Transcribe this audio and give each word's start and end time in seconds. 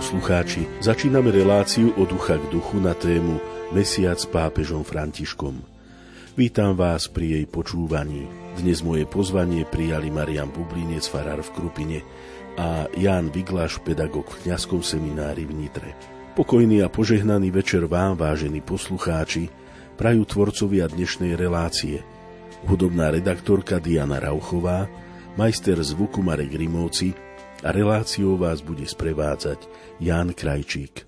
poslucháči, 0.00 0.64
začíname 0.80 1.28
reláciu 1.28 1.92
od 2.00 2.08
ducha 2.08 2.40
k 2.40 2.48
duchu 2.48 2.80
na 2.80 2.96
tému 2.96 3.36
Mesiac 3.76 4.16
s 4.16 4.24
pápežom 4.24 4.80
Františkom. 4.80 5.60
Vítam 6.40 6.72
vás 6.72 7.04
pri 7.04 7.36
jej 7.36 7.44
počúvaní. 7.44 8.24
Dnes 8.56 8.80
moje 8.80 9.04
pozvanie 9.04 9.68
prijali 9.68 10.08
Marian 10.08 10.48
Bublinec, 10.48 11.04
farár 11.04 11.44
v 11.44 11.52
Krupine 11.52 12.00
a 12.56 12.88
Ján 12.96 13.28
Vigláš, 13.28 13.76
pedagóg 13.84 14.32
v 14.32 14.48
kňazskom 14.48 14.80
seminári 14.80 15.44
v 15.44 15.68
Nitre. 15.68 15.92
Pokojný 16.32 16.80
a 16.80 16.88
požehnaný 16.88 17.52
večer 17.52 17.84
vám, 17.84 18.16
vážení 18.16 18.64
poslucháči, 18.64 19.52
prajú 20.00 20.24
tvorcovia 20.24 20.88
dnešnej 20.88 21.36
relácie. 21.36 22.00
Hudobná 22.64 23.12
redaktorka 23.12 23.76
Diana 23.76 24.16
Rauchová, 24.16 24.88
majster 25.36 25.76
zvuku 25.76 26.24
Marek 26.24 26.56
Rimovci 26.56 27.12
a 27.64 27.72
reláciou 27.72 28.36
vás 28.36 28.64
bude 28.64 28.88
sprevádzať 28.88 29.68
Ján 30.00 30.32
Krajčík. 30.32 31.04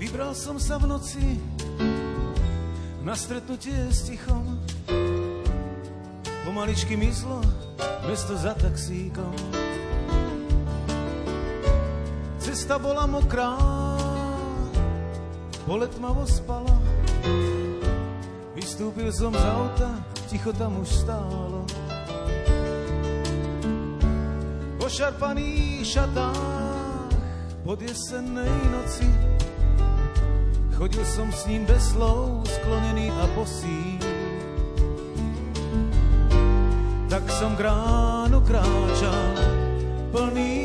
Vybral 0.00 0.32
som 0.32 0.56
sa 0.56 0.80
v 0.80 0.88
noci 0.88 1.26
na 3.04 3.12
stretnutie 3.12 3.76
s 3.92 4.08
tichom. 4.08 4.64
Pomaličky 6.48 6.96
myslo, 6.96 7.44
mesto 8.08 8.32
za 8.38 8.56
taxíkom 8.56 9.65
cesta 12.56 12.80
bola 12.80 13.04
mokrá, 13.04 13.52
pole 15.68 15.84
tmavo 15.92 16.24
spala. 16.24 16.72
Vystúpil 18.56 19.12
som 19.12 19.28
z 19.28 19.44
auta, 19.44 19.92
ticho 20.32 20.56
tam 20.56 20.80
už 20.80 20.88
stálo. 20.88 21.68
Po 24.80 24.88
šarpaných 24.88 25.84
šatách 25.84 27.12
pod 27.60 27.76
jesennej 27.76 28.56
noci 28.72 29.04
Chodil 30.80 31.04
som 31.04 31.28
s 31.28 31.44
ním 31.52 31.68
bez 31.68 31.92
slov, 31.92 32.40
sklonený 32.48 33.12
a 33.12 33.24
bosý. 33.36 34.00
Tak 37.12 37.24
som 37.36 37.52
k 37.52 37.68
ránu 37.68 38.40
kráčal, 38.40 39.36
plný. 40.08 40.55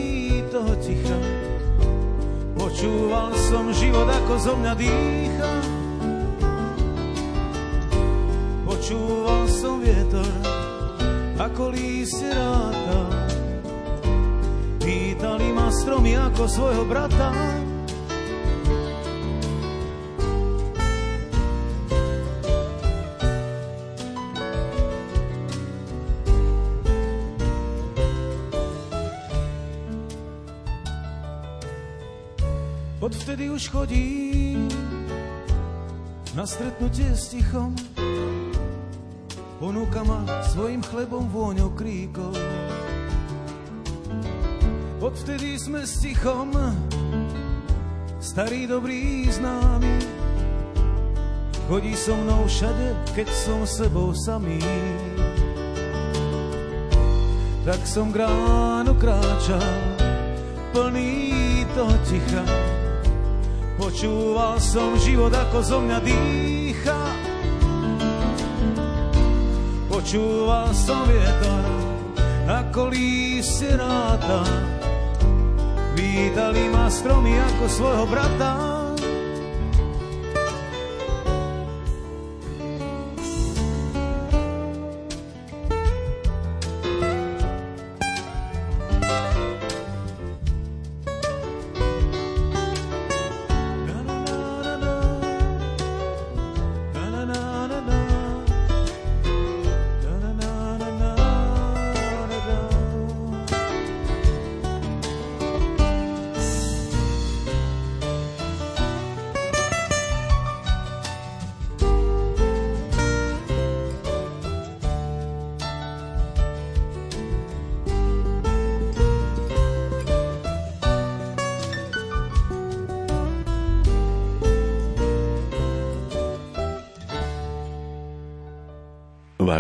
Počúval 2.82 3.30
som 3.46 3.70
život, 3.78 4.10
ako 4.10 4.34
zo 4.42 4.54
mňa 4.58 4.74
dýcha. 4.74 5.54
Počúval 8.66 9.46
som 9.54 9.86
vietor, 9.86 10.34
ako 11.38 11.78
lístie 11.78 12.34
ráta. 12.34 13.06
Pýtali 14.82 15.54
ma 15.54 15.70
stromy 15.70 16.18
ako 16.18 16.50
svojho 16.50 16.82
brata. 16.90 17.30
Odvtedy 33.22 33.54
už 33.54 33.70
chodím 33.70 34.66
na 36.34 36.42
stretnutie 36.42 37.06
s 37.14 37.30
tichom. 37.30 37.70
Ponúka 39.62 40.02
ma 40.02 40.26
svojim 40.50 40.82
chlebom 40.82 41.30
vôňou 41.30 41.70
kríkov. 41.78 42.34
Odvtedy 44.98 45.54
sme 45.62 45.86
s 45.86 46.02
tichom 46.02 46.50
starý 48.18 48.66
dobrý 48.66 49.30
známy. 49.30 50.02
Chodí 51.70 51.94
so 51.94 52.18
mnou 52.18 52.50
všade, 52.50 53.14
keď 53.14 53.30
som 53.30 53.70
sebou 53.70 54.18
samý. 54.18 54.58
Tak 57.70 57.86
som 57.86 58.10
k 58.10 58.26
ránu 58.26 58.98
kráčal, 58.98 59.78
plný 60.74 61.70
toho 61.78 61.94
ticha 62.10 62.61
Počúval 63.92 64.56
som 64.64 64.96
život, 65.04 65.36
ako 65.36 65.60
zo 65.60 65.84
mňa 65.84 66.00
dýcha. 66.00 67.02
Počúval 69.92 70.72
som 70.72 71.04
vietor, 71.12 71.64
ako 72.48 72.88
lístie 72.88 73.76
ráta. 73.76 74.48
Vítali 75.92 76.72
ma 76.72 76.88
stromy 76.88 77.36
ako 77.36 77.64
svojho 77.68 78.06
brata. 78.08 78.71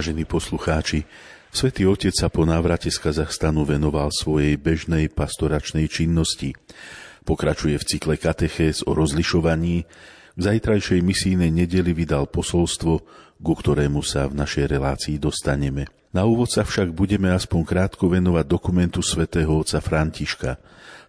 Vážení 0.01 0.25
poslucháči, 0.25 1.05
Svetý 1.53 1.85
Otec 1.85 2.09
sa 2.17 2.25
po 2.25 2.41
návrate 2.41 2.89
z 2.89 2.97
Kazachstanu 2.97 3.69
venoval 3.69 4.09
svojej 4.09 4.57
bežnej 4.57 5.13
pastoračnej 5.13 5.85
činnosti. 5.85 6.57
Pokračuje 7.21 7.77
v 7.77 7.85
cykle 7.85 8.17
katechéz 8.17 8.81
o 8.89 8.97
rozlišovaní. 8.97 9.85
K 10.33 10.39
zajtrajšej 10.41 11.05
misijnej 11.05 11.53
nedeli 11.53 11.93
vydal 11.93 12.25
posolstvo, 12.33 12.93
ku 13.45 13.53
ktorému 13.53 14.01
sa 14.01 14.25
v 14.25 14.41
našej 14.41 14.73
relácii 14.73 15.21
dostaneme. 15.21 15.85
Na 16.17 16.25
úvod 16.25 16.49
sa 16.49 16.65
však 16.65 16.89
budeme 16.97 17.29
aspoň 17.29 17.61
krátko 17.61 18.09
venovať 18.09 18.49
dokumentu 18.49 19.05
svätého 19.05 19.53
otca 19.53 19.85
Františka. 19.85 20.57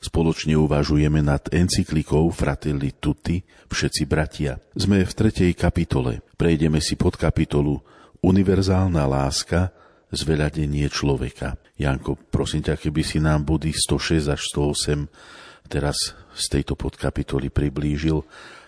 Spoločne 0.04 0.52
uvažujeme 0.60 1.24
nad 1.24 1.48
encyklikou 1.48 2.28
Fratelli 2.28 2.92
Tutti, 3.00 3.40
všetci 3.72 4.04
bratia. 4.04 4.60
Sme 4.76 5.00
v 5.00 5.12
tretej 5.16 5.56
kapitole. 5.56 6.20
Prejdeme 6.36 6.76
si 6.84 6.92
pod 7.00 7.16
kapitolu 7.16 7.80
univerzálna 8.22 9.04
láska, 9.04 9.74
zveľadenie 10.12 10.86
človeka. 10.92 11.58
Janko, 11.76 12.14
prosím 12.30 12.62
ťa, 12.68 12.78
keby 12.78 13.02
si 13.02 13.18
nám 13.18 13.42
body 13.48 13.74
106 13.74 14.32
až 14.32 14.40
108 14.54 15.68
teraz 15.72 15.96
z 16.36 16.44
tejto 16.52 16.76
podkapitoly 16.76 17.48
priblížil, 17.48 18.20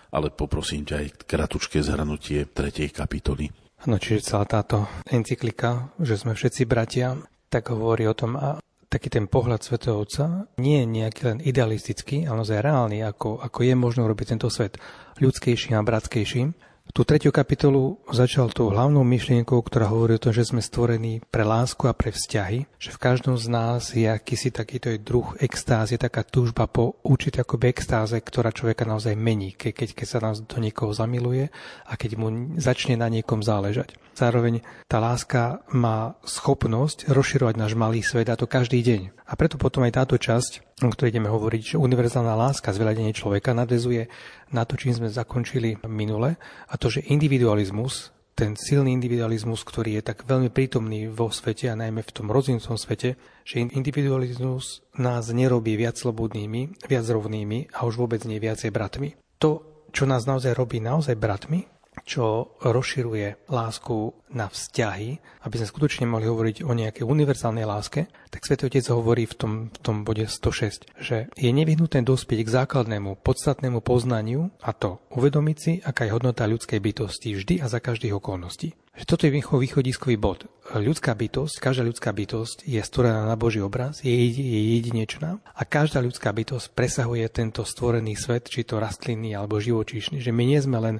ale 0.09 0.33
poprosím 0.33 0.89
ťa 0.89 0.95
aj 1.05 1.07
kratučké 1.29 1.85
zhrnutie 1.85 2.49
tretej 2.49 2.89
kapitoly. 2.89 3.53
No, 3.85 4.01
čiže 4.01 4.33
celá 4.33 4.49
táto 4.49 4.89
encyklika, 5.05 5.93
že 6.01 6.17
sme 6.17 6.33
všetci 6.33 6.65
bratia, 6.65 7.13
tak 7.53 7.69
hovorí 7.69 8.09
o 8.09 8.17
tom, 8.17 8.33
a 8.33 8.57
taký 8.89 9.13
ten 9.13 9.29
pohľad 9.29 9.61
svätého 9.61 10.01
Otca 10.01 10.49
nie 10.57 10.81
je 10.81 10.87
nejaký 10.89 11.21
len 11.29 11.39
idealistický, 11.45 12.25
ale 12.25 12.41
naozaj 12.41 12.65
reálny, 12.65 13.05
ako, 13.05 13.43
ako 13.43 13.59
je 13.61 13.75
možno 13.77 14.09
robiť 14.09 14.33
tento 14.33 14.49
svet 14.49 14.81
ľudskejším 15.21 15.77
a 15.77 15.85
bratskejším. 15.85 16.57
Tú 16.93 17.03
tretiu 17.03 17.33
kapitolu 17.33 17.99
začal 18.07 18.53
tou 18.55 18.71
hlavnou 18.71 19.03
myšlienkou, 19.03 19.59
ktorá 19.59 19.91
hovorí 19.91 20.15
o 20.15 20.23
tom, 20.23 20.31
že 20.31 20.47
sme 20.47 20.63
stvorení 20.63 21.19
pre 21.27 21.43
lásku 21.43 21.83
a 21.89 21.97
pre 21.97 22.13
vzťahy, 22.13 22.69
že 22.79 22.93
v 22.93 23.01
každom 23.01 23.35
z 23.35 23.45
nás 23.51 23.91
je 23.91 24.07
akýsi 24.07 24.53
takýto 24.53 24.93
druh 25.01 25.35
extázy, 25.43 25.99
taká 25.99 26.23
túžba 26.23 26.71
po 26.71 26.95
určitej 27.03 27.43
akoby 27.43 27.65
extáze, 27.67 28.15
ktorá 28.15 28.55
človeka 28.55 28.87
naozaj 28.87 29.11
mení, 29.17 29.57
keď, 29.57 29.91
keď 29.91 30.07
sa 30.07 30.19
nás 30.23 30.39
do 30.39 30.57
niekoho 30.61 30.95
zamiluje 30.95 31.51
a 31.83 31.93
keď 31.99 32.11
mu 32.15 32.27
začne 32.61 32.95
na 32.95 33.11
niekom 33.11 33.43
záležať. 33.43 33.99
Zároveň 34.15 34.63
tá 34.87 35.03
láska 35.03 35.67
má 35.75 36.15
schopnosť 36.23 37.11
rozširovať 37.11 37.55
náš 37.59 37.75
malý 37.75 37.99
svet 37.99 38.31
a 38.31 38.39
to 38.39 38.47
každý 38.47 38.79
deň. 38.79 39.11
A 39.27 39.35
preto 39.35 39.59
potom 39.59 39.83
aj 39.83 39.99
táto 39.99 40.15
časť 40.15 40.64
o 40.83 40.91
ktorej 40.91 41.15
ideme 41.15 41.31
hovoriť, 41.31 41.75
že 41.75 41.81
univerzálna 41.81 42.35
láska, 42.35 42.75
zveľadenie 42.75 43.15
človeka 43.15 43.55
nadvezuje 43.55 44.11
na 44.51 44.67
to, 44.67 44.75
čím 44.75 44.91
sme 44.91 45.07
zakončili 45.07 45.79
minule 45.87 46.35
a 46.67 46.73
to, 46.75 46.91
že 46.91 47.07
individualizmus 47.07 48.15
ten 48.35 48.59
silný 48.59 48.91
individualizmus, 48.91 49.63
ktorý 49.63 49.95
je 49.95 50.11
tak 50.11 50.27
veľmi 50.27 50.51
prítomný 50.51 51.07
vo 51.07 51.31
svete 51.31 51.71
a 51.71 51.79
najmä 51.79 52.03
v 52.03 52.11
tom 52.11 52.27
rozvinutom 52.27 52.75
svete, 52.75 53.15
že 53.47 53.63
individualizmus 53.63 54.83
nás 54.99 55.31
nerobí 55.31 55.79
viac 55.79 55.95
slobodnými, 55.95 56.83
viac 56.83 57.07
rovnými 57.07 57.71
a 57.71 57.87
už 57.87 57.95
vôbec 57.95 58.19
nie 58.27 58.43
viacej 58.43 58.75
bratmi. 58.75 59.15
To, 59.39 59.63
čo 59.95 60.03
nás 60.03 60.27
naozaj 60.27 60.51
robí 60.51 60.83
naozaj 60.83 61.15
bratmi, 61.15 61.63
čo 62.03 62.59
rozširuje 62.59 63.47
lásku 63.47 64.11
na 64.35 64.51
vzťahy, 64.51 65.09
aby 65.47 65.55
sme 65.55 65.71
skutočne 65.71 66.05
mohli 66.11 66.27
hovoriť 66.27 66.67
o 66.67 66.75
nejakej 66.75 67.07
univerzálnej 67.07 67.63
láske, 67.63 68.11
tak 68.35 68.43
Svetý 68.43 68.67
Otec 68.67 68.83
hovorí 68.91 69.23
v 69.23 69.35
tom, 69.39 69.53
v 69.71 69.79
tom 69.79 70.03
bode 70.03 70.27
106, 70.27 70.91
že 70.99 71.31
je 71.39 71.51
nevyhnutné 71.55 72.03
dospieť 72.03 72.43
k 72.43 72.53
základnému, 72.59 73.23
podstatnému 73.23 73.79
poznaniu 73.79 74.51
a 74.59 74.75
to 74.75 74.99
uvedomiť 75.15 75.57
si, 75.57 75.79
aká 75.79 76.03
je 76.03 76.11
hodnota 76.11 76.43
ľudskej 76.43 76.83
bytosti 76.83 77.39
vždy 77.39 77.63
a 77.63 77.71
za 77.71 77.79
každých 77.79 78.19
okolností. 78.19 78.75
Že 78.95 79.05
toto 79.11 79.23
je 79.27 79.35
východiskový 79.35 80.15
bod. 80.15 80.47
Ľudská 80.71 81.11
bytosť, 81.19 81.59
každá 81.59 81.83
ľudská 81.83 82.15
bytosť 82.15 82.63
je 82.63 82.79
stvorená 82.79 83.27
na 83.27 83.35
Boží 83.35 83.59
obraz, 83.59 83.99
je, 83.99 84.09
je 84.09 84.59
jedinečná 84.79 85.43
a 85.51 85.61
každá 85.67 85.99
ľudská 85.99 86.31
bytosť 86.31 86.71
presahuje 86.71 87.27
tento 87.27 87.67
stvorený 87.67 88.15
svet, 88.15 88.47
či 88.47 88.63
to 88.63 88.79
rastlinný 88.79 89.35
alebo 89.35 89.59
živočíšny. 89.59 90.23
Že 90.23 90.31
my 90.31 90.43
nie 90.47 90.59
sme 90.63 90.79
len 90.79 90.95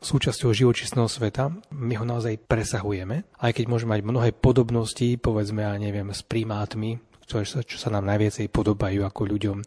súčasťou 0.00 0.54
živočíšneho 0.54 1.10
sveta, 1.10 1.52
my 1.74 1.94
ho 2.00 2.06
naozaj 2.06 2.40
presahujeme, 2.48 3.28
aj 3.42 3.52
keď 3.52 3.64
môžeme 3.66 3.98
mať 3.98 4.02
mnohé 4.06 4.30
podobnosti, 4.32 5.18
povedzme, 5.20 5.60
ja 5.66 5.76
neviem, 5.76 6.08
s 6.14 6.24
primátmi, 6.24 6.79
ktoré 7.30 7.46
sa, 7.46 7.62
čo 7.62 7.78
sa 7.78 7.94
nám 7.94 8.10
najviacej 8.10 8.50
podobajú 8.50 9.06
ako 9.06 9.22
ľuďom, 9.30 9.58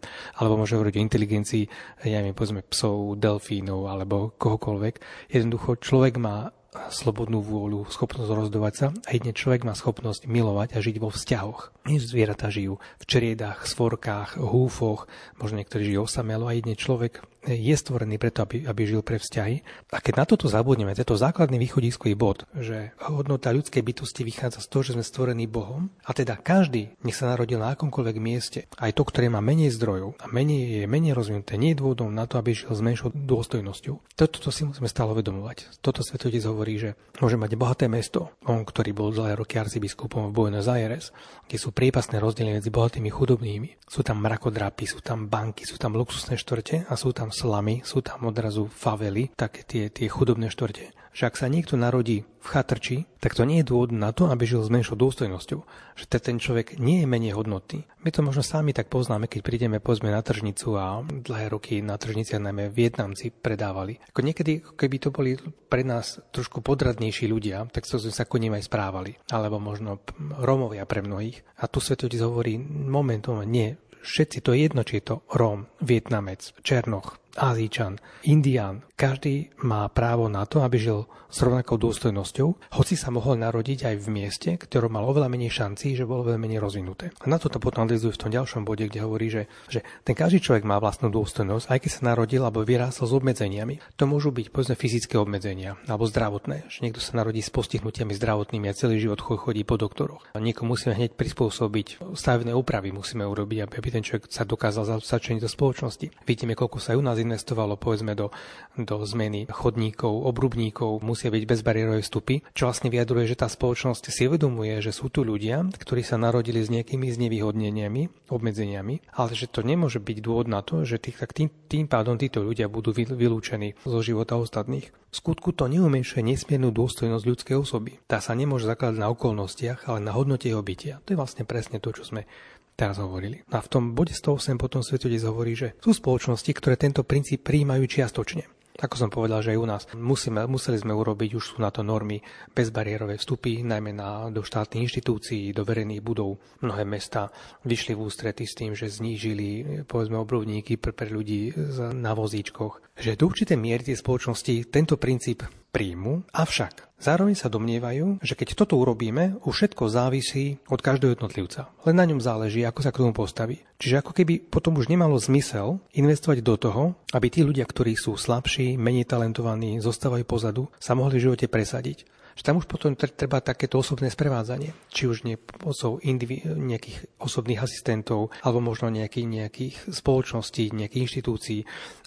alebo 0.44 0.60
môžeme 0.60 0.84
hovoriť 0.84 0.96
o 1.00 1.06
inteligencii, 1.08 1.64
ja 2.04 2.20
neviem, 2.20 2.36
povedzme 2.36 2.60
psov, 2.68 3.16
delfínov 3.16 3.88
alebo 3.88 4.36
kohokoľvek. 4.36 5.00
Jednoducho 5.32 5.80
človek 5.80 6.20
má 6.20 6.52
slobodnú 6.90 7.40
vôľu, 7.40 7.86
schopnosť 7.88 8.30
rozdovať 8.34 8.74
sa 8.74 8.88
a 8.92 9.10
jedne 9.14 9.32
človek 9.32 9.64
má 9.64 9.78
schopnosť 9.78 10.26
milovať 10.26 10.76
a 10.76 10.84
žiť 10.84 10.96
vo 11.00 11.14
vzťahoch. 11.14 11.72
Zvieratá 11.88 12.50
žijú 12.50 12.82
v 13.00 13.04
čriedách, 13.06 13.64
svorkách, 13.70 14.42
húfoch, 14.42 15.06
možno 15.38 15.62
niektorí 15.62 15.88
žijú 15.88 16.10
osamelo 16.10 16.50
a 16.50 16.58
jedne 16.58 16.74
človek 16.74 17.22
je 17.46 17.76
stvorený 17.76 18.16
preto, 18.18 18.48
aby, 18.48 18.64
aby 18.64 18.82
žil 18.88 19.04
pre 19.04 19.20
vzťahy. 19.20 19.62
A 19.92 20.00
keď 20.00 20.14
na 20.24 20.26
toto 20.26 20.48
zabudneme, 20.48 20.96
to 20.96 21.20
základný 21.20 21.60
východiskový 21.60 22.16
bod, 22.16 22.48
že 22.56 22.96
hodnota 23.04 23.52
ľudskej 23.52 23.84
bytosti 23.84 24.24
vychádza 24.24 24.64
z 24.64 24.68
toho, 24.72 24.82
že 24.88 24.94
sme 24.96 25.04
stvorení 25.04 25.46
Bohom, 25.52 25.92
a 26.08 26.16
teda 26.16 26.40
každý, 26.40 26.96
nech 27.04 27.20
sa 27.20 27.36
narodil 27.36 27.60
na 27.60 27.76
akomkoľvek 27.76 28.18
mieste, 28.24 28.72
aj 28.80 28.96
to, 28.96 29.04
ktoré 29.04 29.28
má 29.28 29.44
menej 29.44 29.76
zdrojov 29.76 30.16
a 30.24 30.32
menej, 30.32 30.84
je 30.84 30.86
menej 30.88 31.12
rozvinuté, 31.12 31.60
nie 31.60 31.76
je 31.76 31.84
dôvodom 31.84 32.08
na 32.16 32.24
to, 32.24 32.40
aby 32.40 32.56
žil 32.56 32.72
s 32.72 32.80
menšou 32.80 33.12
dôstojnosťou. 33.12 34.16
Toto 34.16 34.38
to 34.40 34.50
si 34.56 34.64
musíme 34.64 34.88
stále 34.88 35.12
uvedomovať. 35.12 35.84
Toto 35.84 36.00
svetotec 36.00 36.40
hovorí, 36.48 36.80
že 36.80 36.96
môže 37.20 37.36
mať 37.36 37.52
bohaté 37.60 37.92
mesto, 37.92 38.32
on, 38.48 38.64
ktorý 38.64 38.96
bol 38.96 39.12
dlhé 39.12 39.36
roky 39.36 39.60
arcibiskupom 39.60 40.32
v 40.32 40.36
Buenos 40.36 40.72
Aires, 40.72 41.12
kde 41.52 41.58
sú 41.60 41.76
priepasné 41.76 42.24
rozdiely 42.24 42.64
medzi 42.64 42.72
bohatými 42.72 43.12
a 43.12 43.16
chudobnými. 43.18 43.70
Sú 43.84 44.06
tam 44.06 44.24
mrakodrapy, 44.24 44.88
sú 44.88 45.04
tam 45.04 45.28
banky, 45.28 45.68
sú 45.68 45.76
tam 45.76 46.00
luxusné 46.00 46.40
štvrte 46.40 46.88
a 46.88 46.94
sú 46.96 47.12
tam 47.12 47.33
slamy, 47.34 47.82
sú 47.82 48.06
tam 48.06 48.30
odrazu 48.30 48.70
favely, 48.70 49.34
také 49.34 49.66
tie, 49.66 49.84
tie 49.90 50.06
chudobné 50.06 50.54
štvrte 50.54 51.04
že 51.14 51.30
ak 51.30 51.38
sa 51.38 51.46
niekto 51.46 51.78
narodí 51.78 52.26
v 52.26 52.48
chatrči, 52.50 53.06
tak 53.22 53.38
to 53.38 53.46
nie 53.46 53.62
je 53.62 53.70
dôvod 53.70 53.94
na 53.94 54.10
to, 54.12 54.28
aby 54.28 54.50
žil 54.50 54.66
s 54.66 54.74
menšou 54.74 54.98
dôstojnosťou. 54.98 55.62
Že 55.96 56.06
ten 56.20 56.42
človek 56.42 56.82
nie 56.82 57.06
je 57.06 57.08
menej 57.08 57.38
hodnotný. 57.38 57.86
My 58.02 58.10
to 58.10 58.26
možno 58.26 58.42
sami 58.42 58.74
tak 58.74 58.90
poznáme, 58.90 59.30
keď 59.30 59.46
prídeme 59.46 59.78
pozme 59.78 60.10
na 60.10 60.26
tržnicu 60.26 60.74
a 60.76 61.06
dlhé 61.06 61.54
roky 61.54 61.80
na 61.86 61.96
tržnici 62.02 62.36
najmä 62.36 62.74
Vietnamci 62.74 63.30
predávali. 63.30 64.02
Ako 64.10 64.26
niekedy, 64.26 64.66
keby 64.76 64.98
to 65.00 65.14
boli 65.14 65.38
pre 65.70 65.86
nás 65.86 66.20
trošku 66.34 66.66
podradnejší 66.66 67.30
ľudia, 67.30 67.70
tak 67.70 67.86
sme 67.86 68.10
sa 68.10 68.26
ku 68.26 68.42
nim 68.42 68.52
aj 68.58 68.68
správali. 68.68 69.16
Alebo 69.30 69.62
možno 69.62 70.02
Rómovia 70.42 70.90
pre 70.90 71.06
mnohých. 71.06 71.46
A 71.62 71.70
tu 71.70 71.78
svetotec 71.78 72.20
hovorí, 72.26 72.58
moment, 72.60 73.22
moment, 73.30 73.48
nie, 73.48 73.78
všetci, 74.02 74.44
to 74.44 74.52
je 74.58 74.66
jedno, 74.68 74.82
či 74.82 75.00
je 75.00 75.14
to 75.14 75.16
Róm, 75.32 75.70
Vietnamec, 75.80 76.58
Černoch, 76.66 77.23
Azíčan, 77.34 77.98
Indián, 78.30 78.86
každý 78.94 79.50
má 79.66 79.90
právo 79.90 80.30
na 80.30 80.46
to, 80.46 80.62
aby 80.62 80.78
žil 80.78 81.10
s 81.34 81.42
rovnakou 81.42 81.82
dôstojnosťou, 81.82 82.78
hoci 82.78 82.94
sa 82.94 83.10
mohol 83.10 83.42
narodiť 83.42 83.90
aj 83.90 83.96
v 84.06 84.08
mieste, 84.14 84.50
ktoré 84.54 84.86
mal 84.86 85.02
oveľa 85.10 85.34
menej 85.34 85.50
šancí, 85.50 85.98
že 85.98 86.06
bolo 86.06 86.30
veľa 86.30 86.38
menej 86.38 86.62
rozvinuté. 86.62 87.10
A 87.10 87.26
na 87.26 87.42
to 87.42 87.50
to 87.50 87.58
potom 87.58 87.90
analizuje 87.90 88.14
v 88.14 88.22
tom 88.22 88.30
ďalšom 88.30 88.62
bode, 88.62 88.86
kde 88.86 89.02
hovorí, 89.02 89.34
že, 89.34 89.50
že 89.66 89.82
ten 90.06 90.14
každý 90.14 90.46
človek 90.46 90.62
má 90.62 90.78
vlastnú 90.78 91.10
dôstojnosť, 91.10 91.74
aj 91.74 91.80
keď 91.82 91.90
sa 91.90 92.02
narodil 92.14 92.46
alebo 92.46 92.62
vyrástol 92.62 93.10
s 93.10 93.18
obmedzeniami. 93.18 93.82
To 93.98 94.06
môžu 94.06 94.30
byť 94.30 94.54
povedzme 94.54 94.78
fyzické 94.78 95.18
obmedzenia 95.18 95.82
alebo 95.90 96.06
zdravotné, 96.06 96.70
že 96.70 96.86
niekto 96.86 97.02
sa 97.02 97.18
narodí 97.18 97.42
s 97.42 97.50
postihnutiami 97.50 98.14
zdravotnými 98.14 98.70
a 98.70 98.78
celý 98.78 99.02
život 99.02 99.18
chodí 99.26 99.66
po 99.66 99.82
doktoroch. 99.82 100.22
A 100.32 100.38
niekomu 100.38 100.78
musíme 100.78 100.94
hneď 100.94 101.18
prispôsobiť 101.18 102.14
stavebné 102.14 102.54
úpravy, 102.54 102.94
musíme 102.94 103.26
urobiť, 103.26 103.66
aby 103.66 103.90
ten 103.90 104.06
človek 104.06 104.30
sa 104.30 104.46
dokázal 104.46 105.02
začleniť 105.02 105.42
do 105.42 105.50
spoločnosti. 105.50 106.14
Vidíme, 106.30 106.54
koľko 106.54 106.78
sa 106.78 106.94
aj 106.94 106.98
u 107.02 107.04
nás 107.04 107.18
investovalo 107.24 107.80
povedzme 107.80 108.14
do, 108.14 108.30
do 108.76 109.02
zmeny 109.08 109.48
chodníkov, 109.48 110.28
obrubníkov, 110.28 111.00
musia 111.02 111.32
byť 111.32 111.44
bezbariérové 111.48 112.04
vstupy, 112.04 112.44
čo 112.52 112.68
vlastne 112.68 112.92
vyjadruje, 112.92 113.32
že 113.32 113.40
tá 113.40 113.48
spoločnosť 113.48 114.04
si 114.12 114.28
uvedomuje, 114.28 114.84
že 114.84 114.92
sú 114.92 115.08
tu 115.08 115.24
ľudia, 115.24 115.64
ktorí 115.74 116.04
sa 116.04 116.20
narodili 116.20 116.60
s 116.60 116.70
nejakými 116.70 117.08
znevýhodneniami, 117.10 118.30
obmedzeniami, 118.30 119.16
ale 119.16 119.32
že 119.34 119.48
to 119.48 119.64
nemôže 119.64 120.04
byť 120.04 120.18
dôvod 120.20 120.48
na 120.52 120.60
to, 120.60 120.84
že 120.84 121.00
tých, 121.00 121.18
tak 121.24 121.32
tým, 121.32 121.48
tým 121.72 121.88
pádom 121.88 122.20
títo 122.20 122.44
ľudia 122.44 122.68
budú 122.68 122.92
vylúčení 122.94 123.80
zo 123.88 124.00
života 124.04 124.36
ostatných. 124.36 124.92
V 125.14 125.22
skutku 125.22 125.54
to 125.54 125.70
neumenšuje 125.70 126.26
nesmiernu 126.26 126.74
dôstojnosť 126.74 127.22
ľudskej 127.22 127.56
osoby. 127.62 128.02
Tá 128.10 128.18
sa 128.18 128.34
nemôže 128.34 128.66
zakladať 128.66 128.98
na 128.98 129.14
okolnostiach, 129.14 129.86
ale 129.86 130.02
na 130.02 130.10
hodnote 130.10 130.50
jeho 130.50 130.66
bytia. 130.66 131.06
To 131.06 131.14
je 131.14 131.20
vlastne 131.22 131.46
presne 131.46 131.78
to, 131.78 131.94
čo 131.94 132.02
sme 132.02 132.26
teraz 132.74 132.98
hovorili. 133.00 133.42
A 133.54 133.62
v 133.62 133.72
tom 133.72 133.84
bode 133.94 134.14
108 134.14 134.58
potom 134.58 134.82
svetotec 134.82 135.22
hovorí, 135.26 135.54
že 135.54 135.78
sú 135.80 135.94
spoločnosti, 135.94 136.52
ktoré 136.54 136.76
tento 136.76 137.06
princíp 137.06 137.46
prijímajú 137.46 137.86
čiastočne. 137.86 138.46
Ako 138.74 138.98
som 138.98 139.14
povedal, 139.14 139.46
že 139.46 139.54
aj 139.54 139.60
u 139.62 139.68
nás 139.70 139.84
musíme, 139.94 140.50
museli 140.50 140.82
sme 140.82 140.98
urobiť, 140.98 141.38
už 141.38 141.46
sú 141.46 141.56
na 141.62 141.70
to 141.70 141.86
normy, 141.86 142.26
bezbariérové 142.58 143.22
vstupy, 143.22 143.62
najmä 143.62 143.94
na, 143.94 144.34
do 144.34 144.42
štátnych 144.42 144.90
inštitúcií, 144.90 145.54
do 145.54 145.62
verejných 145.62 146.02
budov. 146.02 146.42
Mnohé 146.66 146.82
mesta 146.82 147.30
vyšli 147.70 147.94
v 147.94 148.02
ústrety 148.02 148.50
s 148.50 148.58
tým, 148.58 148.74
že 148.74 148.90
znížili 148.90 149.86
povedzme 149.86 150.18
obrubníky 150.18 150.82
pre, 150.82 150.90
pre 150.90 151.14
ľudí 151.14 151.54
na 151.94 152.18
vozíčkoch. 152.18 152.98
Že 152.98 153.14
do 153.14 153.30
určitej 153.30 153.58
miery 153.62 153.86
tie 153.86 153.94
spoločnosti 153.94 154.74
tento 154.74 154.98
princíp 154.98 155.46
príjmu, 155.74 156.30
avšak 156.30 157.02
zároveň 157.02 157.34
sa 157.34 157.50
domnievajú, 157.50 158.22
že 158.22 158.38
keď 158.38 158.54
toto 158.54 158.78
urobíme, 158.78 159.42
už 159.42 159.52
všetko 159.52 159.90
závisí 159.90 160.62
od 160.70 160.80
každého 160.80 161.18
jednotlivca. 161.18 161.74
Len 161.84 161.98
na 161.98 162.06
ňom 162.06 162.22
záleží, 162.22 162.62
ako 162.62 162.80
sa 162.86 162.94
k 162.94 163.02
tomu 163.02 163.12
postaví. 163.12 163.66
Čiže 163.82 164.06
ako 164.06 164.14
keby 164.14 164.48
potom 164.54 164.78
už 164.78 164.88
nemalo 164.88 165.18
zmysel 165.18 165.82
investovať 165.98 166.46
do 166.46 166.56
toho, 166.56 166.84
aby 167.12 167.28
tí 167.34 167.42
ľudia, 167.42 167.66
ktorí 167.66 167.98
sú 167.98 168.14
slabší, 168.16 168.78
menej 168.78 169.10
talentovaní, 169.10 169.82
zostávajú 169.82 170.24
pozadu, 170.24 170.70
sa 170.78 170.94
mohli 170.94 171.18
v 171.18 171.26
živote 171.28 171.50
presadiť 171.50 172.06
že 172.34 172.46
tam 172.46 172.58
už 172.60 172.66
potom 172.66 172.98
treba 172.98 173.40
takéto 173.40 173.78
osobné 173.80 174.10
sprevádzanie. 174.10 174.74
Či 174.90 175.04
už 175.10 175.18
nie 175.26 175.38
osob, 175.64 176.02
indivi- 176.02 176.44
nejakých 176.44 177.22
osobných 177.22 177.62
asistentov, 177.62 178.34
alebo 178.42 178.60
možno 178.62 178.90
nejaký, 178.90 179.26
nejakých 179.26 179.94
spoločností, 179.94 180.74
nejakých 180.74 181.04
inštitúcií, 181.10 181.60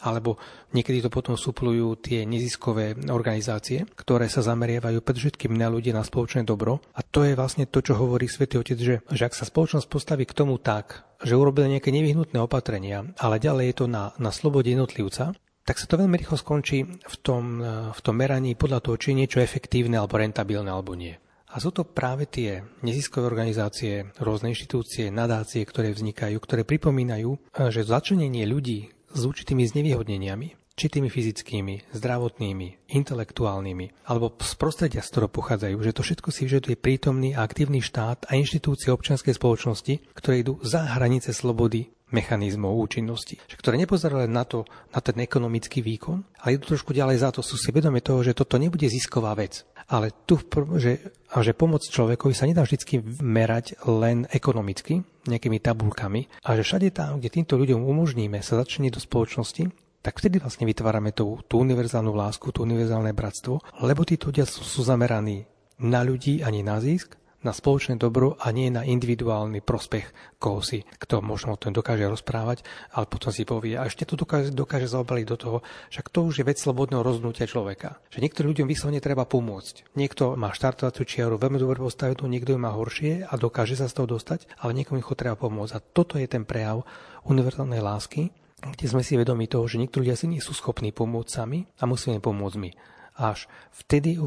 alebo 0.03 0.39
niekedy 0.75 1.07
to 1.07 1.11
potom 1.11 1.39
suplujú 1.39 1.99
tie 2.03 2.27
neziskové 2.27 2.99
organizácie, 3.09 3.87
ktoré 3.95 4.27
sa 4.27 4.43
zameriavajú 4.43 5.01
predovšetkým 5.01 5.55
na 5.55 5.71
ľudí 5.71 5.95
na 5.95 6.03
spoločné 6.03 6.43
dobro. 6.43 6.83
A 6.99 7.01
to 7.07 7.23
je 7.23 7.39
vlastne 7.39 7.65
to, 7.71 7.81
čo 7.81 7.95
hovorí 7.97 8.27
Svetý 8.27 8.59
Otec, 8.59 8.79
že, 8.79 8.95
že 9.09 9.23
ak 9.27 9.35
sa 9.35 9.47
spoločnosť 9.47 9.87
postaví 9.87 10.27
k 10.27 10.37
tomu 10.37 10.59
tak, 10.59 11.07
že 11.23 11.39
urobili 11.39 11.79
nejaké 11.79 11.89
nevyhnutné 11.95 12.37
opatrenia, 12.43 13.09
ale 13.17 13.41
ďalej 13.41 13.73
je 13.73 13.77
to 13.77 13.87
na, 13.89 14.13
na 14.21 14.29
slobode 14.29 14.69
jednotlivca, 14.69 15.33
tak 15.67 15.83
sa 15.83 15.91
to 15.91 15.99
veľmi 15.99 16.15
rýchlo 16.15 16.39
skončí 16.39 16.87
v 16.87 17.17
tom, 17.27 17.59
v 17.91 18.01
tom 18.01 18.15
meraní 18.15 18.55
podľa 18.55 18.87
toho, 18.87 18.97
či 18.97 19.13
je 19.13 19.19
niečo 19.27 19.43
efektívne 19.43 19.99
alebo 19.99 20.17
rentabilné 20.17 20.71
alebo 20.71 20.95
nie. 20.95 21.19
A 21.51 21.59
sú 21.59 21.75
to 21.75 21.83
práve 21.83 22.31
tie 22.31 22.63
neziskové 22.87 23.27
organizácie, 23.27 24.15
rôzne 24.23 24.55
inštitúcie, 24.55 25.11
nadácie, 25.11 25.67
ktoré 25.67 25.91
vznikajú, 25.91 26.37
ktoré 26.39 26.63
pripomínajú, 26.63 27.59
že 27.73 27.83
začlenenie 27.83 28.47
ľudí 28.47 28.95
s 29.11 29.21
určitými 29.25 29.65
znevýhodneniami, 29.65 30.55
či 30.77 30.93
tými 30.93 31.09
fyzickými, 31.09 31.97
zdravotnými, 31.97 32.93
intelektuálnymi, 32.93 34.05
alebo 34.13 34.37
z 34.37 34.53
prostredia, 34.61 35.01
z 35.01 35.09
ktorého 35.09 35.33
pochádzajú, 35.33 35.77
že 35.81 35.97
to 35.97 36.05
všetko 36.05 36.29
si 36.29 36.45
vyžaduje 36.45 36.77
prítomný 36.77 37.33
a 37.33 37.49
aktívny 37.49 37.81
štát 37.81 38.29
a 38.29 38.37
inštitúcie 38.37 38.93
občianskej 38.93 39.41
spoločnosti, 39.41 40.13
ktoré 40.13 40.45
idú 40.45 40.61
za 40.61 40.85
hranice 40.85 41.33
slobody 41.33 41.96
mechanizmov 42.15 42.71
účinnosti, 42.79 43.43
ktoré 43.59 43.75
nepozerali 43.83 44.31
len 44.31 44.35
na, 44.35 44.47
to, 44.47 44.63
na 44.95 45.03
ten 45.03 45.19
ekonomický 45.19 45.83
výkon, 45.83 46.23
ale 46.39 46.55
idú 46.55 46.71
trošku 46.75 46.95
ďalej 46.95 47.19
za 47.19 47.31
to, 47.35 47.43
sú 47.43 47.59
si 47.59 47.75
vedomi 47.75 47.99
toho, 47.99 48.23
že 48.23 48.37
toto 48.37 48.63
nebude 48.63 48.87
zisková 48.87 49.35
vec. 49.35 49.67
Ale 49.91 50.15
tu, 50.27 50.39
že, 50.79 51.03
a 51.35 51.43
že 51.43 51.55
pomoc 51.55 51.83
človekovi 51.83 52.35
sa 52.35 52.47
nedá 52.47 52.63
vždy 52.63 53.03
merať 53.23 53.79
len 53.87 54.27
ekonomicky, 54.31 55.03
nejakými 55.27 55.59
tabulkami, 55.59 56.47
a 56.47 56.55
že 56.55 56.63
všade 56.63 56.95
tam, 56.95 57.19
kde 57.19 57.43
týmto 57.43 57.59
ľuďom 57.59 57.83
umožníme 57.83 58.39
sa 58.43 58.63
začniť 58.63 58.91
do 58.95 59.01
spoločnosti, 59.03 59.67
tak 60.07 60.23
vtedy 60.23 60.39
vlastne 60.39 60.71
vytvárame 60.71 61.11
tú, 61.11 61.43
tú 61.51 61.59
univerzálnu 61.59 62.15
lásku, 62.15 62.55
tú 62.55 62.63
univerzálne 62.63 63.11
bratstvo, 63.11 63.59
lebo 63.83 64.07
títo 64.07 64.31
ľudia 64.31 64.47
sú, 64.47 64.63
sú 64.63 64.87
zameraní 64.87 65.51
na 65.83 66.07
ľudí 66.07 66.47
ani 66.47 66.63
na 66.63 66.79
zisk, 66.79 67.19
na 67.47 67.55
spoločné 67.55 67.95
dobro 67.95 68.35
a 68.43 68.51
nie 68.51 68.67
na 68.75 68.83
individuálny 68.83 69.63
prospech 69.63 70.37
koho 70.43 70.61
si, 70.61 70.83
kto 70.99 71.23
možno 71.23 71.55
o 71.55 71.61
tom 71.61 71.71
dokáže 71.71 72.05
rozprávať, 72.11 72.67
ale 72.93 73.07
potom 73.07 73.31
si 73.31 73.47
povie, 73.47 73.79
a 73.79 73.87
ešte 73.87 74.05
to 74.05 74.19
dokáže, 74.19 74.51
dokáže 74.51 74.91
zaobaliť 74.91 75.27
do 75.31 75.37
toho, 75.39 75.59
však 75.95 76.11
to 76.11 76.27
už 76.27 76.43
je 76.43 76.49
vec 76.49 76.59
slobodného 76.59 77.01
rozhodnutia 77.01 77.49
človeka. 77.49 78.03
Že 78.11 78.27
niektorým 78.27 78.51
ľuďom 78.53 78.69
vyslovene 78.69 79.01
treba 79.01 79.25
pomôcť. 79.25 79.95
Niekto 79.95 80.35
má 80.35 80.51
štartovaciu 80.51 81.07
čiaru 81.07 81.39
veľmi 81.39 81.63
dobre 81.63 81.79
postavenú, 81.79 82.27
niekto 82.27 82.53
ju 82.53 82.59
má 82.61 82.75
horšie 82.75 83.25
a 83.25 83.33
dokáže 83.39 83.79
sa 83.79 83.87
z 83.87 83.97
toho 84.03 84.19
dostať, 84.19 84.51
ale 84.61 84.77
niekomu 84.77 85.01
ho 85.01 85.15
treba 85.15 85.39
pomôcť. 85.39 85.73
A 85.73 85.81
toto 85.81 86.19
je 86.19 86.29
ten 86.29 86.43
prejav 86.43 86.83
univerzálnej 87.25 87.81
lásky, 87.81 88.35
kde 88.61 88.87
sme 88.89 89.05
si 89.05 89.15
vedomi 89.15 89.47
toho, 89.47 89.69
že 89.69 89.79
niektorí 89.79 90.09
ľudia 90.09 90.17
si 90.19 90.27
nie 90.27 90.41
sú 90.41 90.57
schopní 90.57 90.91
pomôcť 90.91 91.31
sami 91.31 91.69
a 91.79 91.85
musíme 91.85 92.19
pomôcť 92.19 92.57
my. 92.59 92.71
Až 93.17 93.49
vtedy 93.73 94.21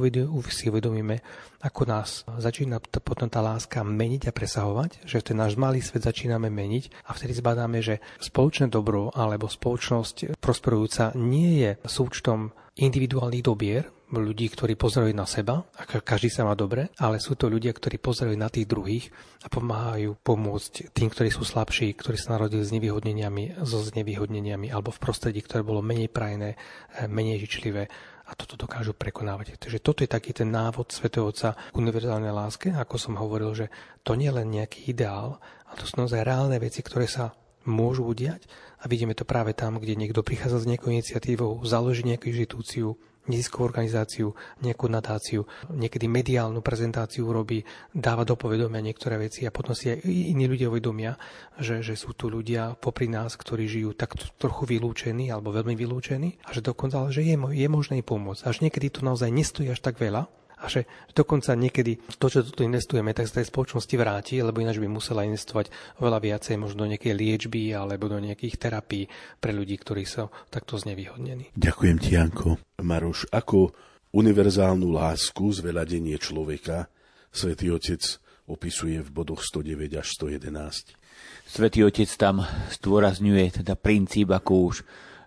si 0.50 0.66
uvedomíme, 0.70 1.22
ako 1.62 1.82
nás 1.86 2.26
začína 2.26 2.82
potom 2.82 3.30
tá 3.30 3.38
láska 3.40 3.86
meniť 3.86 4.30
a 4.30 4.36
presahovať, 4.36 5.06
že 5.06 5.22
ten 5.22 5.38
náš 5.38 5.54
malý 5.54 5.86
svet 5.86 6.02
začíname 6.02 6.50
meniť 6.50 7.06
a 7.06 7.14
vtedy 7.14 7.38
zbadáme, 7.38 7.86
že 7.86 8.02
spoločné 8.18 8.74
dobro 8.74 9.14
alebo 9.14 9.46
spoločnosť 9.46 10.42
prosperujúca 10.42 11.14
nie 11.14 11.62
je 11.62 11.72
súčtom 11.86 12.50
individuálnych 12.80 13.46
dobier, 13.46 13.86
ľudí, 14.18 14.50
ktorí 14.50 14.74
pozerajú 14.74 15.14
na 15.14 15.30
seba 15.30 15.62
a 15.78 15.86
každý 15.86 16.34
sa 16.34 16.42
má 16.42 16.58
dobre, 16.58 16.90
ale 16.98 17.22
sú 17.22 17.38
to 17.38 17.46
ľudia, 17.46 17.70
ktorí 17.70 18.02
pozerajú 18.02 18.34
na 18.34 18.50
tých 18.50 18.66
druhých 18.66 19.06
a 19.46 19.48
pomáhajú 19.54 20.18
pomôcť 20.26 20.90
tým, 20.90 21.14
ktorí 21.14 21.30
sú 21.30 21.46
slabší, 21.46 21.94
ktorí 21.94 22.18
sa 22.18 22.34
narodili 22.34 22.66
s 22.66 22.74
nevyhodneniami, 22.74 23.62
so 23.62 23.86
znevýhodneniami 23.86 24.74
alebo 24.74 24.90
v 24.90 25.02
prostredí, 25.06 25.46
ktoré 25.46 25.62
bolo 25.62 25.86
menej 25.86 26.10
prajné, 26.10 26.58
eh, 26.58 27.06
menej 27.06 27.46
žičlivé 27.46 27.86
a 28.30 28.38
toto 28.38 28.54
dokážu 28.54 28.94
prekonávať. 28.94 29.58
Takže 29.58 29.82
toto 29.82 30.06
je 30.06 30.10
taký 30.14 30.38
ten 30.38 30.54
návod 30.54 30.94
svätého 30.94 31.26
Otca 31.26 31.58
k 31.58 31.74
univerzálnej 31.74 32.30
láske, 32.30 32.70
ako 32.70 32.96
som 33.02 33.18
hovoril, 33.18 33.58
že 33.58 33.74
to 34.06 34.14
nie 34.14 34.30
je 34.30 34.38
len 34.38 34.48
nejaký 34.54 34.94
ideál, 34.94 35.42
ale 35.66 35.76
to 35.82 35.90
sú 35.90 35.98
naozaj 35.98 36.22
reálne 36.22 36.62
veci, 36.62 36.86
ktoré 36.86 37.10
sa 37.10 37.34
môžu 37.66 38.06
udiať 38.06 38.46
a 38.80 38.88
vidíme 38.88 39.18
to 39.18 39.26
práve 39.26 39.58
tam, 39.58 39.82
kde 39.82 39.98
niekto 39.98 40.22
prichádza 40.22 40.62
s 40.62 40.70
nejakou 40.70 40.94
iniciatívou, 40.94 41.60
založí 41.66 42.06
nejakú 42.06 42.32
inštitúciu, 42.32 42.96
neziskovú 43.28 43.68
organizáciu, 43.68 44.32
nejakú 44.64 44.88
nadáciu, 44.88 45.44
niekedy 45.70 46.08
mediálnu 46.08 46.64
prezentáciu 46.64 47.28
robí, 47.30 47.62
dáva 47.92 48.24
do 48.24 48.40
povedomia 48.40 48.80
niektoré 48.80 49.20
veci 49.20 49.44
a 49.44 49.54
potom 49.54 49.76
si 49.76 49.92
aj 49.92 50.06
iní 50.08 50.48
ľudia 50.48 50.72
uvedomia, 50.72 51.20
že, 51.60 51.84
že 51.84 52.00
sú 52.00 52.16
tu 52.16 52.32
ľudia 52.32 52.80
popri 52.80 53.12
nás, 53.12 53.36
ktorí 53.36 53.68
žijú 53.68 53.92
tak 53.94 54.16
trochu 54.40 54.66
vylúčení 54.66 55.30
alebo 55.30 55.52
veľmi 55.52 55.76
vylúčení 55.76 56.40
a 56.48 56.56
že 56.56 56.64
dokonca 56.64 57.12
že 57.12 57.26
je, 57.26 57.36
je 57.36 57.68
možné 57.68 58.02
im 58.02 58.08
pomôcť. 58.08 58.46
Až 58.48 58.64
niekedy 58.64 58.90
to 58.94 59.02
naozaj 59.04 59.28
nestojí 59.30 59.70
až 59.70 59.82
tak 59.84 60.00
veľa, 60.00 60.30
a 60.60 60.68
že 60.68 60.84
dokonca 61.16 61.56
niekedy 61.56 62.04
to, 62.20 62.28
čo 62.28 62.44
tu 62.44 62.68
investujeme, 62.68 63.16
tak 63.16 63.32
sa 63.32 63.40
tej 63.40 63.48
spoločnosti 63.48 63.96
vráti, 63.96 64.44
lebo 64.44 64.60
ináč 64.60 64.78
by 64.84 64.92
musela 64.92 65.24
investovať 65.24 65.72
oveľa 66.04 66.20
viacej 66.20 66.56
možno 66.60 66.84
do 66.84 66.92
nejakej 66.92 67.16
liečby 67.16 67.72
alebo 67.72 68.12
do 68.12 68.20
nejakých 68.20 68.60
terapií 68.60 69.08
pre 69.40 69.56
ľudí, 69.56 69.80
ktorí 69.80 70.04
sú 70.04 70.28
takto 70.52 70.76
znevýhodnení. 70.76 71.56
Ďakujem 71.56 71.98
ti, 72.04 72.20
Janko. 72.20 72.60
Maroš, 72.84 73.32
ako 73.32 73.72
univerzálnu 74.12 74.92
lásku, 74.92 75.48
zveľadenie 75.48 76.20
človeka, 76.20 76.92
svätý 77.32 77.72
Otec 77.72 78.02
opisuje 78.50 79.00
v 79.00 79.10
bodoch 79.14 79.46
109 79.46 79.96
až 79.96 80.08
111. 80.18 80.98
Svetý 81.46 81.86
Otec 81.86 82.10
tam 82.18 82.42
stôrazňuje 82.74 83.64
teda 83.64 83.78
princíp, 83.78 84.34
ako 84.34 84.74
už 84.74 84.78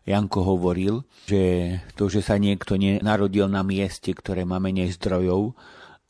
Janko 0.03 0.43
hovoril, 0.43 1.07
že 1.31 1.79
to, 1.95 2.11
že 2.11 2.27
sa 2.27 2.35
niekto 2.35 2.75
nenarodil 2.75 3.47
na 3.47 3.63
mieste, 3.63 4.11
ktoré 4.11 4.43
má 4.43 4.59
menej 4.59 4.99
zdrojov, 4.99 5.55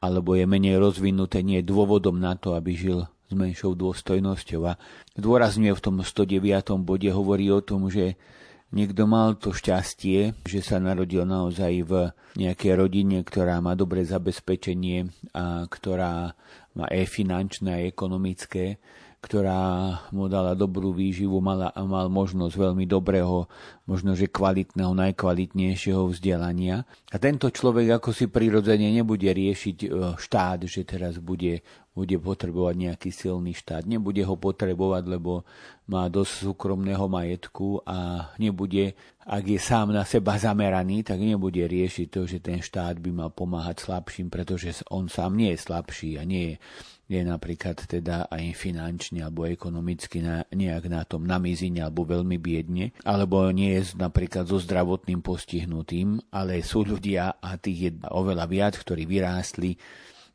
alebo 0.00 0.34
je 0.34 0.48
menej 0.48 0.80
rozvinuté, 0.80 1.44
nie 1.44 1.60
je 1.60 1.70
dôvodom 1.70 2.16
na 2.16 2.34
to, 2.34 2.56
aby 2.56 2.74
žil 2.74 3.06
s 3.28 3.32
menšou 3.32 3.76
dôstojnosťou. 3.76 4.60
A 4.66 4.80
dôrazňuje 5.14 5.72
v 5.76 5.84
tom 5.84 5.96
109. 6.00 6.42
bode, 6.82 7.08
hovorí 7.12 7.52
o 7.52 7.60
tom, 7.60 7.92
že 7.92 8.16
niekto 8.72 9.04
mal 9.04 9.36
to 9.36 9.52
šťastie, 9.52 10.32
že 10.48 10.60
sa 10.64 10.80
narodil 10.80 11.28
naozaj 11.28 11.72
v 11.84 11.92
nejakej 12.40 12.72
rodine, 12.74 13.20
ktorá 13.20 13.60
má 13.60 13.76
dobré 13.76 14.02
zabezpečenie 14.08 15.12
a 15.36 15.68
ktorá 15.68 16.32
má 16.72 16.88
aj 16.88 17.04
finančné 17.12 17.70
a 17.76 17.84
ekonomické 17.84 18.80
ktorá 19.22 19.62
mu 20.10 20.26
dala 20.26 20.58
dobrú 20.58 20.90
výživu, 20.90 21.38
mala, 21.38 21.70
mal 21.78 22.10
možnosť 22.10 22.58
veľmi 22.58 22.90
dobrého, 22.90 23.46
možno 23.86 24.18
že 24.18 24.26
kvalitného, 24.26 24.90
najkvalitnejšieho 24.98 26.10
vzdelania. 26.10 26.82
A 27.14 27.16
tento 27.22 27.46
človek 27.46 28.02
ako 28.02 28.10
si 28.10 28.26
prirodzene 28.26 28.90
nebude 28.90 29.30
riešiť 29.30 29.76
e, 29.78 29.88
štát, 30.18 30.66
že 30.66 30.82
teraz 30.82 31.22
bude, 31.22 31.62
bude 31.94 32.18
potrebovať 32.18 32.74
nejaký 32.74 33.14
silný 33.14 33.54
štát. 33.54 33.86
Nebude 33.86 34.26
ho 34.26 34.34
potrebovať, 34.34 35.06
lebo 35.06 35.46
má 35.86 36.10
dosť 36.10 36.50
súkromného 36.50 37.06
majetku 37.06 37.78
a 37.86 38.26
nebude, 38.42 38.98
ak 39.22 39.44
je 39.46 39.60
sám 39.62 39.94
na 39.94 40.02
seba 40.02 40.34
zameraný, 40.34 41.06
tak 41.06 41.22
nebude 41.22 41.62
riešiť 41.62 42.06
to, 42.10 42.26
že 42.26 42.42
ten 42.42 42.58
štát 42.58 42.98
by 42.98 43.14
mal 43.14 43.30
pomáhať 43.30 43.86
slabším, 43.86 44.34
pretože 44.34 44.82
on 44.90 45.06
sám 45.06 45.38
nie 45.38 45.54
je 45.54 45.62
slabší 45.62 46.18
a 46.18 46.26
nie 46.26 46.44
je 46.50 46.56
je 47.10 47.20
napríklad 47.20 47.76
teda 47.82 48.30
aj 48.30 48.56
finančne 48.56 49.26
alebo 49.26 49.44
ekonomicky 49.44 50.22
na, 50.22 50.46
nejak 50.48 50.84
na 50.88 51.02
tom 51.04 51.26
na 51.26 51.36
mizine 51.36 51.84
alebo 51.84 52.08
veľmi 52.08 52.38
biedne, 52.40 52.96
alebo 53.04 53.50
nie 53.52 53.76
je 53.78 53.98
napríklad 53.98 54.48
so 54.48 54.56
zdravotným 54.56 55.20
postihnutým, 55.20 56.32
ale 56.32 56.64
sú 56.64 56.86
ľudia 56.86 57.36
a 57.42 57.58
tých 57.60 57.78
je 57.78 57.90
oveľa 58.08 58.44
viac, 58.48 58.74
ktorí 58.78 59.04
vyrástli 59.04 59.76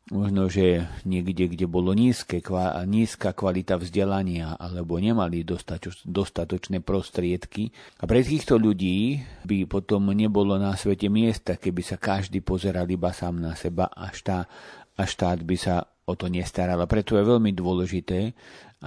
možno, 0.08 0.48
že 0.48 0.88
niekde, 1.04 1.52
kde 1.52 1.68
bolo 1.68 1.92
nízke, 1.92 2.40
kva, 2.40 2.80
nízka 2.88 3.36
kvalita 3.36 3.76
vzdelania 3.76 4.56
alebo 4.56 4.96
nemali 5.00 5.44
dostatoč, 5.44 6.04
dostatočné 6.08 6.80
prostriedky. 6.80 7.76
A 8.00 8.08
pre 8.08 8.24
týchto 8.24 8.56
ľudí 8.56 9.20
by 9.44 9.68
potom 9.68 10.08
nebolo 10.16 10.56
na 10.56 10.72
svete 10.80 11.12
miesta, 11.12 11.60
keby 11.60 11.82
sa 11.84 12.00
každý 12.00 12.40
pozeral 12.40 12.88
iba 12.88 13.12
sám 13.12 13.44
na 13.44 13.52
seba 13.60 13.92
a 13.92 14.08
štát, 14.12 14.48
a 14.98 15.04
štát 15.04 15.44
by 15.44 15.58
sa 15.60 15.84
o 16.08 16.14
to 16.16 16.32
nestarala. 16.32 16.88
Preto 16.88 17.20
je 17.20 17.28
veľmi 17.28 17.52
dôležité, 17.52 18.32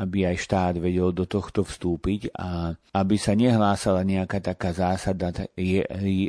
aby 0.00 0.24
aj 0.24 0.36
štát 0.40 0.74
vedel 0.80 1.12
do 1.12 1.28
tohto 1.28 1.62
vstúpiť 1.68 2.32
a 2.32 2.72
aby 2.96 3.14
sa 3.20 3.36
nehlásala 3.36 4.00
nejaká 4.08 4.40
taká 4.40 4.72
zásada 4.72 5.30
je 5.54 5.84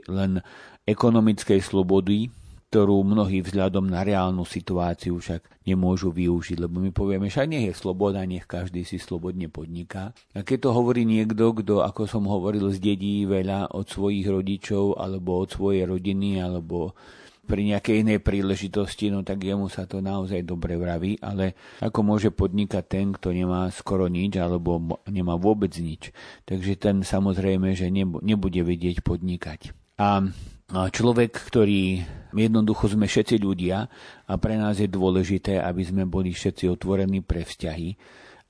len 0.05 0.31
ekonomickej 0.83 1.63
slobody, 1.63 2.27
ktorú 2.71 3.03
mnohí 3.03 3.43
vzhľadom 3.43 3.91
na 3.91 3.99
reálnu 3.99 4.47
situáciu 4.47 5.19
však 5.19 5.67
nemôžu 5.67 6.07
využiť, 6.15 6.55
lebo 6.55 6.79
my 6.79 6.95
povieme, 6.95 7.27
že 7.27 7.43
nie 7.43 7.67
je 7.67 7.75
sloboda, 7.75 8.23
nech 8.23 8.47
každý 8.47 8.87
si 8.87 8.95
slobodne 8.95 9.51
podniká. 9.51 10.15
A 10.31 10.39
keď 10.47 10.67
to 10.67 10.69
hovorí 10.71 11.03
niekto, 11.03 11.51
kto, 11.51 11.83
ako 11.83 12.07
som 12.07 12.23
hovoril, 12.31 12.71
zdedí 12.71 13.27
veľa 13.27 13.75
od 13.75 13.91
svojich 13.91 14.23
rodičov, 14.23 14.95
alebo 14.95 15.43
od 15.43 15.51
svojej 15.51 15.83
rodiny, 15.83 16.39
alebo 16.39 16.95
pri 17.51 17.75
nejakej 17.75 18.07
inej 18.07 18.23
príležitosti, 18.23 19.11
no 19.11 19.27
tak 19.27 19.43
jemu 19.43 19.67
sa 19.67 19.83
to 19.83 19.99
naozaj 19.99 20.39
dobre 20.47 20.79
vraví, 20.79 21.19
ale 21.19 21.59
ako 21.83 21.99
môže 21.99 22.31
podnikať 22.31 22.83
ten, 22.87 23.11
kto 23.11 23.35
nemá 23.35 23.67
skoro 23.75 24.07
nič 24.07 24.39
alebo 24.39 25.03
nemá 25.11 25.35
vôbec 25.35 25.75
nič. 25.75 26.15
Takže 26.47 26.79
ten 26.79 27.03
samozrejme, 27.03 27.75
že 27.75 27.91
nebude 27.91 28.63
vedieť 28.63 29.03
podnikať. 29.03 29.75
A 29.99 30.23
človek, 30.71 31.35
ktorý 31.35 32.07
jednoducho 32.31 32.87
sme 32.87 33.11
všetci 33.11 33.43
ľudia 33.43 33.91
a 34.23 34.33
pre 34.39 34.55
nás 34.55 34.79
je 34.79 34.87
dôležité, 34.87 35.59
aby 35.59 35.83
sme 35.83 36.07
boli 36.07 36.31
všetci 36.31 36.71
otvorení 36.71 37.19
pre 37.19 37.43
vzťahy, 37.43 37.99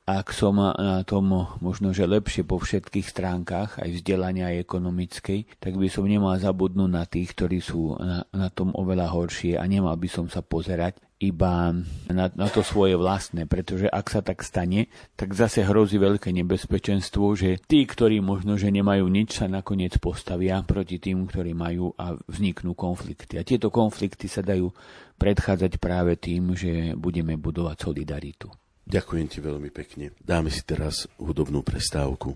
ak 0.05 0.34
som 0.34 0.58
na 0.58 1.05
tom 1.05 1.29
možno, 1.62 1.93
že 1.93 2.10
lepšie 2.10 2.41
po 2.41 2.58
všetkých 2.58 3.05
stránkach, 3.05 3.77
aj 3.77 4.01
vzdelania 4.01 4.50
aj 4.50 4.65
ekonomickej, 4.65 5.39
tak 5.62 5.77
by 5.77 5.88
som 5.88 6.10
nemal 6.10 6.34
zabudnúť 6.36 6.91
na 6.91 7.05
tých, 7.05 7.38
ktorí 7.38 7.62
sú 7.62 7.96
na, 8.01 8.25
na 8.34 8.50
tom 8.50 8.74
oveľa 8.74 9.13
horšie 9.13 9.62
a 9.62 9.63
nemal 9.70 9.93
by 9.96 10.10
som 10.10 10.25
sa 10.25 10.41
pozerať 10.41 10.98
iba 11.22 11.70
na, 12.10 12.25
na 12.34 12.48
to 12.50 12.65
svoje 12.65 12.98
vlastné, 12.98 13.46
pretože 13.46 13.86
ak 13.86 14.10
sa 14.10 14.25
tak 14.25 14.41
stane, 14.41 14.89
tak 15.13 15.38
zase 15.38 15.62
hrozí 15.62 16.01
veľké 16.01 16.34
nebezpečenstvo, 16.34 17.38
že 17.38 17.62
tí, 17.62 17.86
ktorí 17.86 18.17
možno, 18.25 18.58
že 18.58 18.74
nemajú 18.74 19.05
nič, 19.05 19.38
sa 19.38 19.46
nakoniec 19.46 20.01
postavia 20.01 20.65
proti 20.65 20.98
tým, 20.98 21.29
ktorí 21.29 21.53
majú 21.53 21.93
a 21.93 22.17
vzniknú 22.25 22.74
konflikty. 22.74 23.38
A 23.38 23.46
tieto 23.46 23.70
konflikty 23.70 24.25
sa 24.25 24.41
dajú 24.41 24.74
predchádzať 25.22 25.77
práve 25.77 26.17
tým, 26.17 26.58
že 26.58 26.98
budeme 26.98 27.38
budovať 27.38 27.77
solidaritu. 27.86 28.50
Ďakujem 28.85 29.27
ti 29.29 29.39
veľmi 29.39 29.69
pekne. 29.73 30.11
Dáme 30.19 30.50
si 30.51 30.61
teraz 30.65 31.07
hudobnú 31.17 31.63
prestávku. 31.63 32.35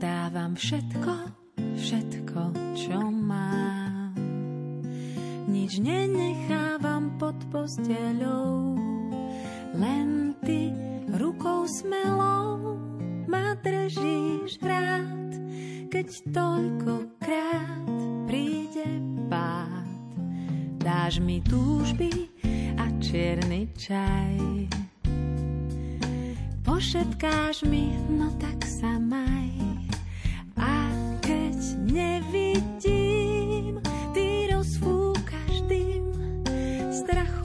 Dávam 0.00 0.56
všetko, 0.56 1.12
všetko, 1.76 2.40
čo 2.72 2.98
mám. 3.12 4.16
Nič 5.50 5.82
nenechávam 5.82 7.18
pod 7.18 7.36
posteľou, 7.50 8.78
len 9.76 10.34
ty 10.46 10.70
rukou 11.14 11.66
smelou 11.66 12.78
ma 13.26 13.54
držíš 13.58 14.62
rád, 14.62 15.29
keď 15.90 16.08
toľkokrát 16.30 17.90
príde 18.30 18.86
pád. 19.26 19.90
Dáš 20.80 21.18
mi 21.18 21.42
túžby 21.42 22.30
a 22.78 22.86
čierny 23.02 23.68
čaj. 23.74 24.70
Pošetkáš 26.62 27.66
mi, 27.66 27.92
no 28.08 28.30
tak 28.38 28.62
sa 28.64 28.96
maj. 28.96 29.50
A 30.56 30.88
keď 31.20 31.58
nevidím, 31.84 33.82
ty 34.14 34.48
rozfúkaš 34.48 35.66
dym 35.68 36.06
strachov, 36.88 37.39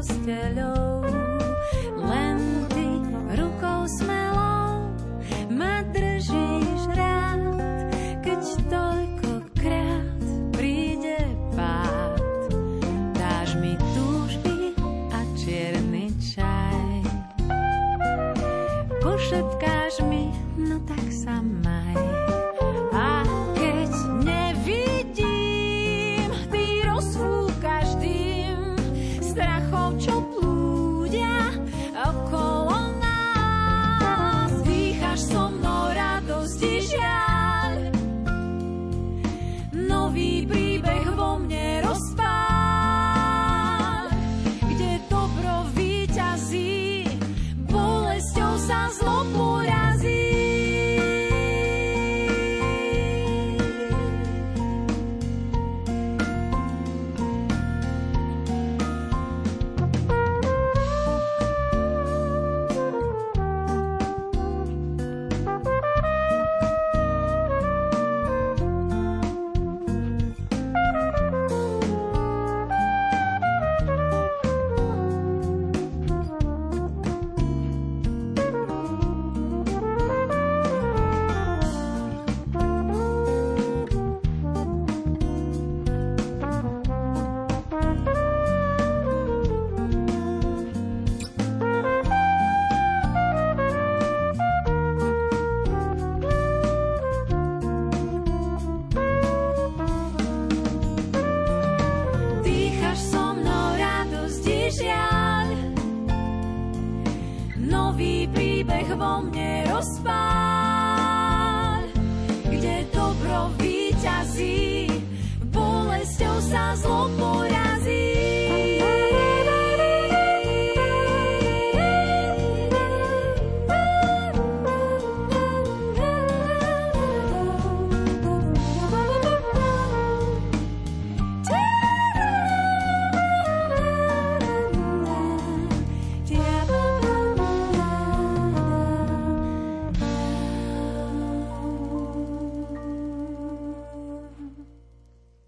posteľou, 0.00 0.89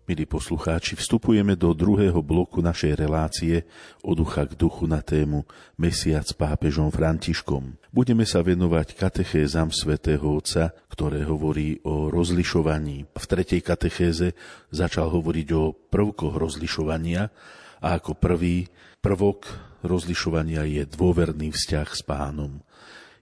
Milí 0.02 0.26
poslucháči, 0.26 0.98
vstupujeme 0.98 1.54
do 1.54 1.70
druhého 1.70 2.26
bloku 2.26 2.58
našej 2.58 2.98
relácie 2.98 3.62
od 4.02 4.18
ducha 4.18 4.42
k 4.50 4.58
duchu 4.58 4.90
na 4.90 4.98
tému 4.98 5.46
Mesiac 5.78 6.26
s 6.26 6.34
pápežom 6.34 6.90
Františkom. 6.90 7.78
Budeme 7.94 8.26
sa 8.26 8.42
venovať 8.42 8.98
katechézam 8.98 9.70
svätého 9.70 10.26
Otca, 10.26 10.74
ktoré 10.90 11.22
hovorí 11.22 11.78
o 11.86 12.10
rozlišovaní. 12.10 13.14
V 13.14 13.24
tretej 13.30 13.62
katechéze 13.62 14.34
začal 14.74 15.06
hovoriť 15.06 15.48
o 15.54 15.70
prvkoch 15.70 16.34
rozlišovania 16.34 17.30
a 17.78 17.88
ako 17.94 18.18
prvý 18.18 18.66
prvok 18.98 19.46
rozlišovania 19.86 20.66
je 20.66 20.82
dôverný 20.82 21.54
vzťah 21.54 21.88
s 21.94 22.02
pánom. 22.02 22.66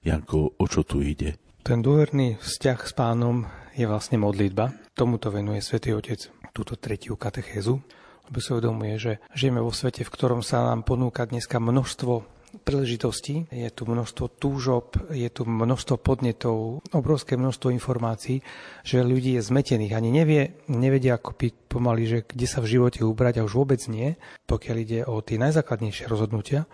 Janko, 0.00 0.56
o 0.56 0.64
čo 0.64 0.80
tu 0.88 1.04
ide? 1.04 1.36
Ten 1.60 1.84
dôverný 1.84 2.40
vzťah 2.40 2.78
s 2.88 2.92
pánom 2.96 3.44
je 3.74 3.84
vlastne 3.86 4.18
modlitba. 4.18 4.74
Tomuto 4.94 5.30
venuje 5.30 5.62
svätý 5.62 5.94
Otec 5.94 6.30
túto 6.50 6.74
tretiu 6.74 7.14
katechézu, 7.14 7.78
lebo 8.26 8.38
si 8.38 8.50
uvedomuje, 8.54 8.94
že 8.98 9.12
žijeme 9.34 9.62
vo 9.62 9.74
svete, 9.74 10.06
v 10.06 10.14
ktorom 10.14 10.42
sa 10.42 10.70
nám 10.70 10.86
ponúka 10.86 11.26
dneska 11.26 11.58
množstvo 11.58 12.40
príležitostí, 12.66 13.46
je 13.50 13.70
tu 13.70 13.86
množstvo 13.86 14.26
túžob, 14.42 14.98
je 15.14 15.30
tu 15.30 15.46
množstvo 15.46 16.02
podnetov, 16.02 16.82
obrovské 16.90 17.38
množstvo 17.38 17.70
informácií, 17.70 18.42
že 18.82 19.06
ľudí 19.06 19.38
je 19.38 19.46
zmetených, 19.46 19.94
ani 19.94 20.10
nevie, 20.10 20.58
nevedia 20.66 21.14
ako 21.14 21.38
byť 21.38 21.54
pomaly, 21.70 22.02
že 22.10 22.18
kde 22.26 22.46
sa 22.50 22.58
v 22.58 22.70
živote 22.78 23.06
ubrať 23.06 23.38
a 23.38 23.46
už 23.46 23.54
vôbec 23.54 23.78
nie, 23.86 24.18
pokiaľ 24.50 24.76
ide 24.82 25.00
o 25.06 25.22
tie 25.22 25.38
najzákladnejšie 25.38 26.10
rozhodnutia, 26.10 26.66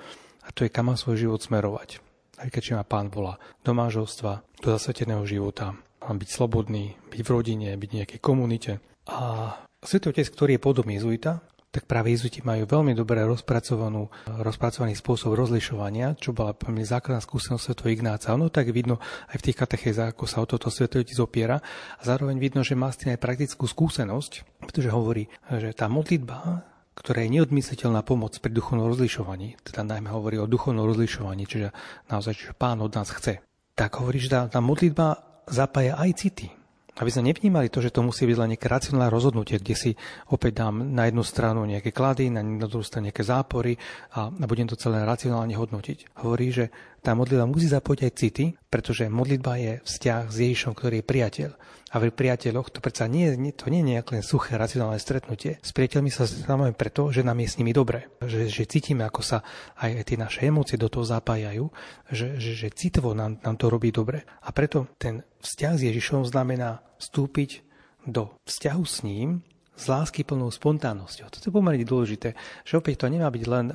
a 0.46 0.48
to 0.54 0.64
je 0.64 0.72
kam 0.72 0.88
má 0.88 0.96
svoj 0.96 1.28
život 1.28 1.44
smerovať. 1.44 2.00
Aj 2.36 2.48
keď 2.52 2.80
ma 2.80 2.84
pán 2.84 3.08
volá 3.08 3.40
do 3.64 3.72
manželstva, 3.72 4.44
do 4.60 4.68
zasveteného 4.76 5.24
života, 5.24 5.76
byť 6.14 6.30
slobodný, 6.30 6.94
byť 7.10 7.20
v 7.26 7.32
rodine, 7.34 7.74
byť 7.74 7.90
v 7.90 7.96
nejakej 7.98 8.20
komunite. 8.22 8.78
A 9.10 9.50
Svetý 9.82 10.14
Otec, 10.14 10.30
ktorý 10.30 10.58
je 10.58 10.62
podobný 10.62 11.02
jezuita, 11.02 11.42
tak 11.76 11.84
práve 11.84 12.08
jezuiti 12.08 12.40
majú 12.40 12.64
veľmi 12.64 12.96
dobre 12.96 13.20
rozpracovanú, 13.28 14.08
rozpracovaný 14.24 14.96
spôsob 14.96 15.36
rozlišovania, 15.36 16.16
čo 16.16 16.32
bola 16.32 16.56
veľmi 16.56 16.80
základná 16.80 17.20
skúsenosť 17.20 17.76
Sv. 17.76 17.92
Ignáca. 17.92 18.32
Ono 18.32 18.48
tak 18.48 18.72
vidno 18.72 18.96
aj 19.28 19.36
v 19.36 19.44
tých 19.50 19.60
katechézach, 19.60 20.16
ako 20.16 20.24
sa 20.24 20.40
o 20.40 20.48
toto 20.48 20.72
Sv. 20.72 20.88
Otec 20.88 21.18
opiera. 21.20 21.60
A 22.00 22.02
zároveň 22.02 22.40
vidno, 22.40 22.64
že 22.64 22.78
má 22.78 22.88
s 22.88 23.04
tým 23.04 23.12
aj 23.12 23.20
praktickú 23.20 23.68
skúsenosť, 23.68 24.64
pretože 24.64 24.88
hovorí, 24.88 25.28
že 25.52 25.76
tá 25.76 25.92
modlitba, 25.92 26.64
ktorá 26.96 27.20
je 27.20 27.34
neodmysliteľná 27.36 28.00
pomoc 28.00 28.32
pri 28.40 28.56
duchovnom 28.56 28.88
rozlišovaní, 28.88 29.60
teda 29.60 29.84
najmä 29.84 30.08
hovorí 30.08 30.40
o 30.40 30.48
duchovnom 30.48 30.88
rozlišovaní, 30.88 31.44
čiže 31.44 31.76
naozaj, 32.08 32.32
že 32.32 32.56
pán 32.56 32.80
od 32.80 32.88
nás 32.96 33.12
chce, 33.12 33.44
tak 33.76 34.00
hovorí, 34.00 34.16
že 34.16 34.32
tá, 34.32 34.48
tá 34.48 34.64
modlitba 34.64 35.35
zapája 35.46 35.96
aj 35.96 36.10
city. 36.18 36.48
Aby 36.96 37.12
sme 37.12 37.28
nevnímali 37.28 37.68
to, 37.68 37.84
že 37.84 37.92
to 37.92 38.00
musí 38.00 38.24
byť 38.24 38.36
len 38.40 38.56
nejaké 38.56 38.72
racionálne 38.72 39.12
rozhodnutie, 39.12 39.60
kde 39.60 39.76
si 39.76 39.90
opäť 40.32 40.64
dám 40.64 40.80
na 40.80 41.04
jednu 41.04 41.20
stranu 41.20 41.60
nejaké 41.68 41.92
klady, 41.92 42.32
na 42.32 42.40
druhú 42.64 42.80
stranu 42.80 43.12
nejaké 43.12 43.20
zápory 43.20 43.76
a, 44.16 44.32
a 44.32 44.44
budem 44.48 44.64
to 44.64 44.80
celé 44.80 45.04
racionálne 45.04 45.52
hodnotiť. 45.52 46.16
Hovorí, 46.24 46.48
že 46.48 46.72
tá 47.04 47.12
modlitba 47.12 47.44
musí 47.44 47.68
zapojiť 47.68 48.00
aj 48.00 48.12
city, 48.16 48.44
pretože 48.72 49.12
modlitba 49.12 49.60
je 49.60 49.72
vzťah 49.84 50.22
s 50.32 50.36
Ježišom, 50.40 50.72
ktorý 50.72 51.04
je 51.04 51.04
priateľ. 51.04 51.50
A 51.94 52.02
pri 52.02 52.10
priateľoch 52.10 52.74
to 52.74 52.82
predsa 52.82 53.06
nie, 53.06 53.30
to 53.54 53.70
nie 53.70 53.80
je 53.86 53.90
nejaké 53.94 54.18
len 54.18 54.26
suché 54.26 54.58
racionálne 54.58 54.98
stretnutie. 54.98 55.62
S 55.62 55.70
priateľmi 55.70 56.10
sa 56.10 56.26
stretávame 56.26 56.74
preto, 56.74 57.14
že 57.14 57.22
nám 57.22 57.38
je 57.38 57.48
s 57.48 57.58
nimi 57.62 57.70
dobre. 57.70 58.10
Že, 58.18 58.50
že 58.50 58.62
cítime, 58.66 59.06
ako 59.06 59.22
sa 59.22 59.46
aj 59.78 60.02
tie 60.02 60.18
naše 60.18 60.50
emócie 60.50 60.74
do 60.74 60.90
toho 60.90 61.06
zapájajú, 61.06 61.70
že, 62.10 62.42
že, 62.42 62.52
že 62.58 62.68
citovo 62.74 63.14
nám, 63.14 63.38
nám 63.38 63.54
to 63.54 63.70
robí 63.70 63.94
dobre. 63.94 64.26
A 64.42 64.50
preto 64.50 64.90
ten 64.98 65.22
vzťah 65.46 65.72
s 65.78 65.82
Ježišom 65.86 66.26
znamená 66.26 66.82
vstúpiť 66.98 67.62
do 68.02 68.34
vzťahu 68.50 68.82
s 68.82 69.06
ním 69.06 69.46
s 69.76 69.84
lásky 69.92 70.24
plnou 70.24 70.48
spontánnosťou. 70.48 71.28
Toto 71.28 71.44
je 71.46 71.52
pomerne 71.52 71.84
dôležité, 71.84 72.32
že 72.64 72.80
opäť 72.80 73.04
to 73.04 73.12
nemá 73.12 73.28
byť 73.28 73.44
len 73.44 73.70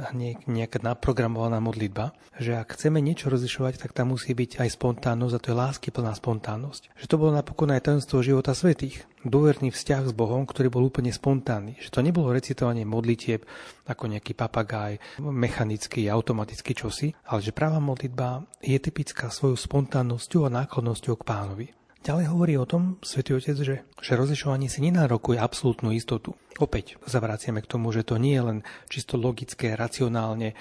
nejaká 0.50 0.82
naprogramovaná 0.82 1.62
modlitba, 1.62 2.18
že 2.42 2.58
ak 2.58 2.74
chceme 2.74 2.98
niečo 2.98 3.30
rozlišovať, 3.30 3.78
tak 3.78 3.94
tam 3.94 4.18
musí 4.18 4.34
byť 4.34 4.58
aj 4.58 4.70
spontánnosť 4.74 5.34
a 5.38 5.42
to 5.42 5.50
je 5.54 5.62
lásky 5.62 5.88
plná 5.94 6.18
spontánnosť. 6.18 6.98
Že 6.98 7.06
to 7.06 7.20
bolo 7.22 7.32
napokon 7.38 7.70
aj 7.70 7.86
tajomstvo 7.86 8.26
života 8.26 8.58
svetých. 8.58 9.06
Dôverný 9.22 9.70
vzťah 9.70 10.10
s 10.10 10.18
Bohom, 10.18 10.50
ktorý 10.50 10.74
bol 10.74 10.90
úplne 10.90 11.14
spontánny. 11.14 11.78
Že 11.78 11.94
to 11.94 12.00
nebolo 12.02 12.34
recitovanie 12.34 12.90
modlitieb 12.90 13.46
ako 13.86 14.10
nejaký 14.10 14.34
papagaj, 14.34 14.98
mechanický, 15.22 16.10
automatický 16.10 16.74
čosi, 16.74 17.14
ale 17.30 17.46
že 17.46 17.54
práva 17.54 17.78
modlitba 17.78 18.42
je 18.66 18.82
typická 18.82 19.30
svojou 19.30 19.54
spontánnosťou 19.54 20.50
a 20.50 20.54
nákladnosťou 20.66 21.22
k 21.22 21.28
pánovi. 21.28 21.68
Ďalej 22.02 22.26
hovorí 22.34 22.58
o 22.58 22.66
tom 22.66 22.98
Svetý 23.06 23.38
Otec, 23.38 23.54
že, 23.62 23.86
že 23.86 24.14
rozlišovanie 24.18 24.66
si 24.74 24.82
nenárokuje 24.82 25.38
absolútnu 25.38 25.94
istotu. 25.94 26.34
Opäť 26.58 26.98
zavraciame 27.06 27.62
k 27.62 27.70
tomu, 27.70 27.94
že 27.94 28.02
to 28.02 28.18
nie 28.18 28.34
je 28.34 28.42
len 28.42 28.60
čisto 28.90 29.22
logické, 29.22 29.78
racionálne 29.78 30.50
e, 30.52 30.56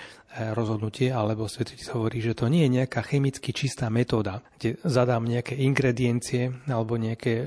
rozhodnutie, 0.53 1.09
alebo 1.09 1.48
Svetý 1.48 1.81
Otec 1.81 1.88
hovorí, 1.96 2.20
že 2.20 2.37
to 2.37 2.53
nie 2.53 2.68
je 2.68 2.85
nejaká 2.85 3.00
chemicky 3.09 3.57
čistá 3.57 3.88
metóda, 3.88 4.44
kde 4.61 4.76
zadám 4.85 5.24
nejaké 5.24 5.57
ingrediencie 5.57 6.61
alebo 6.68 7.00
nejaké 7.00 7.33
e, 7.40 7.44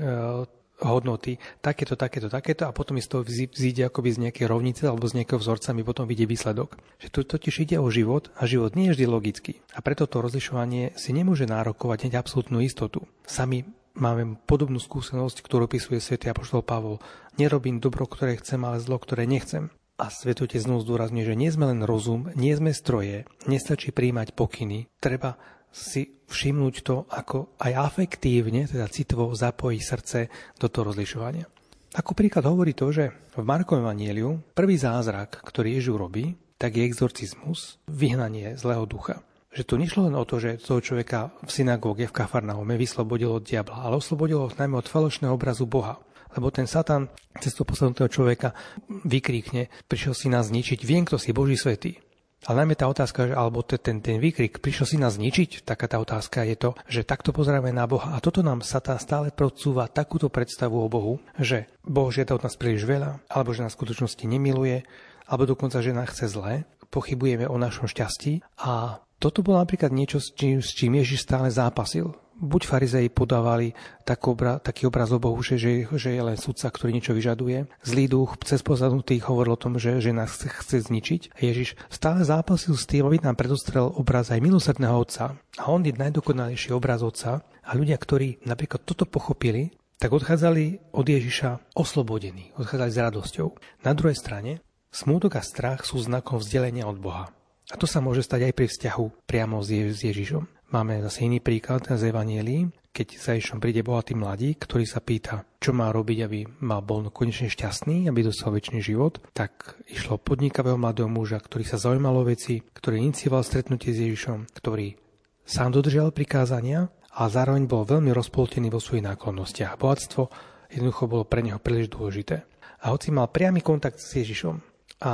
hodnoty, 0.82 1.38
takéto, 1.62 1.94
takéto, 1.94 2.26
takéto 2.26 2.66
a 2.66 2.74
potom 2.74 2.98
z 2.98 3.06
toho 3.06 3.22
vzíde 3.22 3.86
akoby 3.86 4.10
z 4.10 4.22
nejakej 4.26 4.46
rovnice 4.50 4.82
alebo 4.90 5.06
z 5.06 5.22
nejakého 5.22 5.38
vzorca 5.38 5.70
mi 5.70 5.86
potom 5.86 6.10
vidie 6.10 6.26
výsledok. 6.26 6.74
Že 6.98 7.08
tu 7.14 7.20
totiž 7.22 7.62
ide 7.62 7.76
o 7.78 7.86
život 7.94 8.34
a 8.34 8.50
život 8.50 8.74
nie 8.74 8.90
je 8.90 8.98
vždy 8.98 9.06
logický. 9.06 9.52
A 9.70 9.78
preto 9.86 10.10
to 10.10 10.18
rozlišovanie 10.18 10.98
si 10.98 11.14
nemôže 11.14 11.46
nárokovať 11.46 12.10
hneď 12.10 12.14
absolútnu 12.18 12.58
istotu. 12.58 13.06
Sami 13.22 13.62
máme 13.94 14.38
podobnú 14.46 14.82
skúsenosť, 14.82 15.42
ktorú 15.42 15.70
opisuje 15.70 16.02
svätý 16.02 16.30
Apoštol 16.30 16.66
Pavol. 16.66 16.98
Nerobím 17.38 17.78
dobro, 17.78 18.06
ktoré 18.06 18.38
chcem, 18.38 18.62
ale 18.66 18.82
zlo, 18.82 18.98
ktoré 18.98 19.26
nechcem. 19.26 19.70
A 19.94 20.10
Svetotec 20.10 20.58
znovu 20.58 20.82
zdôrazňuje, 20.82 21.24
že 21.30 21.38
nie 21.38 21.50
sme 21.54 21.70
len 21.70 21.86
rozum, 21.86 22.26
nie 22.34 22.50
sme 22.58 22.74
stroje, 22.74 23.30
nestačí 23.46 23.94
príjmať 23.94 24.34
pokyny, 24.34 24.90
treba 24.98 25.38
si 25.70 26.26
všimnúť 26.26 26.74
to, 26.82 27.06
ako 27.10 27.54
aj 27.62 27.72
afektívne, 27.78 28.66
teda 28.66 28.90
citvo 28.90 29.30
zapojí 29.34 29.78
srdce 29.78 30.26
do 30.58 30.66
toho 30.66 30.90
rozlišovania. 30.90 31.46
Ako 31.94 32.10
príklad 32.18 32.42
hovorí 32.50 32.74
to, 32.74 32.90
že 32.90 33.14
v 33.38 33.46
Markovom 33.46 33.86
Evangeliu 33.86 34.42
prvý 34.50 34.74
zázrak, 34.74 35.38
ktorý 35.46 35.78
Ježiš 35.78 35.94
robí, 35.94 36.34
tak 36.58 36.74
je 36.74 36.86
exorcizmus, 36.90 37.78
vyhnanie 37.86 38.58
zlého 38.58 38.82
ducha 38.86 39.22
že 39.54 39.62
tu 39.62 39.78
nešlo 39.78 40.10
len 40.10 40.18
o 40.18 40.26
to, 40.26 40.42
že 40.42 40.58
toho 40.58 40.82
človeka 40.82 41.30
v 41.46 41.50
synagóge 41.50 42.10
v 42.10 42.16
Kafarnaume 42.18 42.74
vyslobodil 42.74 43.38
od 43.38 43.46
diabla, 43.46 43.86
ale 43.86 44.02
oslobodil 44.02 44.42
ho 44.42 44.48
najmä 44.50 44.82
od 44.82 44.90
falošného 44.90 45.30
obrazu 45.30 45.64
Boha. 45.64 46.02
Lebo 46.34 46.50
ten 46.50 46.66
Satan 46.66 47.06
cez 47.38 47.54
toho 47.54 47.62
posledného 47.62 48.10
človeka 48.10 48.58
vykríkne, 49.06 49.70
prišiel 49.86 50.14
si 50.18 50.26
nás 50.26 50.50
zničiť, 50.50 50.82
viem, 50.82 51.06
kto 51.06 51.22
si 51.22 51.30
Boží 51.30 51.54
svetý. 51.54 52.02
Ale 52.44 52.66
najmä 52.66 52.76
tá 52.76 52.90
otázka, 52.90 53.30
že, 53.30 53.32
alebo 53.32 53.64
ten, 53.64 54.04
ten 54.04 54.20
výkrik, 54.20 54.60
prišiel 54.60 54.84
si 54.84 54.96
nás 55.00 55.16
zničiť, 55.16 55.64
taká 55.64 55.88
tá 55.88 55.96
otázka 55.96 56.44
je 56.44 56.56
to, 56.60 56.70
že 56.84 57.08
takto 57.08 57.32
pozeráme 57.32 57.72
na 57.72 57.88
Boha. 57.88 58.12
A 58.12 58.20
toto 58.20 58.44
nám 58.44 58.60
Satan 58.60 59.00
stále 59.00 59.32
procúva 59.32 59.88
takúto 59.88 60.28
predstavu 60.28 60.76
o 60.76 60.92
Bohu, 60.92 61.24
že 61.40 61.72
Boh 61.80 62.12
žiada 62.12 62.36
od 62.36 62.44
nás 62.44 62.58
príliš 62.58 62.84
veľa, 62.84 63.24
alebo 63.32 63.56
že 63.56 63.64
nás 63.64 63.72
v 63.72 63.80
skutočnosti 63.80 64.24
nemiluje, 64.28 64.84
alebo 65.24 65.48
dokonca, 65.48 65.80
že 65.80 65.96
nás 65.96 66.12
chce 66.12 66.36
zle, 66.36 66.68
pochybujeme 66.92 67.48
o 67.48 67.56
našom 67.56 67.88
šťastí 67.88 68.44
a 68.60 69.00
toto 69.24 69.40
bolo 69.40 69.64
napríklad 69.64 69.88
niečo, 69.88 70.20
s 70.20 70.36
čím, 70.36 70.60
s 70.60 70.76
čím 70.76 71.00
Ježiš 71.00 71.24
stále 71.24 71.48
zápasil. 71.48 72.12
Buď 72.36 72.68
farizei 72.68 73.08
podávali 73.08 73.72
taký, 74.04 74.36
obra, 74.36 74.60
taký 74.60 74.84
obraz 74.84 75.08
o 75.14 75.22
Bohu, 75.22 75.40
že, 75.40 75.56
že, 75.56 75.88
že 75.88 76.12
je 76.12 76.20
len 76.20 76.36
sudca, 76.36 76.68
ktorý 76.68 76.92
niečo 76.92 77.16
vyžaduje. 77.16 77.64
Zlý 77.80 78.04
duch 78.10 78.36
cez 78.44 78.60
pozadnutých 78.60 79.24
hovoril 79.32 79.56
o 79.56 79.62
tom, 79.64 79.80
že, 79.80 79.96
že 80.04 80.12
nás 80.12 80.34
chce, 80.34 80.84
zničiť. 80.84 81.40
Ježiš 81.40 81.78
stále 81.88 82.20
zápasil 82.20 82.76
s 82.76 82.84
tým, 82.84 83.08
aby 83.08 83.22
nám 83.24 83.38
predostrel 83.38 83.88
obraz 83.96 84.28
aj 84.28 84.44
milosrdného 84.44 84.92
otca. 84.92 85.40
A 85.56 85.72
on 85.72 85.86
je 85.86 85.96
najdokonalejší 85.96 86.76
obraz 86.76 87.00
otca. 87.00 87.48
A 87.64 87.70
ľudia, 87.72 87.96
ktorí 87.96 88.44
napríklad 88.44 88.84
toto 88.84 89.08
pochopili, 89.08 89.72
tak 89.96 90.12
odchádzali 90.12 90.92
od 90.92 91.06
Ježiša 91.06 91.72
oslobodení, 91.72 92.52
odchádzali 92.60 92.92
s 92.92 92.98
radosťou. 92.98 93.48
Na 93.88 93.96
druhej 93.96 94.18
strane, 94.20 94.60
smútok 94.92 95.38
a 95.38 95.42
strach 95.46 95.86
sú 95.86 96.02
znakom 96.02 96.42
vzdelenia 96.42 96.84
od 96.84 96.98
Boha. 97.00 97.30
A 97.72 97.80
to 97.80 97.88
sa 97.88 98.04
môže 98.04 98.20
stať 98.20 98.50
aj 98.50 98.54
pri 98.56 98.66
vzťahu 98.68 99.04
priamo 99.24 99.64
s, 99.64 99.68
Je- 99.72 99.94
s 99.94 100.00
Ježišom. 100.04 100.44
Máme 100.74 101.00
zase 101.06 101.24
iný 101.24 101.40
príklad 101.40 101.86
z 101.86 102.10
Evanielii, 102.10 102.68
keď 102.94 103.08
sa 103.18 103.34
Ježišom 103.34 103.58
príde 103.58 103.82
bohatý 103.82 104.14
mladík, 104.14 104.62
ktorý 104.68 104.86
sa 104.86 105.02
pýta, 105.02 105.42
čo 105.58 105.74
má 105.74 105.90
robiť, 105.90 106.18
aby 106.22 106.46
mal 106.62 106.78
bol 106.84 107.02
konečne 107.10 107.50
šťastný, 107.50 108.06
aby 108.06 108.22
dostal 108.22 108.54
väčší 108.54 108.94
život, 108.94 109.18
tak 109.34 109.74
išlo 109.90 110.20
podnikavého 110.20 110.78
mladého 110.78 111.10
muža, 111.10 111.42
ktorý 111.42 111.66
sa 111.66 111.80
zaujímal 111.80 112.22
o 112.22 112.28
veci, 112.28 112.62
ktorý 112.62 113.02
inicioval 113.02 113.42
stretnutie 113.42 113.90
s 113.90 114.02
Ježišom, 114.02 114.46
ktorý 114.54 114.94
sám 115.42 115.74
dodržal 115.74 116.14
prikázania 116.14 116.86
a 117.14 117.26
zároveň 117.26 117.66
bol 117.66 117.82
veľmi 117.82 118.14
rozpoltený 118.14 118.70
vo 118.70 118.78
svojich 118.78 119.06
náklonnostiach. 119.10 119.78
Bohatstvo 119.78 120.30
jednoducho 120.70 121.10
bolo 121.10 121.24
pre 121.26 121.42
neho 121.42 121.58
príliš 121.58 121.90
dôležité. 121.90 122.46
A 122.84 122.92
hoci 122.92 123.10
mal 123.10 123.30
priamy 123.30 123.64
kontakt 123.64 123.98
s 123.98 124.20
Ježišom 124.20 124.73
a 125.04 125.12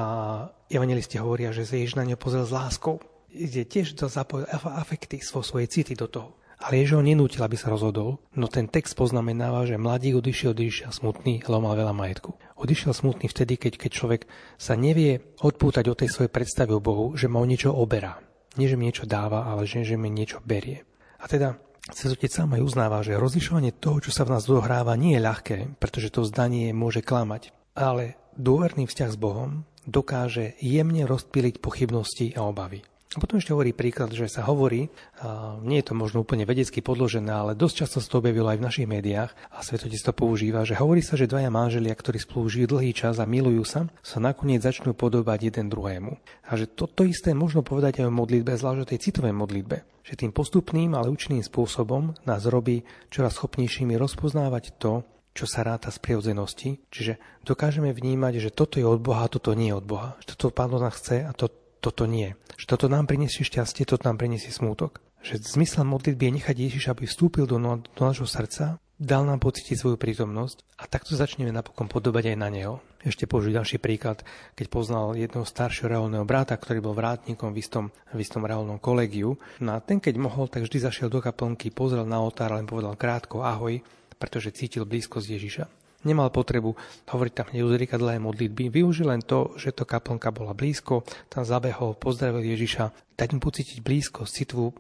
evangelisti 0.71 1.19
hovoria, 1.19 1.51
že 1.51 1.67
Ježiš 1.67 1.99
na 1.99 2.07
ňo 2.07 2.15
pozrel 2.15 2.47
s 2.47 2.55
láskou. 2.55 3.03
Ide 3.35 3.67
tiež 3.67 3.99
to 3.99 4.07
zapojil 4.07 4.47
afekty, 4.51 5.19
svo 5.19 5.43
svoje 5.43 5.67
city 5.67 5.99
do 5.99 6.07
toho. 6.07 6.39
Ale 6.61 6.77
Ježiš 6.79 7.01
ho 7.01 7.03
nenútil, 7.03 7.41
aby 7.41 7.57
sa 7.57 7.73
rozhodol, 7.73 8.21
no 8.37 8.47
ten 8.47 8.69
text 8.69 8.93
poznamenáva, 8.93 9.65
že 9.65 9.81
mladík 9.81 10.21
odišiel, 10.21 10.53
odišiel 10.53 10.93
smutný, 10.93 11.41
lebo 11.49 11.65
mal 11.65 11.75
veľa 11.75 11.97
majetku. 11.97 12.37
Odišiel 12.61 12.93
smutný 12.93 13.33
vtedy, 13.33 13.57
keď, 13.57 13.81
keď 13.81 13.91
človek 13.91 14.21
sa 14.61 14.77
nevie 14.77 15.25
odpútať 15.41 15.89
od 15.89 15.97
tej 16.05 16.13
svojej 16.13 16.29
predstavy 16.31 16.77
o 16.77 16.85
Bohu, 16.85 17.17
že 17.17 17.33
ma 17.33 17.41
o 17.41 17.49
niečo 17.49 17.73
oberá. 17.73 18.21
Nie, 18.61 18.69
že 18.69 18.77
mi 18.77 18.85
niečo 18.87 19.09
dáva, 19.09 19.49
ale 19.49 19.65
že, 19.65 19.89
že 19.89 19.97
mi 19.97 20.13
niečo 20.13 20.45
berie. 20.45 20.85
A 21.19 21.27
teda 21.27 21.57
Cez 21.91 22.13
Otec 22.13 22.29
sám 22.29 22.55
aj 22.55 22.63
uznáva, 22.63 23.01
že 23.01 23.19
rozlišovanie 23.19 23.73
toho, 23.73 24.05
čo 24.05 24.13
sa 24.13 24.29
v 24.29 24.37
nás 24.37 24.45
dohráva, 24.45 25.01
nie 25.01 25.17
je 25.17 25.25
ľahké, 25.25 25.59
pretože 25.81 26.13
to 26.13 26.29
zdanie 26.29 26.77
môže 26.77 27.01
klamať. 27.01 27.51
Ale 27.73 28.21
dôverný 28.37 28.85
vzťah 28.85 29.11
s 29.11 29.19
Bohom 29.19 29.65
dokáže 29.91 30.55
jemne 30.63 31.05
rozpíliť 31.05 31.59
pochybnosti 31.59 32.33
a 32.39 32.47
obavy. 32.47 32.87
A 33.11 33.19
potom 33.19 33.43
ešte 33.43 33.51
hovorí 33.51 33.75
príklad, 33.75 34.15
že 34.15 34.31
sa 34.31 34.47
hovorí, 34.47 34.87
nie 35.67 35.83
je 35.83 35.87
to 35.91 35.99
možno 35.99 36.23
úplne 36.23 36.47
vedecky 36.47 36.79
podložené, 36.79 37.27
ale 37.27 37.59
dosť 37.59 37.75
často 37.83 37.99
sa 37.99 38.07
to 38.07 38.23
objavilo 38.23 38.47
aj 38.47 38.63
v 38.63 38.67
našich 38.71 38.87
médiách 38.87 39.35
a 39.51 39.67
svetotec 39.67 39.99
to 39.99 40.15
používa, 40.15 40.63
že 40.63 40.79
hovorí 40.79 41.03
sa, 41.03 41.19
že 41.19 41.27
dvaja 41.27 41.51
manželia, 41.51 41.91
ktorí 41.91 42.23
spolu 42.23 42.47
žijú 42.47 42.79
dlhý 42.79 42.95
čas 42.95 43.19
a 43.19 43.27
milujú 43.27 43.67
sa, 43.67 43.91
sa 43.99 44.23
nakoniec 44.23 44.63
začnú 44.63 44.95
podobať 44.95 45.51
jeden 45.51 45.67
druhému. 45.67 46.23
A 46.23 46.53
že 46.55 46.71
toto 46.71 47.03
isté 47.03 47.35
možno 47.35 47.67
povedať 47.67 47.99
aj 47.99 48.07
o 48.07 48.15
modlitbe, 48.15 48.55
zvlášť 48.55 48.79
o 48.87 48.91
tej 48.95 49.03
citovej 49.03 49.35
modlitbe. 49.35 50.07
Že 50.07 50.15
tým 50.15 50.31
postupným, 50.31 50.95
ale 50.95 51.11
účinným 51.11 51.43
spôsobom 51.43 52.15
nás 52.31 52.47
robí 52.47 52.87
čoraz 53.11 53.43
schopnejšími 53.43 53.99
rozpoznávať 53.99 54.79
to, 54.79 55.03
čo 55.33 55.47
sa 55.47 55.63
ráta 55.63 55.89
z 55.95 55.99
prirodzenosti. 56.03 56.83
Čiže 56.91 57.19
dokážeme 57.47 57.95
vnímať, 57.95 58.43
že 58.43 58.51
toto 58.51 58.83
je 58.83 58.87
od 58.87 59.01
Boha 59.01 59.27
a 59.27 59.33
toto 59.33 59.55
nie 59.55 59.71
je 59.71 59.79
od 59.79 59.87
Boha. 59.87 60.19
Že 60.23 60.27
toto 60.37 60.47
Pán 60.51 60.75
od 60.75 60.85
chce 60.91 61.27
a 61.27 61.33
to, 61.33 61.49
toto 61.81 62.05
nie. 62.05 62.35
Že 62.59 62.77
toto 62.77 62.87
nám 62.91 63.07
priniesie 63.07 63.47
šťastie, 63.47 63.87
toto 63.87 64.05
nám 64.05 64.19
priniesie 64.19 64.53
smútok. 64.53 65.01
Že 65.21 65.61
zmyslom 65.61 65.89
modlitby 65.93 66.29
je 66.29 66.37
nechať 66.41 66.57
Ježiš, 66.57 66.85
aby 66.89 67.05
vstúpil 67.05 67.45
do, 67.45 67.61
do 67.61 68.03
nášho 68.03 68.25
srdca, 68.25 68.81
dal 69.01 69.25
nám 69.25 69.41
pocítiť 69.41 69.81
svoju 69.81 69.97
prítomnosť 69.97 70.77
a 70.77 70.85
takto 70.85 71.17
začneme 71.17 71.49
napokon 71.49 71.89
podobať 71.89 72.37
aj 72.37 72.37
na 72.37 72.49
Neho. 72.53 72.75
Ešte 73.01 73.25
použiť 73.25 73.57
ďalší 73.57 73.79
príklad, 73.81 74.21
keď 74.53 74.67
poznal 74.69 75.17
jedného 75.17 75.49
staršieho 75.49 75.89
reálneho 75.89 76.29
brata, 76.29 76.53
ktorý 76.53 76.85
bol 76.85 76.93
vrátnikom 76.93 77.57
v 77.57 77.65
istom, 77.65 77.85
v 78.13 78.21
istom 78.21 78.45
reálnom 78.45 78.77
kolegiu. 78.77 79.41
No 79.65 79.73
a 79.73 79.81
ten, 79.81 80.05
keď 80.05 80.21
mohol, 80.21 80.53
tak 80.53 80.69
vždy 80.69 80.85
zašiel 80.85 81.09
do 81.09 81.25
kaplnky, 81.25 81.73
pozrel 81.73 82.05
na 82.05 82.21
oltár, 82.21 82.53
len 82.53 82.69
povedal 82.69 82.93
krátko 83.01 83.41
ahoj, 83.41 83.81
pretože 84.21 84.53
cítil 84.53 84.85
blízkosť 84.85 85.27
Ježiša. 85.27 85.65
Nemal 86.05 86.33
potrebu 86.33 86.77
hovoriť 87.09 87.33
tam 87.33 87.47
hneď 87.53 87.65
modlitby. 88.21 88.73
Využil 88.73 89.09
len 89.13 89.21
to, 89.21 89.53
že 89.61 89.73
to 89.73 89.85
kaplnka 89.89 90.33
bola 90.33 90.57
blízko, 90.57 91.05
tam 91.29 91.45
zabehol, 91.45 91.97
pozdravil 91.97 92.45
Ježiša, 92.45 93.17
dať 93.17 93.29
mu 93.37 93.41
pocítiť 93.41 93.85
blízkosť, 93.85 94.33
citovú 94.33 94.73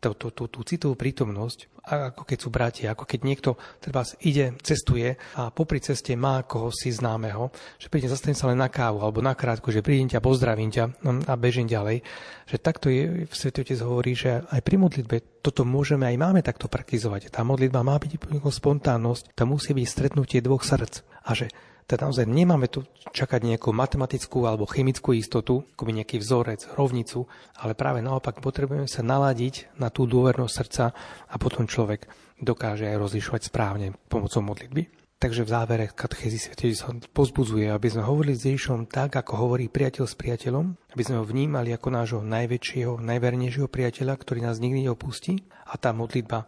tú, 0.00 0.14
tú, 0.14 0.28
tú, 0.30 0.44
tú 0.46 0.60
citovú 0.62 0.94
prítomnosť, 0.94 1.76
ako 1.86 2.22
keď 2.26 2.38
sú 2.38 2.48
bratia, 2.50 2.88
ako 2.92 3.06
keď 3.06 3.20
niekto 3.22 3.50
teda 3.78 4.02
ide, 4.26 4.58
cestuje 4.58 5.14
a 5.38 5.54
popri 5.54 5.78
ceste 5.78 6.18
má 6.18 6.42
koho 6.42 6.74
si 6.74 6.90
známeho, 6.90 7.54
že 7.78 7.86
príde, 7.86 8.10
zastavím 8.10 8.34
sa 8.34 8.50
len 8.50 8.58
na 8.58 8.66
kávu 8.66 9.02
alebo 9.02 9.22
na 9.22 9.38
krátku, 9.38 9.70
že 9.70 9.86
prídem 9.86 10.10
ťa, 10.10 10.18
pozdravím 10.18 10.70
ťa 10.74 10.84
no, 11.06 11.22
a 11.22 11.34
bežím 11.38 11.70
ďalej. 11.70 12.02
Že 12.50 12.56
takto 12.58 12.86
je, 12.90 13.30
v 13.30 13.34
Svetý 13.34 13.62
Otec 13.62 13.78
hovorí, 13.86 14.18
že 14.18 14.42
aj 14.50 14.60
pri 14.66 14.76
modlitbe 14.82 15.16
toto 15.46 15.62
môžeme 15.62 16.10
aj 16.10 16.16
máme 16.18 16.40
takto 16.42 16.66
praktizovať. 16.66 17.30
Tá 17.30 17.46
modlitba 17.46 17.86
má 17.86 17.94
byť 18.02 18.42
spontánnosť, 18.42 19.38
tam 19.38 19.54
musí 19.54 19.70
byť 19.70 19.86
stretnutie 19.86 20.42
dvoch 20.42 20.66
srdc. 20.66 21.06
A 21.26 21.38
že 21.38 21.46
teda 21.86 22.10
naozaj 22.10 22.26
nemáme 22.26 22.66
tu 22.66 22.82
čakať 23.14 23.46
nejakú 23.46 23.70
matematickú 23.70 24.42
alebo 24.42 24.66
chemickú 24.66 25.14
istotu, 25.14 25.62
ako 25.78 25.86
nejaký 25.86 26.18
vzorec, 26.18 26.66
rovnicu, 26.74 27.30
ale 27.62 27.78
práve 27.78 28.02
naopak 28.02 28.42
potrebujeme 28.42 28.90
sa 28.90 29.06
naladiť 29.06 29.78
na 29.78 29.94
tú 29.94 30.10
dôvernosť 30.10 30.54
srdca 30.54 30.84
a 31.30 31.34
potom 31.38 31.70
človek 31.70 32.10
dokáže 32.42 32.90
aj 32.90 33.00
rozlišovať 33.00 33.42
správne 33.48 33.94
pomocou 34.10 34.42
modlitby. 34.42 35.06
Takže 35.16 35.48
v 35.48 35.52
závere 35.56 35.86
katechézy 35.88 36.36
Svetej 36.36 36.76
sa 36.76 36.92
pozbudzuje, 36.92 37.72
aby 37.72 37.88
sme 37.88 38.04
hovorili 38.04 38.36
s 38.36 38.52
Ježišom 38.52 38.84
tak, 38.84 39.16
ako 39.16 39.48
hovorí 39.48 39.72
priateľ 39.72 40.04
s 40.04 40.12
priateľom, 40.12 40.76
aby 40.92 41.02
sme 41.06 41.16
ho 41.16 41.24
vnímali 41.24 41.72
ako 41.72 41.88
nášho 41.88 42.20
najväčšieho, 42.20 43.00
najvernejšieho 43.00 43.64
priateľa, 43.64 44.12
ktorý 44.12 44.44
nás 44.44 44.60
nikdy 44.60 44.84
neopustí. 44.84 45.40
A 45.72 45.80
tá 45.80 45.96
modlitba 45.96 46.44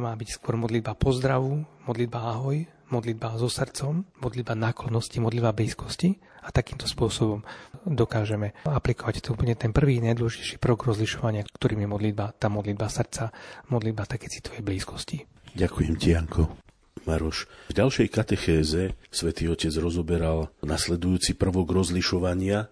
má 0.00 0.16
byť 0.16 0.28
skôr 0.32 0.56
modlitba 0.56 0.96
pozdravu, 0.96 1.68
modlitba 1.84 2.32
ahoj, 2.32 2.64
modlitba 2.90 3.38
so 3.38 3.50
srdcom, 3.50 4.06
modlitba 4.22 4.54
náklonnosti, 4.54 5.18
modlitba 5.18 5.56
blízkosti 5.56 6.18
a 6.46 6.54
takýmto 6.54 6.86
spôsobom 6.86 7.42
dokážeme 7.86 8.54
aplikovať 8.66 9.22
to 9.22 9.34
úplne 9.34 9.58
ten 9.58 9.74
prvý 9.74 9.98
najdôležitejší 10.02 10.62
prok 10.62 10.86
rozlišovania, 10.86 11.46
ktorým 11.46 11.86
je 11.86 11.88
modlitba, 11.90 12.34
tá 12.38 12.46
modlitba 12.46 12.86
srdca, 12.86 13.34
modlitba 13.70 14.06
také 14.06 14.30
citovej 14.30 14.62
blízkosti. 14.62 15.26
Ďakujem 15.56 15.94
ti, 15.98 16.14
Janko. 16.14 16.66
Maroš. 17.06 17.46
V 17.70 17.78
ďalšej 17.78 18.08
katechéze 18.10 18.98
svätý 19.14 19.46
Otec 19.46 19.70
rozoberal 19.78 20.50
nasledujúci 20.66 21.38
prvok 21.38 21.70
rozlišovania 21.70 22.66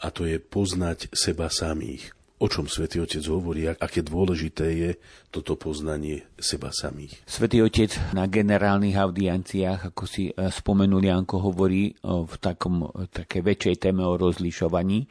a 0.00 0.06
to 0.08 0.24
je 0.24 0.40
poznať 0.40 1.12
seba 1.12 1.52
samých 1.52 2.16
o 2.38 2.46
čom 2.50 2.66
svätý 2.66 2.98
Otec 2.98 3.22
hovorí, 3.30 3.70
aké 3.70 4.02
dôležité 4.02 4.66
je 4.74 4.90
toto 5.30 5.54
poznanie 5.54 6.26
seba 6.36 6.74
samých. 6.74 7.22
Svetý 7.24 7.62
Otec 7.62 7.94
na 8.10 8.26
generálnych 8.26 8.98
audienciách, 8.98 9.94
ako 9.94 10.04
si 10.04 10.30
eh, 10.30 10.50
spomenul 10.50 11.04
Janko, 11.04 11.38
hovorí 11.38 11.94
v 12.02 12.34
takom, 12.42 12.90
také 13.10 13.40
väčšej 13.40 13.88
téme 13.88 14.02
o 14.02 14.18
rozlišovaní 14.18 15.06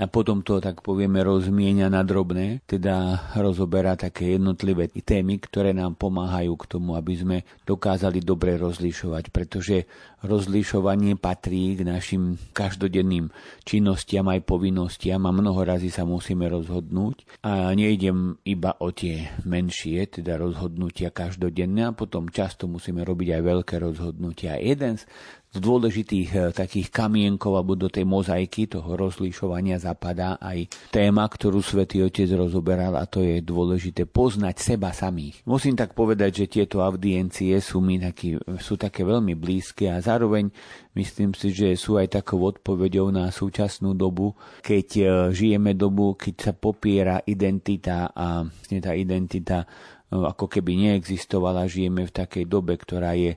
a 0.00 0.08
potom 0.08 0.40
to, 0.40 0.64
tak 0.64 0.80
povieme, 0.80 1.20
rozmienia 1.20 1.92
na 1.92 2.00
drobné, 2.00 2.64
teda 2.64 3.28
rozoberá 3.36 4.00
také 4.00 4.40
jednotlivé 4.40 4.88
témy, 4.88 5.36
ktoré 5.36 5.76
nám 5.76 6.00
pomáhajú 6.00 6.56
k 6.56 6.64
tomu, 6.64 6.96
aby 6.96 7.12
sme 7.20 7.36
dokázali 7.68 8.24
dobre 8.24 8.56
rozlišovať, 8.56 9.28
pretože 9.28 9.84
rozlišovanie 10.24 11.20
patrí 11.20 11.76
k 11.76 11.84
našim 11.84 12.40
každodenným 12.56 13.28
činnostiam 13.64 14.28
aj 14.28 14.40
povinnostiam 14.44 15.20
a 15.24 15.32
mnoho 15.32 15.60
razy 15.64 15.92
sa 15.92 16.08
musíme 16.08 16.48
rozhodnúť 16.48 17.44
a 17.44 17.72
nejdem 17.76 18.40
iba 18.44 18.76
o 18.80 18.92
tie 18.92 19.28
menšie, 19.44 20.08
teda 20.08 20.40
rozhodnutia 20.40 21.12
každodenné 21.12 21.92
a 21.92 21.96
potom 21.96 22.28
často 22.32 22.64
musíme 22.68 23.04
robiť 23.04 23.36
aj 23.36 23.42
veľké 23.44 23.76
rozhodnutia. 23.80 24.60
Jeden 24.60 24.96
z 25.00 25.04
z 25.50 25.58
dôležitých 25.58 26.28
eh, 26.30 26.40
takých 26.54 26.94
kamienkov 26.94 27.58
alebo 27.58 27.74
do 27.74 27.90
tej 27.90 28.06
mozaiky 28.06 28.70
toho 28.70 28.94
rozlišovania 28.94 29.82
zapadá 29.82 30.38
aj 30.38 30.70
téma, 30.94 31.26
ktorú 31.26 31.58
svätý 31.58 32.06
Otec 32.06 32.30
rozoberal 32.38 32.94
a 32.94 33.04
to 33.10 33.26
je 33.26 33.42
dôležité 33.42 34.06
poznať 34.06 34.62
seba 34.62 34.94
samých. 34.94 35.42
Musím 35.50 35.74
tak 35.74 35.98
povedať, 35.98 36.46
že 36.46 36.52
tieto 36.62 36.86
audiencie 36.86 37.58
sú 37.58 37.82
mi 37.82 37.98
taký, 37.98 38.38
sú 38.62 38.78
také 38.78 39.02
veľmi 39.02 39.34
blízke 39.34 39.90
a 39.90 39.98
zároveň 39.98 40.54
myslím 40.94 41.34
si, 41.34 41.50
že 41.50 41.74
sú 41.74 41.98
aj 41.98 42.22
takou 42.22 42.46
odpoveďou 42.46 43.10
na 43.10 43.34
súčasnú 43.34 43.98
dobu, 43.98 44.38
keď 44.62 44.86
eh, 45.02 45.06
žijeme 45.34 45.74
dobu, 45.74 46.14
keď 46.14 46.34
sa 46.38 46.52
popiera 46.54 47.18
identita 47.26 48.14
a 48.14 48.46
vlastne 48.46 48.78
tá 48.78 48.94
identita 48.94 49.66
eh, 49.66 50.14
ako 50.14 50.46
keby 50.46 50.78
neexistovala, 50.78 51.66
žijeme 51.66 52.06
v 52.06 52.14
takej 52.14 52.46
dobe, 52.46 52.78
ktorá 52.78 53.18
je 53.18 53.34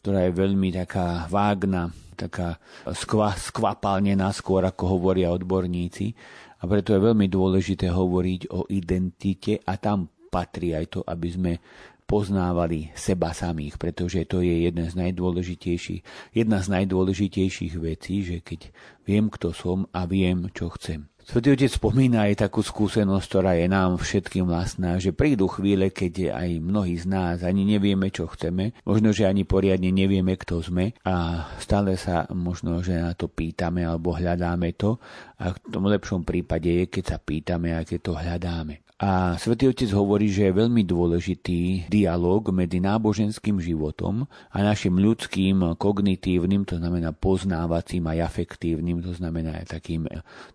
ktorá 0.00 0.24
je 0.24 0.32
veľmi 0.32 0.72
taká 0.72 1.28
vágna, 1.28 1.92
taká 2.16 2.56
skva, 2.96 3.36
skvapalnená 3.36 4.32
skôr, 4.32 4.64
ako 4.64 4.96
hovoria 4.96 5.28
odborníci. 5.28 6.16
A 6.60 6.68
preto 6.68 6.96
je 6.96 7.04
veľmi 7.04 7.28
dôležité 7.28 7.92
hovoriť 7.92 8.48
o 8.52 8.64
identite 8.72 9.60
a 9.64 9.76
tam 9.76 10.08
patrí 10.32 10.72
aj 10.72 10.86
to, 10.88 11.00
aby 11.04 11.28
sme 11.28 11.52
poznávali 12.08 12.90
seba 12.96 13.30
samých, 13.30 13.76
pretože 13.76 14.24
to 14.26 14.40
je 14.40 14.66
jedna 14.66 14.88
z 14.88 14.98
najdôležitejších, 14.98 16.32
jedna 16.34 16.58
z 16.58 16.66
najdôležitejších 16.80 17.74
vecí, 17.78 18.24
že 18.24 18.36
keď 18.42 18.72
viem, 19.04 19.30
kto 19.30 19.52
som 19.52 19.86
a 19.92 20.08
viem, 20.08 20.48
čo 20.50 20.72
chcem. 20.74 21.09
Svetý 21.28 21.52
Otec 21.54 21.70
spomína 21.70 22.26
aj 22.26 22.48
takú 22.48 22.64
skúsenosť, 22.64 23.26
ktorá 23.28 23.52
je 23.54 23.68
nám 23.70 24.00
všetkým 24.00 24.48
vlastná, 24.48 24.96
že 24.96 25.14
prídu 25.14 25.46
chvíle, 25.46 25.92
keď 25.92 26.34
aj 26.34 26.50
mnohí 26.58 26.96
z 26.96 27.06
nás 27.06 27.36
ani 27.46 27.62
nevieme, 27.62 28.10
čo 28.10 28.26
chceme, 28.26 28.74
možno, 28.82 29.12
že 29.14 29.28
ani 29.28 29.46
poriadne 29.46 29.92
nevieme, 29.94 30.34
kto 30.34 30.64
sme. 30.64 30.96
A 31.06 31.46
stále 31.60 31.94
sa 31.94 32.26
možno, 32.34 32.82
že 32.82 32.98
na 32.98 33.14
to 33.14 33.30
pýtame 33.30 33.86
alebo 33.86 34.16
hľadáme 34.16 34.74
to. 34.74 34.98
A 35.38 35.54
v 35.54 35.58
tom 35.70 35.86
lepšom 35.86 36.26
prípade 36.26 36.68
je, 36.68 36.84
keď 36.90 37.04
sa 37.14 37.18
pýtame 37.22 37.78
a 37.78 37.86
keď 37.86 37.98
to 38.00 38.12
hľadáme. 38.16 38.89
A 39.00 39.40
svätý 39.40 39.64
Otec 39.64 39.88
hovorí, 39.96 40.28
že 40.28 40.52
je 40.52 40.60
veľmi 40.60 40.84
dôležitý 40.84 41.88
dialog 41.88 42.52
medzi 42.52 42.84
náboženským 42.84 43.56
životom 43.56 44.28
a 44.52 44.60
našim 44.60 45.00
ľudským 45.00 45.80
kognitívnym, 45.80 46.68
to 46.68 46.76
znamená 46.76 47.16
poznávacím 47.16 48.12
a 48.12 48.20
afektívnym, 48.20 49.00
to 49.00 49.16
znamená 49.16 49.56
aj 49.56 49.80
takým 49.80 50.04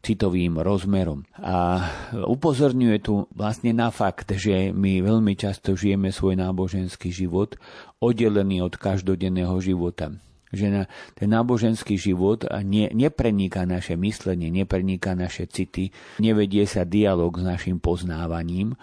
citovým 0.06 0.62
rozmerom. 0.62 1.26
A 1.42 1.90
upozorňuje 2.14 2.98
tu 3.02 3.26
vlastne 3.34 3.74
na 3.74 3.90
fakt, 3.90 4.30
že 4.38 4.70
my 4.70 5.02
veľmi 5.02 5.34
často 5.34 5.74
žijeme 5.74 6.14
svoj 6.14 6.38
náboženský 6.38 7.10
život 7.10 7.58
oddelený 7.98 8.62
od 8.62 8.78
každodenného 8.78 9.58
života 9.58 10.14
že 10.56 10.68
na 10.72 10.84
ten 11.14 11.30
náboženský 11.30 12.00
život 12.00 12.48
ne, 12.64 12.90
nepreniká 12.96 13.68
naše 13.68 14.00
myslenie, 14.00 14.48
nepreniká 14.50 15.14
naše 15.14 15.46
city, 15.46 15.92
nevedie 16.24 16.64
sa 16.66 16.88
dialog 16.88 17.36
s 17.36 17.44
našim 17.44 17.78
poznávaním 17.84 18.74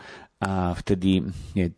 a 0.43 0.75
vtedy 0.75 1.23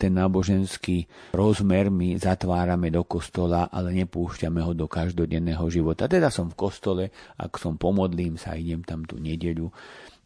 ten 0.01 0.17
náboženský 0.17 1.05
rozmer 1.37 1.93
my 1.93 2.17
zatvárame 2.17 2.89
do 2.89 3.05
kostola, 3.05 3.69
ale 3.69 3.93
nepúšťame 3.93 4.65
ho 4.65 4.73
do 4.73 4.89
každodenného 4.89 5.69
života. 5.69 6.09
Teda 6.09 6.33
som 6.33 6.49
v 6.49 6.57
kostole, 6.57 7.05
ak 7.37 7.61
som 7.61 7.77
pomodlím 7.77 8.41
sa, 8.41 8.57
idem 8.57 8.81
tam 8.81 9.05
tú 9.05 9.21
nedeľu, 9.21 9.69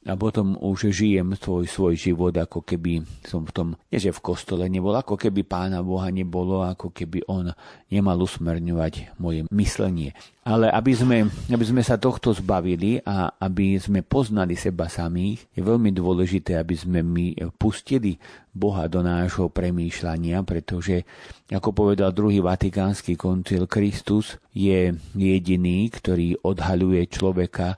a 0.09 0.17
potom 0.17 0.57
už 0.57 0.89
žijem 0.89 1.37
svoj, 1.37 1.69
svoj 1.69 1.95
život, 1.95 2.33
ako 2.33 2.65
keby 2.65 3.05
som 3.29 3.45
v 3.45 3.53
tom, 3.53 3.69
nie 3.93 4.01
že 4.01 4.09
v 4.09 4.25
kostole 4.25 4.65
nebol, 4.65 4.97
ako 4.97 5.21
keby 5.21 5.45
pána 5.45 5.85
Boha 5.85 6.09
nebolo, 6.09 6.65
ako 6.65 6.89
keby 6.97 7.29
on 7.29 7.53
nemal 7.93 8.17
usmerňovať 8.25 9.21
moje 9.21 9.45
myslenie. 9.53 10.17
Ale 10.49 10.73
aby 10.73 10.97
sme, 10.97 11.19
aby 11.29 11.61
sme 11.61 11.85
sa 11.85 12.01
tohto 12.01 12.33
zbavili 12.33 13.05
a 13.05 13.37
aby 13.37 13.77
sme 13.77 14.01
poznali 14.01 14.57
seba 14.57 14.89
samých, 14.89 15.45
je 15.53 15.61
veľmi 15.61 15.93
dôležité, 15.93 16.57
aby 16.57 16.73
sme 16.73 17.05
my 17.05 17.37
pustili 17.61 18.17
Boha 18.49 18.89
do 18.89 19.05
nášho 19.05 19.53
premýšľania, 19.53 20.41
pretože, 20.49 21.05
ako 21.53 21.77
povedal 21.77 22.17
druhý 22.17 22.41
vatikánsky 22.41 23.13
koncil, 23.13 23.69
Kristus 23.69 24.41
je 24.57 24.97
jediný, 25.13 25.93
ktorý 25.93 26.41
odhaľuje 26.41 27.03
človeka 27.13 27.77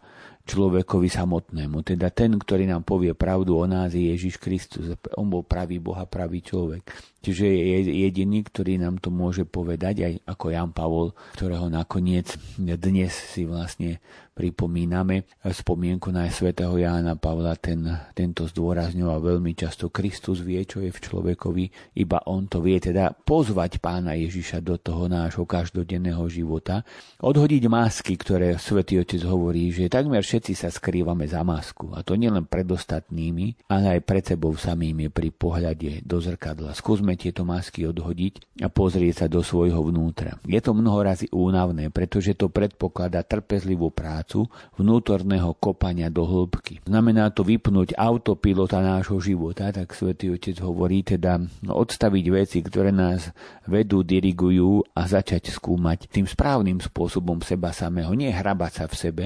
človekovi 0.51 1.07
samotnému. 1.07 1.87
Teda 1.87 2.11
ten, 2.11 2.35
ktorý 2.35 2.67
nám 2.67 2.83
povie 2.83 3.15
pravdu 3.15 3.55
o 3.55 3.67
nás, 3.71 3.95
je 3.95 4.11
Ježiš 4.11 4.43
Kristus. 4.43 4.91
On 5.15 5.31
bol 5.31 5.47
pravý 5.47 5.79
Boh 5.79 5.95
a 5.95 6.11
pravý 6.11 6.43
človek. 6.43 6.91
Čiže 7.21 7.45
je 7.45 7.79
jediný, 8.09 8.41
ktorý 8.41 8.81
nám 8.81 8.97
to 8.97 9.13
môže 9.13 9.45
povedať, 9.45 9.95
aj 10.05 10.13
ako 10.25 10.45
Jan 10.51 10.73
Pavol, 10.73 11.13
ktorého 11.37 11.69
nakoniec 11.69 12.33
dnes 12.57 13.13
si 13.13 13.45
vlastne 13.45 14.01
pripomíname 14.41 15.29
spomienku 15.45 16.09
na 16.09 16.25
svätého 16.33 16.73
Jána 16.81 17.13
Pavla, 17.21 17.61
ten, 17.61 17.85
tento 18.17 18.49
zdôrazňoval 18.49 19.21
veľmi 19.37 19.53
často. 19.53 19.93
Kristus 19.93 20.41
vie, 20.41 20.65
čo 20.65 20.81
je 20.81 20.89
v 20.89 20.97
človekovi, 20.97 21.65
iba 22.01 22.25
on 22.25 22.49
to 22.49 22.65
vie, 22.65 22.81
teda 22.81 23.13
pozvať 23.13 23.85
pána 23.85 24.17
Ježiša 24.17 24.65
do 24.65 24.81
toho 24.81 25.13
nášho 25.13 25.45
každodenného 25.45 26.25
života, 26.33 26.81
odhodiť 27.21 27.69
masky, 27.69 28.17
ktoré 28.17 28.57
svätý 28.57 28.97
Otec 28.97 29.21
hovorí, 29.29 29.69
že 29.77 29.93
takmer 29.93 30.25
všetci 30.25 30.57
sa 30.57 30.73
skrývame 30.73 31.29
za 31.29 31.45
masku. 31.45 31.93
A 31.93 32.01
to 32.01 32.17
nielen 32.17 32.49
pred 32.49 32.65
ostatnými, 32.65 33.69
ale 33.69 33.99
aj 33.99 34.09
pred 34.09 34.25
sebou 34.25 34.57
samými 34.57 35.13
pri 35.13 35.29
pohľade 35.37 36.01
do 36.01 36.17
zrkadla. 36.17 36.73
Skúsme 36.73 37.10
tieto 37.17 37.47
masky 37.47 37.87
odhodiť 37.87 38.63
a 38.63 38.69
pozrieť 38.69 39.25
sa 39.25 39.27
do 39.31 39.41
svojho 39.41 39.81
vnútra. 39.87 40.37
Je 40.45 40.59
to 40.59 40.75
mnoho 40.77 41.01
razy 41.01 41.27
únavné, 41.33 41.89
pretože 41.89 42.35
to 42.37 42.51
predpokladá 42.51 43.23
trpezlivú 43.25 43.89
prácu 43.95 44.51
vnútorného 44.77 45.55
kopania 45.57 46.11
do 46.11 46.27
hĺbky. 46.27 46.83
Znamená 46.85 47.31
to 47.31 47.47
vypnúť 47.47 47.97
autopilota 47.97 48.83
nášho 48.83 49.19
života, 49.23 49.71
tak 49.71 49.95
svätý 49.97 50.35
Otec 50.35 50.59
hovorí, 50.61 51.01
teda 51.07 51.41
odstaviť 51.65 52.25
veci, 52.29 52.59
ktoré 52.61 52.93
nás 52.93 53.33
vedú, 53.65 54.03
dirigujú 54.03 54.83
a 54.93 55.07
začať 55.07 55.55
skúmať 55.55 56.11
tým 56.11 56.27
správnym 56.27 56.83
spôsobom 56.83 57.41
seba 57.41 57.71
samého. 57.71 58.13
Nie 58.13 58.35
hrabať 58.35 58.73
sa 58.73 58.85
v 58.91 58.95
sebe, 58.95 59.25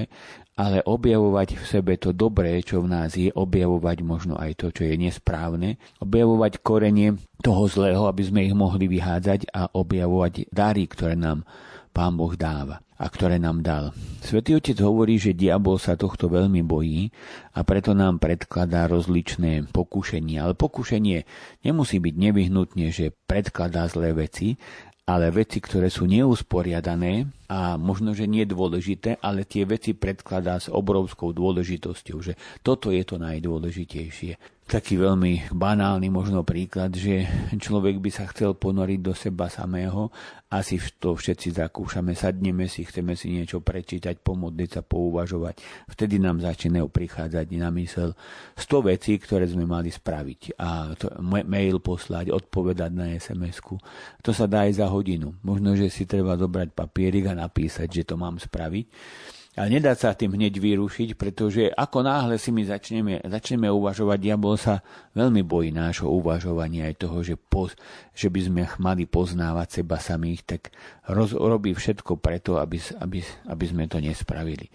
ale 0.55 0.79
objavovať 0.87 1.59
v 1.59 1.65
sebe 1.67 1.93
to 1.99 2.15
dobré, 2.15 2.63
čo 2.63 2.79
v 2.79 2.87
nás 2.87 3.11
je, 3.19 3.27
objavovať 3.27 3.97
možno 4.07 4.39
aj 4.39 4.55
to, 4.55 4.71
čo 4.71 4.87
je 4.87 4.95
nesprávne, 4.95 5.75
objavovať 5.99 6.63
korenie 6.63 7.19
toho 7.43 7.67
zlého, 7.67 8.07
aby 8.07 8.23
sme 8.23 8.47
ich 8.47 8.55
mohli 8.55 8.87
vyhádzať 8.87 9.51
a 9.51 9.67
objavovať 9.75 10.47
dary, 10.55 10.87
ktoré 10.87 11.19
nám 11.19 11.43
Pán 11.95 12.15
Boh 12.19 12.35
dáva 12.35 12.83
a 12.95 13.11
ktoré 13.11 13.39
nám 13.39 13.59
dal. 13.59 13.91
Svetý 14.23 14.55
Otec 14.55 14.79
hovorí, 14.79 15.19
že 15.19 15.35
diabol 15.35 15.75
sa 15.75 15.99
tohto 15.99 16.31
veľmi 16.31 16.63
bojí 16.63 17.11
a 17.51 17.63
preto 17.67 17.91
nám 17.91 18.23
predkladá 18.23 18.87
rozličné 18.87 19.67
pokušenie. 19.75 20.39
Ale 20.39 20.55
pokušenie 20.55 21.27
nemusí 21.67 21.99
byť 21.99 22.15
nevyhnutne, 22.15 22.95
že 22.95 23.11
predkladá 23.27 23.91
zlé 23.91 24.15
veci, 24.15 24.55
ale 25.05 25.29
veci, 25.29 25.61
ktoré 25.61 25.93
sú 25.93 26.09
neusporiadané 26.09 27.29
a 27.45 27.77
možno, 27.77 28.17
že 28.17 28.25
nie 28.25 28.41
dôležité, 28.41 29.21
ale 29.21 29.45
tie 29.45 29.61
veci 29.61 29.93
predkladá 29.93 30.57
s 30.57 30.67
obrovskou 30.73 31.29
dôležitosťou, 31.29 32.17
že 32.25 32.33
toto 32.65 32.89
je 32.89 33.05
to 33.05 33.21
najdôležitejšie 33.21 34.54
taký 34.65 34.97
veľmi 34.97 35.53
banálny 35.53 36.09
možno 36.09 36.41
príklad, 36.41 36.89
že 36.89 37.29
človek 37.53 38.01
by 38.01 38.09
sa 38.09 38.25
chcel 38.33 38.57
ponoriť 38.57 38.99
do 38.99 39.13
seba 39.13 39.45
samého, 39.45 40.09
asi 40.49 40.81
to 40.97 41.13
všetci 41.13 41.53
zakúšame, 41.53 42.17
sadneme 42.17 42.65
si, 42.65 42.81
chceme 42.81 43.13
si 43.13 43.29
niečo 43.29 43.61
prečítať, 43.61 44.17
pomodliť 44.25 44.69
sa, 44.73 44.81
pouvažovať. 44.81 45.61
Vtedy 45.85 46.17
nám 46.17 46.41
začínajú 46.41 46.89
prichádzať 46.89 47.45
na 47.61 47.69
mysel 47.77 48.17
100 48.57 48.89
vecí, 48.89 49.21
ktoré 49.21 49.45
sme 49.45 49.69
mali 49.69 49.93
spraviť 49.93 50.57
a 50.57 50.97
to, 50.97 51.13
mail 51.21 51.77
poslať, 51.77 52.33
odpovedať 52.33 52.89
na 52.89 53.13
SMS-ku. 53.13 53.77
To 54.25 54.31
sa 54.33 54.49
dá 54.49 54.65
aj 54.65 54.81
za 54.81 54.87
hodinu. 54.89 55.37
Možno, 55.45 55.77
že 55.77 55.93
si 55.93 56.09
treba 56.09 56.33
zobrať 56.41 56.73
papierik 56.73 57.29
a 57.29 57.37
napísať, 57.37 58.01
že 58.01 58.03
to 58.09 58.17
mám 58.17 58.41
spraviť 58.41 58.85
ale 59.55 59.79
nedá 59.79 59.95
sa 59.95 60.11
tým 60.11 60.35
hneď 60.35 60.59
vyrušiť, 60.59 61.15
pretože 61.15 61.71
ako 61.71 62.03
náhle 62.03 62.35
si 62.35 62.51
my 62.51 62.67
začneme, 62.67 63.23
začneme 63.23 63.71
uvažovať, 63.71 64.17
diabol 64.19 64.59
sa 64.59 64.83
veľmi 65.15 65.47
bojí 65.47 65.71
nášho 65.71 66.11
uvažovania 66.11 66.91
aj 66.91 66.95
toho, 66.99 67.23
že, 67.23 67.39
poz, 67.39 67.71
že 68.11 68.27
by 68.27 68.41
sme 68.43 68.61
mali 68.83 69.07
poznávať 69.07 69.79
seba 69.79 69.95
samých, 69.95 70.43
tak 70.43 70.61
roz, 71.07 71.31
robí 71.31 71.71
všetko 71.71 72.19
preto, 72.19 72.59
aby, 72.59 72.83
aby, 72.99 73.23
aby 73.47 73.65
sme 73.65 73.87
to 73.87 74.03
nespravili. 74.03 74.67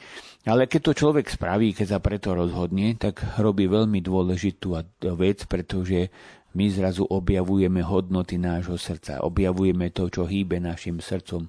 Ale 0.49 0.65
keď 0.65 0.81
to 0.81 0.93
človek 1.05 1.29
spraví, 1.29 1.77
keď 1.77 1.87
sa 1.97 1.99
preto 2.01 2.33
rozhodne, 2.33 2.97
tak 2.97 3.21
robí 3.37 3.69
veľmi 3.69 4.01
dôležitú 4.01 4.81
vec, 5.13 5.45
pretože 5.45 6.09
my 6.57 6.67
zrazu 6.73 7.05
objavujeme 7.05 7.85
hodnoty 7.85 8.41
nášho 8.41 8.81
srdca, 8.81 9.23
objavujeme 9.23 9.93
to, 9.93 10.09
čo 10.09 10.25
hýbe 10.25 10.57
našim 10.59 10.99
srdcom 10.99 11.47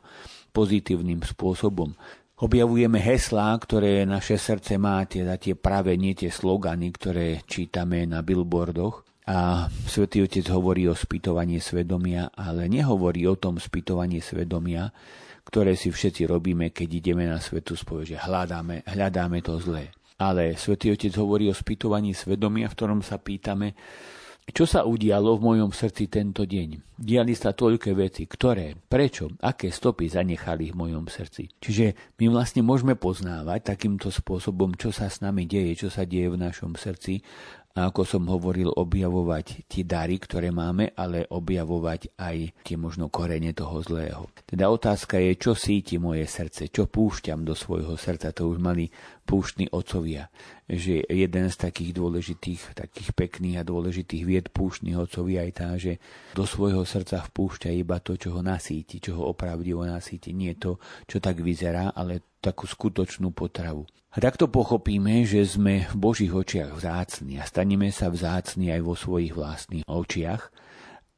pozitívnym 0.51 1.23
spôsobom 1.23 1.95
objavujeme 2.41 2.97
heslá, 2.97 3.53
ktoré 3.61 4.01
naše 4.03 4.41
srdce 4.41 4.81
má, 4.81 5.05
teda 5.05 5.37
tie 5.37 5.53
práve 5.53 5.93
nie 5.93 6.17
tie 6.17 6.33
slogany, 6.33 6.89
ktoré 6.89 7.45
čítame 7.45 8.09
na 8.09 8.25
billboardoch. 8.25 9.05
A 9.29 9.69
Svetý 9.85 10.25
Otec 10.25 10.49
hovorí 10.49 10.89
o 10.89 10.97
spýtovaní 10.97 11.61
svedomia, 11.61 12.33
ale 12.33 12.65
nehovorí 12.65 13.29
o 13.29 13.37
tom 13.37 13.61
spýtovaní 13.61 14.17
svedomia, 14.17 14.89
ktoré 15.45 15.77
si 15.77 15.93
všetci 15.93 16.25
robíme, 16.25 16.73
keď 16.73 16.89
ideme 16.89 17.29
na 17.29 17.37
svetu 17.37 17.77
spoveď, 17.77 18.17
že 18.17 18.23
hľadáme, 18.25 18.81
hľadáme 18.89 19.39
to 19.45 19.61
zlé. 19.61 19.93
Ale 20.17 20.57
Svetý 20.57 20.89
Otec 20.89 21.13
hovorí 21.21 21.45
o 21.49 21.55
spýtovaní 21.55 22.17
svedomia, 22.17 22.65
v 22.69 22.75
ktorom 22.77 23.05
sa 23.05 23.21
pýtame, 23.21 23.77
čo 24.49 24.65
sa 24.65 24.83
udialo 24.83 25.37
v 25.37 25.45
mojom 25.53 25.71
srdci 25.71 26.09
tento 26.09 26.43
deň? 26.49 26.97
Diali 26.97 27.37
sa 27.37 27.53
toľké 27.53 27.93
veci, 27.93 28.25
ktoré, 28.25 28.73
prečo, 28.73 29.29
aké 29.41 29.69
stopy 29.69 30.09
zanechali 30.09 30.73
v 30.73 30.77
mojom 30.81 31.05
srdci. 31.05 31.61
Čiže 31.61 32.17
my 32.17 32.25
vlastne 32.33 32.65
môžeme 32.65 32.97
poznávať 32.97 33.73
takýmto 33.73 34.09
spôsobom, 34.09 34.73
čo 34.75 34.89
sa 34.89 35.07
s 35.07 35.21
nami 35.21 35.45
deje, 35.45 35.87
čo 35.87 35.89
sa 35.93 36.09
deje 36.09 36.33
v 36.33 36.41
našom 36.41 36.73
srdci 36.73 37.21
a 37.71 37.87
ako 37.87 38.03
som 38.03 38.23
hovoril, 38.27 38.67
objavovať 38.67 39.63
tie 39.71 39.87
dary, 39.87 40.19
ktoré 40.19 40.51
máme, 40.51 40.91
ale 40.91 41.23
objavovať 41.23 42.19
aj 42.19 42.37
tie 42.67 42.75
možno 42.75 43.07
korene 43.07 43.55
toho 43.55 43.79
zlého. 43.79 44.27
Teda 44.43 44.67
otázka 44.67 45.15
je, 45.23 45.39
čo 45.39 45.55
síti 45.55 45.95
moje 45.95 46.27
srdce, 46.27 46.67
čo 46.67 46.91
púšťam 46.91 47.47
do 47.47 47.55
svojho 47.55 47.95
srdca. 47.95 48.35
To 48.35 48.51
už 48.51 48.59
mali 48.59 48.91
púštni 49.23 49.71
otcovia, 49.71 50.27
že 50.71 51.03
jeden 51.03 51.51
z 51.51 51.55
takých 51.59 51.91
dôležitých, 51.91 52.79
takých 52.79 53.11
pekných 53.11 53.59
a 53.59 53.67
dôležitých 53.67 54.23
vied 54.23 54.47
púštnych 54.55 54.95
otcovia 54.95 55.43
je 55.43 55.53
tá, 55.53 55.69
že 55.75 55.99
do 56.31 56.47
svojho 56.47 56.87
srdca 56.87 57.27
vpúšťa 57.27 57.75
iba 57.75 57.99
to, 57.99 58.15
čo 58.15 58.39
ho 58.39 58.41
nasíti, 58.41 59.03
čo 59.03 59.19
ho 59.19 59.27
opravdivo 59.35 59.83
nasíti. 59.83 60.31
Nie 60.31 60.55
to, 60.55 60.79
čo 61.03 61.19
tak 61.19 61.43
vyzerá, 61.43 61.91
ale 61.91 62.23
takú 62.39 62.63
skutočnú 62.71 63.35
potravu. 63.35 63.83
A 64.11 64.17
takto 64.19 64.47
pochopíme, 64.47 65.23
že 65.23 65.43
sme 65.43 65.87
v 65.87 65.95
Božích 65.95 66.31
očiach 66.31 66.75
vzácni 66.75 67.39
a 67.39 67.47
staneme 67.47 67.91
sa 67.91 68.11
vzácni 68.11 68.71
aj 68.71 68.81
vo 68.83 68.95
svojich 68.95 69.31
vlastných 69.31 69.87
očiach 69.87 70.51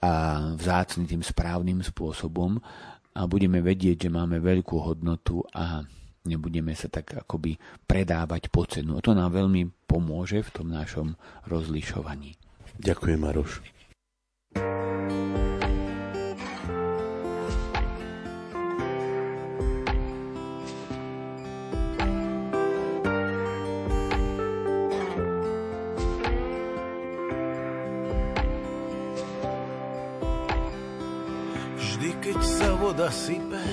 a 0.01 0.13
vzácni 0.53 1.09
tým 1.09 1.25
správnym 1.25 1.81
spôsobom 1.81 2.61
a 3.13 3.21
budeme 3.29 3.61
vedieť, 3.61 4.09
že 4.09 4.13
máme 4.13 4.37
veľkú 4.41 4.77
hodnotu 4.77 5.41
a 5.53 5.85
nebudeme 6.23 6.71
sa 6.75 6.87
tak 6.87 7.15
akoby 7.15 7.59
predávať 7.87 8.47
po 8.47 8.63
cenu. 8.67 8.99
To 9.03 9.11
nám 9.11 9.35
veľmi 9.35 9.69
pomôže 9.87 10.41
v 10.41 10.53
tom 10.55 10.67
našom 10.71 11.19
rozlišovaní. 11.47 12.35
Ďakujem, 12.79 13.19
Maroš. 13.21 13.61
voda 32.83 33.09
sype 33.09 33.72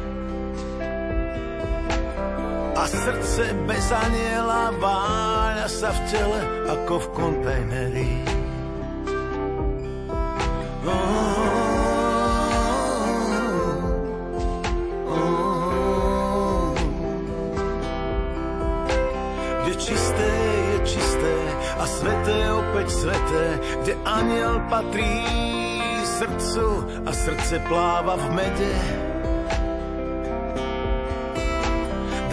A 2.81 2.89
srdce 2.89 3.53
bez 3.69 3.93
aniela 3.93 4.73
váľa 4.81 5.69
sa 5.69 5.93
v 5.93 5.99
tele 6.09 6.41
ako 6.65 6.97
v 6.97 7.07
kontajneri. 7.13 8.09
Oh, 10.89 11.51
čisté 19.77 20.29
je 20.73 20.77
čisté 20.97 21.35
a 21.77 21.85
sveté 21.85 22.37
opäť 22.49 22.87
sveté, 22.89 23.45
kde 23.85 23.93
aniel 24.09 24.57
patrí 24.73 25.21
srdcu 26.01 26.65
a 27.05 27.13
srdce 27.13 27.61
pláva 27.69 28.17
v 28.17 28.25
mede. 28.33 28.73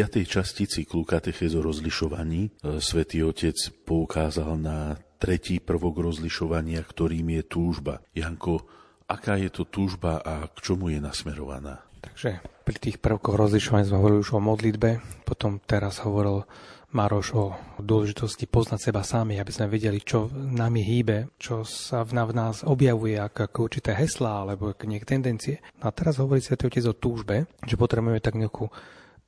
piatej 0.00 0.32
časti 0.32 0.64
cyklu 0.64 1.04
Katechéz 1.04 1.52
rozlišovaní 1.60 2.48
e, 2.48 2.80
svätý 2.80 3.20
Otec 3.20 3.84
poukázal 3.84 4.56
na 4.56 4.96
tretí 5.20 5.60
prvok 5.60 6.00
rozlišovania, 6.00 6.80
ktorým 6.80 7.36
je 7.36 7.42
túžba. 7.44 8.00
Janko, 8.16 8.64
aká 9.04 9.36
je 9.36 9.52
to 9.52 9.68
túžba 9.68 10.24
a 10.24 10.48
k 10.48 10.56
čomu 10.64 10.88
je 10.88 11.04
nasmerovaná? 11.04 11.84
Takže 12.00 12.40
pri 12.64 12.76
tých 12.80 12.96
prvkoch 12.96 13.36
rozlišovania 13.36 13.92
sme 13.92 14.00
hovorili 14.00 14.24
už 14.24 14.32
o 14.32 14.40
modlitbe, 14.40 15.04
potom 15.28 15.60
teraz 15.60 16.00
hovoril 16.00 16.48
Maroš 16.96 17.26
o 17.36 17.44
dôležitosti 17.76 18.48
poznať 18.48 18.80
seba 18.80 19.04
sami, 19.04 19.36
aby 19.36 19.52
sme 19.52 19.68
vedeli, 19.68 20.00
čo 20.00 20.32
nami 20.32 20.80
hýbe, 20.80 21.36
čo 21.36 21.60
sa 21.60 22.08
v 22.08 22.16
nás 22.32 22.64
objavuje 22.64 23.20
ako, 23.20 23.52
ako 23.52 23.58
určité 23.68 23.92
heslá 23.92 24.48
alebo 24.48 24.72
nejaké 24.72 25.04
tendencie. 25.04 25.60
No 25.76 25.92
a 25.92 25.94
teraz 25.94 26.16
hovorí 26.16 26.40
Svetý 26.40 26.72
Otec 26.72 26.88
o 26.88 26.96
túžbe, 26.96 27.44
že 27.68 27.76
potrebujeme 27.76 28.24
tak 28.24 28.40
nejakú 28.40 28.72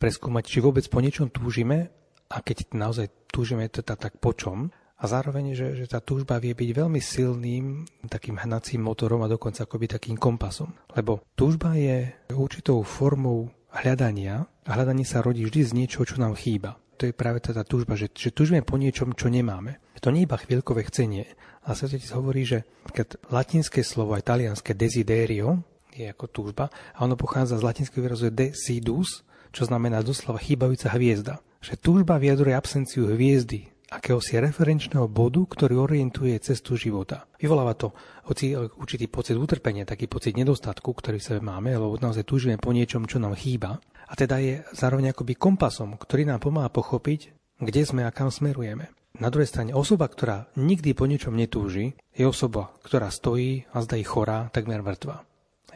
preskúmať, 0.03 0.51
či 0.51 0.59
vôbec 0.59 0.83
po 0.91 0.99
niečom 0.99 1.31
túžime 1.31 1.95
a 2.27 2.43
keď 2.43 2.75
naozaj 2.75 3.31
túžime, 3.31 3.71
teda 3.71 3.95
tak 3.95 4.19
po 4.19 4.35
čom. 4.35 4.75
A 4.99 5.11
zároveň, 5.11 5.55
že, 5.55 5.79
že 5.79 5.87
tá 5.91 6.03
túžba 6.03 6.43
vie 6.43 6.55
byť 6.55 6.71
veľmi 6.79 6.99
silným 6.99 7.87
takým 8.07 8.39
hnacím 8.39 8.87
motorom 8.87 9.23
a 9.23 9.31
dokonca 9.31 9.67
akoby 9.67 9.91
takým 9.91 10.15
kompasom. 10.19 10.75
Lebo 10.95 11.23
túžba 11.35 11.75
je 11.75 12.11
určitou 12.35 12.83
formou 12.87 13.51
hľadania 13.71 14.47
a 14.67 14.71
hľadanie 14.75 15.03
sa 15.03 15.23
rodí 15.23 15.43
vždy 15.43 15.61
z 15.67 15.73
niečoho, 15.75 16.07
čo 16.07 16.23
nám 16.23 16.39
chýba. 16.39 16.79
To 17.03 17.11
je 17.11 17.15
práve 17.15 17.43
tá 17.43 17.51
túžba, 17.67 17.99
že, 17.99 18.15
že 18.15 18.31
túžime 18.31 18.63
po 18.63 18.79
niečom, 18.79 19.11
čo 19.19 19.27
nemáme. 19.27 19.83
To 20.03 20.11
nie 20.11 20.27
je 20.27 20.29
iba 20.31 20.39
chvíľkové 20.39 20.87
chcenie. 20.91 21.31
A 21.63 21.79
Svetotec 21.79 22.11
hovorí, 22.15 22.43
že 22.43 22.67
keď 22.91 23.23
latinské 23.31 23.87
slovo, 23.87 24.19
aj 24.19 24.27
talianské 24.27 24.75
desiderio, 24.75 25.63
je 25.95 26.11
ako 26.11 26.27
túžba, 26.31 26.71
a 26.95 27.07
ono 27.07 27.15
pochádza 27.15 27.59
z 27.59 27.67
latinského 27.67 28.03
výrazu 28.03 28.35
desidus, 28.35 29.23
čo 29.53 29.69
znamená 29.69 30.01
doslova 30.01 30.41
chýbajúca 30.41 30.91
hviezda. 30.97 31.39
Že 31.63 31.79
túžba 31.79 32.19
vyjadruje 32.19 32.57
absenciu 32.57 33.07
hviezdy, 33.07 33.71
akéhosi 33.93 34.41
referenčného 34.41 35.07
bodu, 35.07 35.45
ktorý 35.45 35.79
orientuje 35.79 36.35
cestu 36.41 36.81
života. 36.81 37.29
Vyvoláva 37.37 37.77
to 37.77 37.93
hoci 38.27 38.57
určitý 38.57 39.07
pocit 39.07 39.37
utrpenia, 39.37 39.85
taký 39.85 40.09
pocit 40.09 40.33
nedostatku, 40.35 40.91
ktorý 40.97 41.21
sa 41.21 41.37
máme, 41.39 41.77
lebo 41.77 42.01
naozaj 42.01 42.25
túžime 42.25 42.57
po 42.57 42.73
niečom, 42.73 43.05
čo 43.05 43.21
nám 43.21 43.37
chýba. 43.37 43.79
A 44.09 44.13
teda 44.17 44.41
je 44.41 44.65
zároveň 44.73 45.13
akoby 45.13 45.37
kompasom, 45.37 46.01
ktorý 46.01 46.27
nám 46.29 46.41
pomáha 46.43 46.73
pochopiť, 46.73 47.33
kde 47.61 47.83
sme 47.85 48.03
a 48.03 48.11
kam 48.11 48.33
smerujeme. 48.33 48.91
Na 49.21 49.29
druhej 49.29 49.49
strane 49.49 49.77
osoba, 49.77 50.09
ktorá 50.09 50.49
nikdy 50.57 50.97
po 50.97 51.05
niečom 51.05 51.37
netúži, 51.37 51.93
je 52.17 52.25
osoba, 52.25 52.73
ktorá 52.81 53.13
stojí 53.13 53.69
a 53.77 53.85
zdá 53.85 54.01
chorá, 54.01 54.49
takmer 54.49 54.81
mŕtva. 54.81 55.29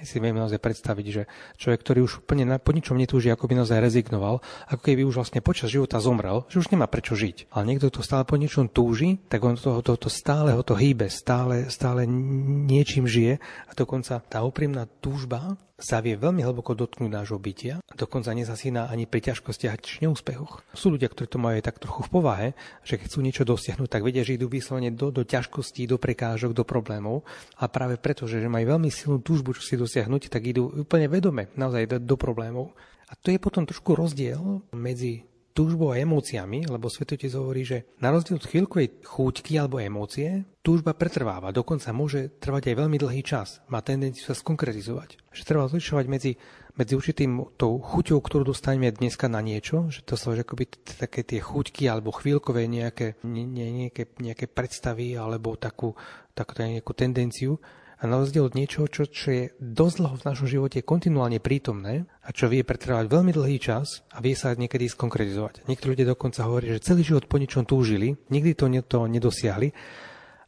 Si 0.05 0.21
vieme 0.21 0.41
naozaj 0.41 0.61
predstaviť, 0.61 1.07
že 1.09 1.23
človek, 1.57 1.81
ktorý 1.81 2.01
už 2.05 2.13
úplne 2.25 2.45
na, 2.45 2.57
po 2.61 2.73
ničom 2.77 2.97
netúži, 2.97 3.33
ako 3.33 3.49
by 3.49 3.65
naozaj 3.65 3.81
rezignoval, 3.81 4.45
ako 4.69 4.83
keby 4.83 5.03
už 5.09 5.25
vlastne 5.25 5.41
počas 5.41 5.73
života 5.73 5.97
zomrel, 6.03 6.45
že 6.53 6.61
už 6.61 6.73
nemá 6.73 6.85
prečo 6.85 7.17
žiť. 7.17 7.49
Ale 7.53 7.65
niekto, 7.65 7.89
kto 7.89 8.05
stále 8.05 8.29
po 8.29 8.37
niečom 8.37 8.69
túži, 8.69 9.17
tak 9.33 9.41
on 9.41 9.57
toho 9.57 9.81
to, 9.81 9.97
to 9.97 10.13
stále 10.13 10.53
ho 10.53 10.61
to 10.61 10.77
hýbe, 10.77 11.09
stále, 11.09 11.73
stále 11.73 12.05
niečím 12.07 13.09
žije 13.09 13.41
a 13.69 13.73
dokonca 13.73 14.21
tá 14.21 14.45
úprimná 14.45 14.85
túžba 15.01 15.57
sa 15.77 16.01
vie 16.01 16.17
veľmi 16.17 16.41
hlboko 16.41 16.73
dotknúť 16.73 17.11
nášho 17.13 17.37
bytia 17.37 17.85
a 17.85 17.93
dokonca 17.93 18.33
nezasína 18.33 18.89
ani 18.89 19.05
pri 19.05 19.33
ťažkostiach 19.33 19.77
či 19.85 20.09
neúspechoch. 20.09 20.65
Sú 20.73 20.89
ľudia, 20.89 21.13
ktorí 21.13 21.29
to 21.29 21.37
majú 21.37 21.61
aj 21.61 21.65
tak 21.69 21.77
trochu 21.85 22.01
v 22.09 22.13
povahe, 22.13 22.49
že 22.81 22.97
keď 22.97 23.07
chcú 23.13 23.19
niečo 23.21 23.45
dosiahnuť, 23.45 23.89
tak 23.93 24.01
vedia, 24.01 24.25
že 24.25 24.41
idú 24.41 24.49
vyslovene 24.49 24.89
do, 24.97 25.13
do 25.13 25.23
ťažkostí, 25.23 25.85
do 25.85 26.01
prekážok, 26.01 26.57
do 26.57 26.65
problémov 26.65 27.29
a 27.61 27.69
práve 27.69 28.01
preto, 28.01 28.25
že 28.25 28.41
majú 28.49 28.77
veľmi 28.77 28.89
silnú 28.89 29.21
túžbu, 29.21 29.53
čo 29.53 29.63
si 29.63 29.77
dosiahnuť, 29.77 30.33
tak 30.33 30.49
idú 30.49 30.73
úplne 30.73 31.13
vedome 31.13 31.53
naozaj 31.61 31.85
do, 31.85 31.97
do 32.01 32.17
problémov. 32.17 32.73
A 33.07 33.15
to 33.15 33.31
je 33.31 33.39
potom 33.39 33.69
trošku 33.69 33.95
rozdiel 33.95 34.65
medzi 34.75 35.29
túžbou 35.57 35.97
a 35.97 35.97
emóciami, 35.97 36.69
lebo 36.69 36.93
Svetotec 36.93 37.33
hovorí, 37.33 37.65
že 37.65 37.89
na 37.97 38.13
rozdiel 38.13 38.37
od 38.37 38.45
chvíľkovej 38.45 39.01
chúťky 39.09 39.57
alebo 39.57 39.81
emócie, 39.81 40.45
túžba 40.61 40.93
pretrváva, 40.93 41.49
dokonca 41.49 41.97
môže 41.97 42.37
trvať 42.37 42.69
aj 42.69 42.79
veľmi 42.85 43.01
dlhý 43.01 43.25
čas, 43.25 43.65
má 43.73 43.81
tendenciu 43.81 44.29
sa 44.29 44.37
skonkretizovať. 44.37 45.17
Že 45.33 45.47
treba 45.49 45.65
rozlišovať 45.65 46.05
medzi, 46.13 46.37
medzi 46.77 46.93
určitým 46.93 47.57
tou 47.57 47.81
chuťou, 47.81 48.21
ktorú 48.21 48.53
dostaneme 48.53 48.93
dneska 48.93 49.33
na 49.33 49.41
niečo, 49.41 49.89
že 49.89 50.05
to 50.05 50.21
sú 50.21 50.37
akoby 50.37 50.69
také 51.01 51.25
tie 51.25 51.41
chuťky 51.41 51.89
alebo 51.89 52.13
chvíľkové 52.13 52.69
nejaké, 52.69 53.17
nejaké, 53.25 54.13
nejaké 54.21 54.53
predstavy 54.53 55.17
alebo 55.17 55.57
takú, 55.57 55.97
takú 56.37 56.53
nejakú 56.61 56.93
tendenciu, 56.93 57.57
a 57.97 58.03
na 58.05 58.21
rozdiel 58.21 58.45
od 58.45 58.59
niečoho, 58.59 58.87
čo, 58.93 59.09
čo 59.09 59.29
je 59.33 59.45
dosť 59.57 59.97
dlho 60.05 60.17
v 60.21 60.27
našom 60.29 60.47
živote 60.49 60.85
kontinuálne 60.85 61.41
prítomné 61.41 62.05
a 62.21 62.29
čo 62.29 62.53
vie 62.53 62.61
pretrvať 62.61 63.09
veľmi 63.09 63.33
dlhý 63.33 63.57
čas 63.57 64.05
a 64.13 64.21
vie 64.21 64.37
sa 64.37 64.53
niekedy 64.53 64.85
skonkretizovať. 64.85 65.65
Niektorí 65.65 65.97
ľudia 65.97 66.13
dokonca 66.13 66.45
hovorí, 66.45 66.77
že 66.77 66.85
celý 66.85 67.03
život 67.03 67.25
po 67.25 67.41
niečom 67.41 67.65
túžili, 67.65 68.21
nikdy 68.29 68.53
to, 68.53 68.69
to 68.85 68.99
nedosiahli, 69.09 69.73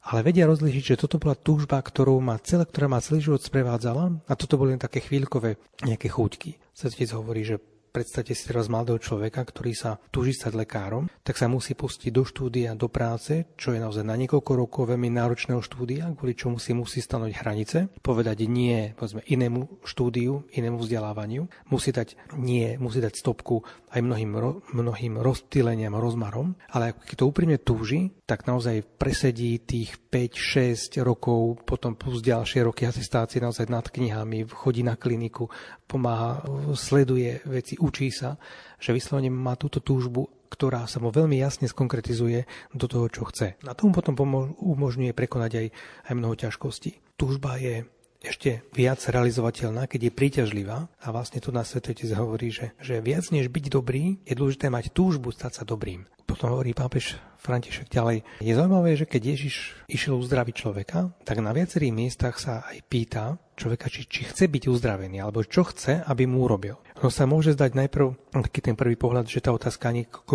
ale 0.08 0.24
vedia 0.24 0.48
rozlišiť, 0.48 0.84
že 0.96 1.00
toto 1.04 1.20
bola 1.20 1.36
túžba, 1.36 1.80
ktorú 1.80 2.20
má 2.20 2.40
celé, 2.40 2.64
ktorá 2.64 2.88
má 2.88 3.00
celý 3.00 3.24
život 3.24 3.44
sprevádzala 3.44 4.24
a 4.24 4.32
toto 4.36 4.56
boli 4.56 4.76
len 4.76 4.80
také 4.80 5.04
chvíľkové 5.04 5.60
nejaké 5.84 6.08
chúťky. 6.08 6.56
Svetec 6.72 7.12
hovorí, 7.12 7.44
že 7.44 7.60
Predstavte 7.98 8.30
si 8.30 8.46
teraz 8.46 8.70
mladého 8.70 9.02
človeka, 9.02 9.42
ktorý 9.42 9.74
sa 9.74 9.98
túži 10.14 10.30
stať 10.30 10.54
lekárom, 10.54 11.10
tak 11.26 11.34
sa 11.34 11.50
musí 11.50 11.74
pustiť 11.74 12.14
do 12.14 12.22
štúdia, 12.22 12.78
do 12.78 12.86
práce, 12.86 13.50
čo 13.58 13.74
je 13.74 13.82
naozaj 13.82 14.06
na 14.06 14.14
niekoľko 14.14 14.52
rokov 14.54 14.94
veľmi 14.94 15.10
náročného 15.10 15.58
štúdia, 15.58 16.06
kvôli 16.14 16.38
čomu 16.38 16.62
si 16.62 16.78
musí 16.78 17.02
stanoviť 17.02 17.34
hranice, 17.42 17.90
povedať 17.98 18.46
nie 18.46 18.94
povedzme, 18.94 19.26
inému 19.26 19.82
štúdiu, 19.82 20.46
inému 20.54 20.78
vzdelávaniu, 20.78 21.50
musí 21.74 21.90
dať 21.90 22.38
nie, 22.38 22.78
musí 22.78 23.02
dať 23.02 23.18
stopku 23.18 23.66
aj 23.90 23.98
mnohým, 23.98 24.30
mnohým 24.78 25.18
rozptýleniam, 25.18 25.98
rozmarom, 25.98 26.54
ale 26.70 26.94
keď 26.94 27.16
to 27.18 27.26
úprimne 27.26 27.58
túži, 27.58 28.14
tak 28.28 28.46
naozaj 28.46 28.84
presedí 28.94 29.58
tých 29.58 29.98
5-6 30.06 31.02
rokov, 31.02 31.66
potom 31.66 31.98
plus 31.98 32.22
ďalšie 32.22 32.62
roky 32.62 32.86
atestácie 32.86 33.42
naozaj 33.42 33.66
nad 33.66 33.90
knihami, 33.90 34.46
chodí 34.46 34.86
na 34.86 34.94
kliniku, 35.00 35.50
pomáha, 35.88 36.44
sleduje 36.76 37.40
veci, 37.48 37.80
učí 37.80 38.12
sa, 38.12 38.36
že 38.76 38.92
vyslovene 38.92 39.32
má 39.32 39.56
túto 39.56 39.80
túžbu, 39.80 40.28
ktorá 40.52 40.84
sa 40.84 41.00
mu 41.00 41.08
veľmi 41.08 41.40
jasne 41.40 41.64
skonkretizuje 41.64 42.44
do 42.76 42.86
toho, 42.88 43.08
čo 43.08 43.24
chce. 43.28 43.56
Na 43.64 43.72
tomu 43.72 43.96
potom 43.96 44.14
umožňuje 44.60 45.16
prekonať 45.16 45.52
aj, 45.56 45.66
aj 46.08 46.12
mnoho 46.12 46.36
ťažkostí. 46.36 47.16
Túžba 47.16 47.56
je 47.56 47.88
ešte 48.18 48.66
viac 48.74 48.98
realizovateľná, 48.98 49.86
keď 49.86 50.10
je 50.10 50.16
príťažlivá. 50.16 50.90
A 51.02 51.06
vlastne 51.14 51.38
tu 51.38 51.54
na 51.54 51.62
Svetotec 51.62 52.10
hovorí, 52.18 52.50
že, 52.50 52.74
že 52.82 52.98
viac 52.98 53.30
než 53.30 53.46
byť 53.46 53.64
dobrý, 53.70 54.18
je 54.26 54.34
dôležité 54.34 54.68
mať 54.68 54.90
túžbu 54.90 55.30
stať 55.30 55.62
sa 55.62 55.64
dobrým. 55.64 56.02
Potom 56.26 56.52
hovorí 56.52 56.74
pápež 56.74 57.16
František 57.38 57.88
ďalej. 57.88 58.26
Je 58.42 58.52
zaujímavé, 58.52 58.98
že 58.98 59.06
keď 59.06 59.38
Ježiš 59.38 59.54
išiel 59.86 60.18
uzdraviť 60.18 60.54
človeka, 60.54 61.14
tak 61.22 61.38
na 61.38 61.54
viacerých 61.54 61.94
miestach 61.94 62.36
sa 62.36 62.66
aj 62.66 62.82
pýta 62.90 63.38
človeka, 63.58 63.90
či, 63.90 64.06
či 64.06 64.22
chce 64.26 64.46
byť 64.46 64.70
uzdravený, 64.70 65.18
alebo 65.18 65.42
čo 65.42 65.66
chce, 65.66 66.06
aby 66.06 66.30
mu 66.30 66.46
urobil. 66.46 66.78
No 66.98 67.14
sa 67.14 67.30
môže 67.30 67.54
zdať 67.54 67.78
najprv 67.78 68.34
taký 68.42 68.58
ten 68.58 68.74
prvý 68.74 68.98
pohľad, 68.98 69.30
že 69.30 69.42
tá 69.42 69.54
otázka 69.54 69.90
ani 69.90 70.10
ako, 70.10 70.34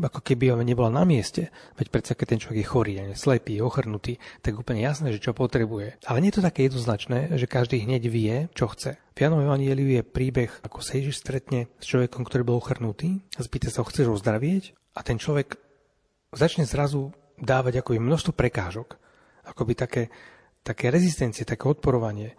ako, 0.00 0.20
keby 0.24 0.56
nebola 0.64 0.88
na 0.88 1.04
mieste. 1.04 1.52
Veď 1.76 1.92
predsa, 1.92 2.16
keď 2.16 2.26
ten 2.36 2.40
človek 2.40 2.60
je 2.64 2.70
chorý, 2.72 2.92
je 3.00 3.16
slepý, 3.16 3.60
ochrnutý, 3.60 4.16
tak 4.40 4.56
úplne 4.56 4.80
jasné, 4.80 5.12
že 5.12 5.20
čo 5.20 5.36
potrebuje. 5.36 6.00
Ale 6.08 6.20
nie 6.24 6.32
je 6.32 6.40
to 6.40 6.46
také 6.48 6.68
jednoznačné, 6.68 7.36
že 7.36 7.44
každý 7.44 7.84
hneď 7.84 8.02
vie, 8.08 8.48
čo 8.56 8.72
chce. 8.72 8.96
V 9.12 9.18
Janom 9.20 9.44
Evangeliu 9.44 10.00
je 10.00 10.00
príbeh, 10.00 10.48
ako 10.64 10.80
sa 10.80 10.96
Ježiš 10.96 11.20
stretne 11.20 11.68
s 11.76 11.84
človekom, 11.84 12.24
ktorý 12.24 12.48
bol 12.48 12.56
ochrnutý 12.56 13.20
a 13.36 13.44
spýta 13.44 13.68
sa, 13.68 13.84
chceš 13.84 14.08
ho 14.08 14.16
zdravieť? 14.16 14.72
A 14.96 15.04
ten 15.04 15.20
človek 15.20 15.60
začne 16.34 16.64
zrazu 16.66 17.12
dávať 17.40 17.80
akoby 17.80 17.98
množstvo 17.98 18.32
prekážok, 18.36 19.00
akoby 19.46 19.72
také, 19.74 20.02
také 20.62 20.92
rezistencie, 20.92 21.48
také 21.48 21.66
odporovanie, 21.66 22.36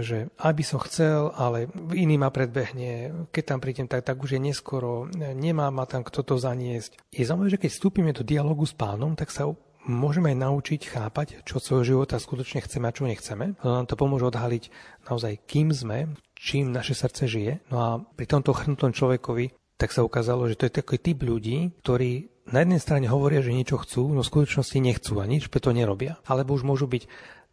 že 0.00 0.32
aby 0.40 0.64
som 0.64 0.80
chcel, 0.80 1.32
ale 1.36 1.68
iný 1.92 2.16
ma 2.16 2.32
predbehne, 2.32 3.28
keď 3.28 3.44
tam 3.44 3.58
prídem, 3.60 3.86
tak, 3.88 4.08
tak 4.08 4.16
už 4.16 4.36
je 4.36 4.40
neskoro, 4.40 5.08
nemá 5.12 5.68
ma 5.68 5.84
tam 5.84 6.00
kto 6.00 6.24
to 6.24 6.34
zaniesť. 6.40 6.96
Je 7.12 7.28
zaujímavé, 7.28 7.52
že 7.52 7.60
keď 7.60 7.70
vstúpime 7.76 8.10
do 8.16 8.24
dialogu 8.24 8.64
s 8.64 8.72
pánom, 8.72 9.12
tak 9.12 9.28
sa 9.28 9.52
môžeme 9.84 10.32
aj 10.32 10.38
naučiť 10.38 10.80
chápať, 10.94 11.26
čo 11.42 11.58
svojho 11.58 11.84
života 11.84 12.16
skutočne 12.16 12.62
chceme 12.62 12.88
a 12.88 12.94
čo 12.94 13.04
nechceme. 13.04 13.58
No 13.60 13.68
nám 13.82 13.90
to 13.90 13.98
pomôže 13.98 14.30
odhaliť 14.30 14.70
naozaj, 15.10 15.42
kým 15.44 15.74
sme, 15.74 16.14
čím 16.38 16.70
naše 16.70 16.94
srdce 16.94 17.26
žije. 17.26 17.52
No 17.68 17.76
a 17.82 17.88
pri 17.98 18.26
tomto 18.30 18.54
chrnutom 18.54 18.94
človekovi 18.94 19.52
tak 19.76 19.90
sa 19.90 20.06
ukázalo, 20.06 20.46
že 20.46 20.54
to 20.54 20.70
je 20.70 20.78
taký 20.78 21.02
typ 21.02 21.26
ľudí, 21.26 21.74
ktorí 21.82 22.41
na 22.52 22.62
jednej 22.62 22.80
strane 22.84 23.08
hovoria, 23.08 23.40
že 23.40 23.56
niečo 23.56 23.80
chcú, 23.80 24.12
no 24.12 24.20
v 24.20 24.30
skutočnosti 24.30 24.76
nechcú 24.76 25.18
a 25.18 25.24
nič 25.24 25.48
preto 25.48 25.72
nerobia. 25.72 26.20
Alebo 26.28 26.52
už 26.52 26.68
môžu 26.68 26.84
byť 26.84 27.08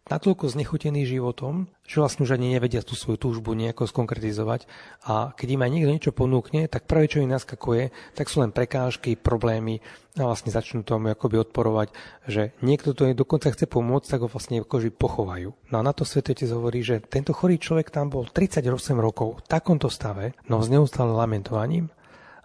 natoľko 0.10 0.50
znechutení 0.50 1.06
životom, 1.06 1.70
že 1.86 2.02
vlastne 2.02 2.26
už 2.26 2.36
ani 2.36 2.58
nevedia 2.58 2.82
tú 2.82 2.98
svoju 2.98 3.22
túžbu 3.22 3.54
nejako 3.54 3.86
skonkretizovať 3.86 4.66
a 5.06 5.32
keď 5.38 5.48
im 5.56 5.62
aj 5.64 5.72
niekto 5.72 5.94
niečo 5.94 6.12
ponúkne, 6.12 6.66
tak 6.66 6.90
práve 6.90 7.14
čo 7.14 7.22
im 7.22 7.30
naskakuje, 7.30 7.94
tak 8.18 8.28
sú 8.28 8.42
len 8.42 8.50
prekážky, 8.50 9.14
problémy 9.14 9.86
a 10.18 10.26
vlastne 10.26 10.50
začnú 10.50 10.82
tomu 10.82 11.14
akoby 11.14 11.46
odporovať, 11.46 11.94
že 12.26 12.52
niekto 12.66 12.98
to 12.98 13.14
dokonca 13.14 13.54
chce 13.54 13.70
pomôcť, 13.70 14.10
tak 14.10 14.26
ho 14.26 14.30
vlastne 14.30 14.66
akože 14.66 14.90
pochovajú. 14.98 15.54
No 15.70 15.76
a 15.80 15.86
na 15.86 15.94
to 15.94 16.04
svetotec 16.04 16.50
hovorí, 16.50 16.82
že 16.82 17.00
tento 17.06 17.32
chorý 17.32 17.62
človek 17.62 17.94
tam 17.94 18.10
bol 18.10 18.26
38 18.26 18.66
rokov 18.98 19.40
v 19.40 19.48
takomto 19.48 19.88
stave, 19.94 20.34
no 20.50 20.60
s 20.60 20.68
neustálým 20.68 21.16
lamentovaním 21.16 21.94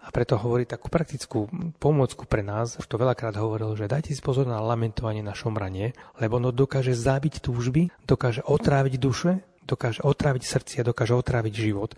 a 0.05 0.13
preto 0.13 0.37
hovorí 0.37 0.69
takú 0.69 0.93
praktickú 0.93 1.49
pomôcku 1.81 2.29
pre 2.29 2.45
nás, 2.45 2.77
už 2.77 2.85
to 2.85 3.01
veľakrát 3.01 3.33
hovoril, 3.41 3.73
že 3.73 3.89
dajte 3.89 4.13
si 4.13 4.21
pozor 4.21 4.45
na 4.45 4.61
lamentovanie 4.61 5.25
na 5.25 5.33
šomranie, 5.33 5.97
lebo 6.21 6.37
ono 6.37 6.53
dokáže 6.53 6.93
zabiť 6.93 7.41
túžby, 7.41 7.89
dokáže 8.05 8.45
otráviť 8.45 8.93
duše, 9.01 9.41
dokáže 9.65 10.05
otráviť 10.05 10.43
srdcia, 10.45 10.85
dokáže 10.85 11.17
otráviť 11.17 11.53
život. 11.57 11.97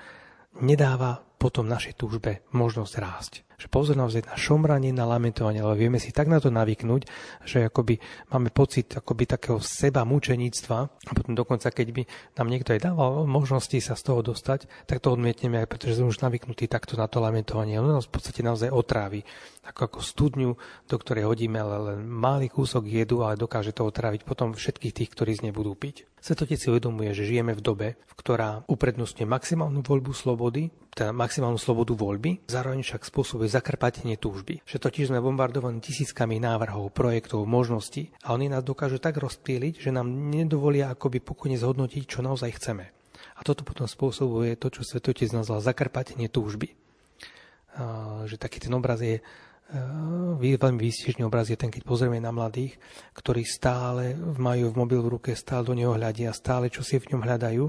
Nedáva 0.63 1.19
potom 1.35 1.67
našej 1.67 1.99
túžbe 1.99 2.47
možnosť 2.55 2.93
rásť 2.97 3.46
že 3.57 3.73
pozornosť 3.73 4.29
na 4.29 4.37
šomranie, 4.37 4.93
na 4.93 5.09
lamentovanie, 5.09 5.65
lebo 5.65 5.73
vieme 5.73 5.97
si 5.97 6.13
tak 6.13 6.29
na 6.29 6.37
to 6.37 6.53
navyknúť, 6.53 7.09
že 7.41 7.65
akoby 7.65 7.97
máme 8.29 8.53
pocit 8.53 8.93
akoby 8.93 9.25
takého 9.25 9.57
seba 9.57 10.05
mučeníctva 10.05 10.77
a 10.85 11.11
potom 11.17 11.33
dokonca, 11.33 11.73
keď 11.73 11.87
by 11.89 12.03
nám 12.37 12.53
niekto 12.53 12.77
aj 12.77 12.85
dával 12.85 13.25
možnosti 13.25 13.73
sa 13.81 13.97
z 13.97 14.13
toho 14.13 14.21
dostať, 14.21 14.69
tak 14.85 15.01
to 15.01 15.09
odmietneme 15.09 15.57
aj 15.57 15.73
pretože 15.73 15.97
sme 15.97 16.13
už 16.13 16.21
navyknutí 16.21 16.69
takto 16.69 17.01
na 17.01 17.09
to 17.09 17.17
lamentovanie. 17.17 17.81
Ono 17.81 17.97
nás 17.97 18.05
v 18.05 18.13
podstate 18.13 18.45
naozaj 18.45 18.69
otrávi, 18.69 19.25
ako, 19.65 19.81
ako 19.89 19.99
studňu, 20.05 20.53
do 20.85 20.95
ktorej 21.01 21.25
hodíme 21.25 21.57
len 21.57 22.05
malý 22.05 22.53
kúsok 22.53 22.85
jedu, 22.85 23.25
ale 23.25 23.41
dokáže 23.41 23.73
to 23.73 23.89
otráviť 23.89 24.21
potom 24.21 24.53
všetkých 24.53 24.93
tých, 24.93 25.09
ktorí 25.17 25.33
z 25.33 25.49
nej 25.49 25.53
budú 25.57 25.73
piť. 25.73 26.05
Svetotec 26.17 26.57
si 26.57 26.67
uvedomuje, 26.73 27.13
že 27.13 27.29
žijeme 27.29 27.53
v 27.53 27.61
dobe, 27.61 27.87
v 27.93 28.13
ktorá 28.17 28.65
uprednostňuje 28.65 29.29
maximálnu 29.29 29.85
voľbu 29.85 30.11
slobody, 30.17 30.73
teda 30.97 31.13
maximálnu 31.13 31.61
slobodu 31.61 31.93
voľby, 31.93 32.49
zároveň 32.49 32.81
však 32.81 33.05
spôsobuje 33.05 33.45
zakrpatenie 33.53 34.17
túžby. 34.17 34.65
Že 34.65 34.81
totiž 34.81 35.13
sme 35.13 35.21
bombardovaní 35.21 35.77
tisíckami 35.77 36.41
návrhov, 36.41 36.89
projektov, 36.89 37.45
možností 37.45 38.09
a 38.25 38.33
oni 38.33 38.49
nás 38.49 38.65
dokážu 38.65 38.97
tak 38.97 39.21
rozptýliť, 39.21 39.77
že 39.77 39.93
nám 39.93 40.09
nedovolia 40.09 40.89
akoby 40.89 41.21
pokojne 41.21 41.61
zhodnotiť, 41.61 42.03
čo 42.09 42.25
naozaj 42.25 42.57
chceme. 42.57 42.89
A 43.37 43.45
toto 43.45 43.61
potom 43.61 43.85
spôsobuje 43.85 44.57
to, 44.57 44.73
čo 44.73 44.81
svetotec 44.81 45.29
nazval 45.29 45.61
zakrpatenie 45.61 46.33
túžby. 46.33 46.73
A, 47.77 48.25
že 48.25 48.41
taký 48.41 48.57
ten 48.57 48.73
obraz 48.73 48.97
je 49.05 49.21
veľmi 49.67 50.79
výstižný 50.79 51.27
obraz 51.27 51.51
je 51.51 51.59
ten, 51.59 51.67
keď 51.67 51.83
pozrieme 51.83 52.23
na 52.23 52.31
mladých, 52.31 52.79
ktorí 53.11 53.43
stále 53.43 54.15
majú 54.15 54.71
v 54.71 54.79
mobil 54.79 54.99
v 55.03 55.11
ruke, 55.19 55.31
stále 55.35 55.67
do 55.67 55.75
neho 55.75 55.91
hľadia, 55.91 56.31
stále 56.31 56.71
čo 56.71 56.87
si 56.87 56.95
v 56.95 57.11
ňom 57.15 57.27
hľadajú 57.27 57.63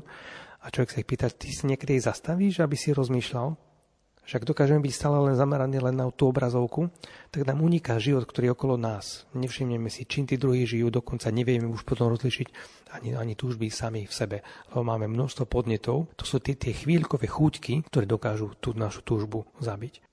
a 0.62 0.66
človek 0.70 0.90
sa 0.90 1.00
ich 1.02 1.08
pýta, 1.08 1.26
ty 1.30 1.50
si 1.50 1.66
niekedy 1.66 1.98
zastavíš, 1.98 2.62
aby 2.62 2.76
si 2.78 2.94
rozmýšľal? 2.94 3.54
Však 4.28 4.44
dokážeme 4.44 4.84
byť 4.84 4.92
stále 4.92 5.16
len 5.24 5.40
zameraní 5.40 5.80
len 5.80 5.96
na 5.96 6.12
tú 6.12 6.28
obrazovku, 6.28 6.92
tak 7.32 7.48
nám 7.48 7.64
uniká 7.64 7.96
život, 7.96 8.28
ktorý 8.28 8.52
je 8.52 8.54
okolo 8.60 8.76
nás. 8.76 9.24
Nevšimneme 9.32 9.88
si, 9.88 10.04
čím 10.04 10.28
tí 10.28 10.36
druhí 10.36 10.68
žijú, 10.68 10.92
dokonca 10.92 11.32
nevieme 11.32 11.64
už 11.64 11.80
potom 11.88 12.12
rozlišiť 12.12 12.48
ani, 12.92 13.16
ani 13.16 13.32
túžby 13.32 13.72
sami 13.72 14.04
v 14.04 14.12
sebe. 14.12 14.36
Lebo 14.68 14.84
máme 14.84 15.08
množstvo 15.08 15.48
podnetov, 15.48 16.12
to 16.12 16.28
sú 16.28 16.44
tie, 16.44 16.60
tie 16.60 16.76
chvíľkové 16.76 17.24
chúťky, 17.24 17.88
ktoré 17.88 18.04
dokážu 18.04 18.52
tú 18.60 18.76
našu 18.76 19.00
túžbu 19.00 19.48
zabiť. 19.64 20.07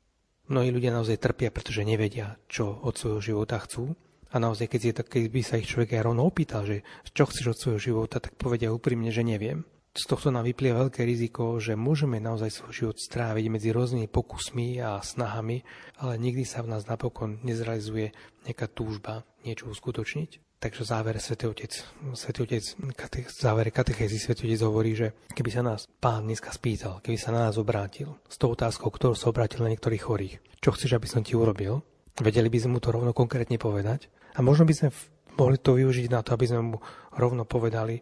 Mnohí 0.46 0.70
ľudia 0.70 0.94
naozaj 0.94 1.18
trpia, 1.18 1.50
pretože 1.50 1.82
nevedia, 1.82 2.38
čo 2.46 2.70
od 2.86 2.94
svojho 2.94 3.22
života 3.34 3.58
chcú. 3.62 3.98
A 4.30 4.42
naozaj, 4.42 4.68
keď, 4.68 4.82
je, 4.82 4.94
keď 5.06 5.24
by 5.32 5.42
sa 5.42 5.56
ich 5.58 5.70
človek 5.70 5.96
aj 5.96 6.06
rovno 6.06 6.28
opýtal, 6.28 6.68
že 6.68 6.84
čo 7.16 7.26
chceš 7.26 7.56
od 7.56 7.58
svojho 7.58 7.80
života, 7.82 8.20
tak 8.20 8.36
povedia 8.36 8.70
úprimne, 8.70 9.10
že 9.10 9.24
neviem 9.24 9.64
z 9.96 10.04
tohto 10.12 10.28
nám 10.28 10.44
vyplie 10.44 10.76
veľké 10.76 11.08
riziko, 11.08 11.56
že 11.56 11.80
môžeme 11.80 12.20
naozaj 12.20 12.52
svoj 12.52 12.74
život 12.76 12.98
stráviť 13.00 13.46
medzi 13.48 13.72
rôznymi 13.72 14.12
pokusmi 14.12 14.84
a 14.84 15.00
snahami, 15.00 15.64
ale 16.04 16.20
nikdy 16.20 16.44
sa 16.44 16.60
v 16.60 16.76
nás 16.76 16.84
napokon 16.84 17.40
nezrealizuje 17.48 18.12
nejaká 18.44 18.68
túžba 18.68 19.24
niečo 19.48 19.72
uskutočniť. 19.72 20.45
Takže 20.56 20.82
v 20.82 20.88
závere 20.88 21.20
Svetý 21.20 21.46
Otec, 21.52 21.74
Svetý 22.16 22.40
Otec, 22.48 22.64
kate, 22.96 23.28
v 23.28 23.32
závere 23.32 23.70
katechézy 23.70 24.18
Svetý 24.18 24.48
Otec 24.48 24.62
hovorí, 24.66 24.96
že 24.96 25.14
keby 25.36 25.50
sa 25.52 25.62
nás 25.62 25.86
pán 26.00 26.26
dneska 26.26 26.50
spýtal, 26.50 27.04
keby 27.04 27.18
sa 27.20 27.36
na 27.36 27.52
nás 27.52 27.60
obrátil 27.60 28.16
s 28.26 28.40
tou 28.40 28.56
otázkou, 28.56 28.90
ktorou 28.90 29.14
sa 29.14 29.30
obrátil 29.30 29.62
na 29.68 29.72
niektorých 29.76 30.04
chorých, 30.04 30.40
čo 30.64 30.74
chceš, 30.74 30.96
aby 30.96 31.08
som 31.12 31.22
ti 31.22 31.36
urobil, 31.36 31.84
vedeli 32.18 32.48
by 32.48 32.58
sme 32.64 32.72
mu 32.76 32.80
to 32.80 32.96
rovno 32.96 33.12
konkrétne 33.12 33.60
povedať? 33.60 34.08
A 34.36 34.40
možno 34.40 34.64
by 34.64 34.74
sme 34.74 34.90
mohli 35.36 35.60
to 35.60 35.76
využiť 35.76 36.08
na 36.10 36.24
to, 36.24 36.32
aby 36.34 36.48
sme 36.48 36.62
mu 36.64 36.78
rovno 37.14 37.44
povedali 37.44 38.00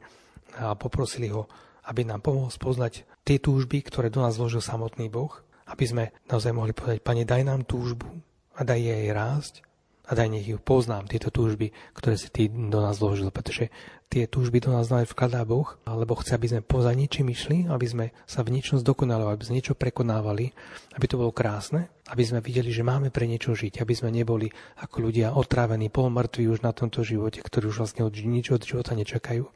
a 0.62 0.78
poprosili 0.78 1.34
ho, 1.34 1.50
aby 1.90 2.06
nám 2.06 2.22
pomohol 2.22 2.54
spoznať 2.54 3.26
tie 3.26 3.42
túžby, 3.42 3.82
ktoré 3.82 4.14
do 4.14 4.22
nás 4.22 4.38
zložil 4.38 4.62
samotný 4.62 5.10
Boh, 5.10 5.34
aby 5.68 5.84
sme 5.84 6.04
naozaj 6.30 6.54
mohli 6.54 6.72
povedať, 6.72 7.02
Pane, 7.02 7.26
daj 7.26 7.44
nám 7.44 7.66
túžbu 7.66 8.06
a 8.54 8.62
daj 8.62 8.80
jej 8.80 9.10
rásť 9.10 9.66
a 10.04 10.12
daj 10.12 10.28
nech 10.28 10.44
ju 10.44 10.60
poznám, 10.60 11.08
tieto 11.08 11.32
túžby, 11.32 11.72
ktoré 11.96 12.20
si 12.20 12.28
Ty 12.28 12.52
do 12.52 12.84
nás 12.84 13.00
zložil, 13.00 13.32
pretože 13.32 13.72
tie 14.12 14.28
túžby 14.28 14.60
do 14.60 14.70
nás 14.70 14.92
naozaj 14.92 15.16
vkladá 15.16 15.42
Boh, 15.48 15.66
alebo 15.88 16.14
chce, 16.20 16.36
aby 16.36 16.48
sme 16.52 16.62
poza 16.62 16.92
ničím 16.92 17.32
išli, 17.32 17.66
aby 17.72 17.88
sme 17.88 18.06
sa 18.28 18.44
v 18.44 18.54
niečom 18.54 18.78
zdokonalovali, 18.84 19.34
aby 19.34 19.46
sme 19.48 19.58
niečo 19.58 19.80
prekonávali, 19.80 20.52
aby 20.94 21.06
to 21.08 21.18
bolo 21.18 21.32
krásne, 21.32 21.88
aby 22.12 22.22
sme 22.22 22.44
videli, 22.44 22.70
že 22.70 22.86
máme 22.86 23.10
pre 23.10 23.26
niečo 23.26 23.56
žiť, 23.56 23.80
aby 23.80 23.94
sme 23.96 24.12
neboli 24.12 24.52
ako 24.84 25.08
ľudia 25.08 25.34
otrávení, 25.34 25.88
polmrtví 25.88 26.52
už 26.52 26.62
na 26.62 26.76
tomto 26.76 27.02
živote, 27.02 27.40
ktorí 27.40 27.72
už 27.72 27.82
vlastne 27.82 28.04
od 28.04 28.14
nič 28.14 28.52
od 28.52 28.62
života 28.62 28.94
nečakajú. 28.94 29.48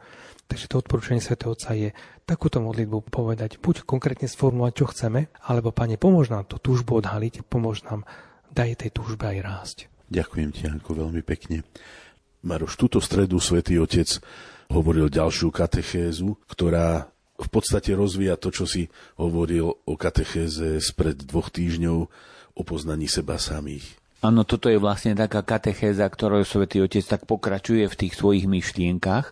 Takže 0.47 0.71
to 0.71 0.79
odporúčanie 0.79 1.19
Sv. 1.19 1.35
Otca 1.43 1.75
je 1.75 1.91
takúto 2.23 2.63
modlitbu 2.63 3.11
povedať, 3.11 3.59
buď 3.59 3.83
konkrétne 3.83 4.31
sformulovať, 4.31 4.73
čo 4.79 4.85
chceme, 4.95 5.27
alebo 5.43 5.75
Pane, 5.75 5.99
pomôž 5.99 6.31
nám 6.31 6.47
tú 6.47 6.55
túžbu 6.55 7.03
odhaliť, 7.03 7.43
pomôž 7.51 7.83
nám, 7.83 8.07
daj 8.47 8.79
tej 8.79 8.95
túžbe 8.95 9.27
aj 9.27 9.39
rásť. 9.43 9.77
Ďakujem 10.07 10.49
ti, 10.55 10.67
Janko, 10.67 10.95
veľmi 10.95 11.19
pekne. 11.23 11.67
Maroš, 12.47 12.79
túto 12.79 13.03
stredu 13.03 13.43
svätý 13.43 13.75
Otec 13.75 14.23
hovoril 14.71 15.11
ďalšiu 15.11 15.51
katechézu, 15.51 16.39
ktorá 16.47 17.11
v 17.37 17.47
podstate 17.51 17.93
rozvíja 17.93 18.39
to, 18.39 18.49
čo 18.49 18.65
si 18.65 18.89
hovoril 19.19 19.69
o 19.69 19.93
katechéze 19.93 20.81
spred 20.81 21.27
dvoch 21.27 21.53
týždňov 21.53 21.97
o 22.57 22.61
poznaní 22.65 23.05
seba 23.05 23.37
samých. 23.37 23.85
Áno, 24.17 24.41
toto 24.41 24.65
je 24.65 24.81
vlastne 24.81 25.13
taká 25.13 25.45
katechéza, 25.45 26.09
ktorou 26.09 26.41
svätý 26.41 26.81
Otec 26.81 27.05
tak 27.05 27.29
pokračuje 27.29 27.85
v 27.85 27.99
tých 28.01 28.17
svojich 28.17 28.49
myšlienkach 28.49 29.29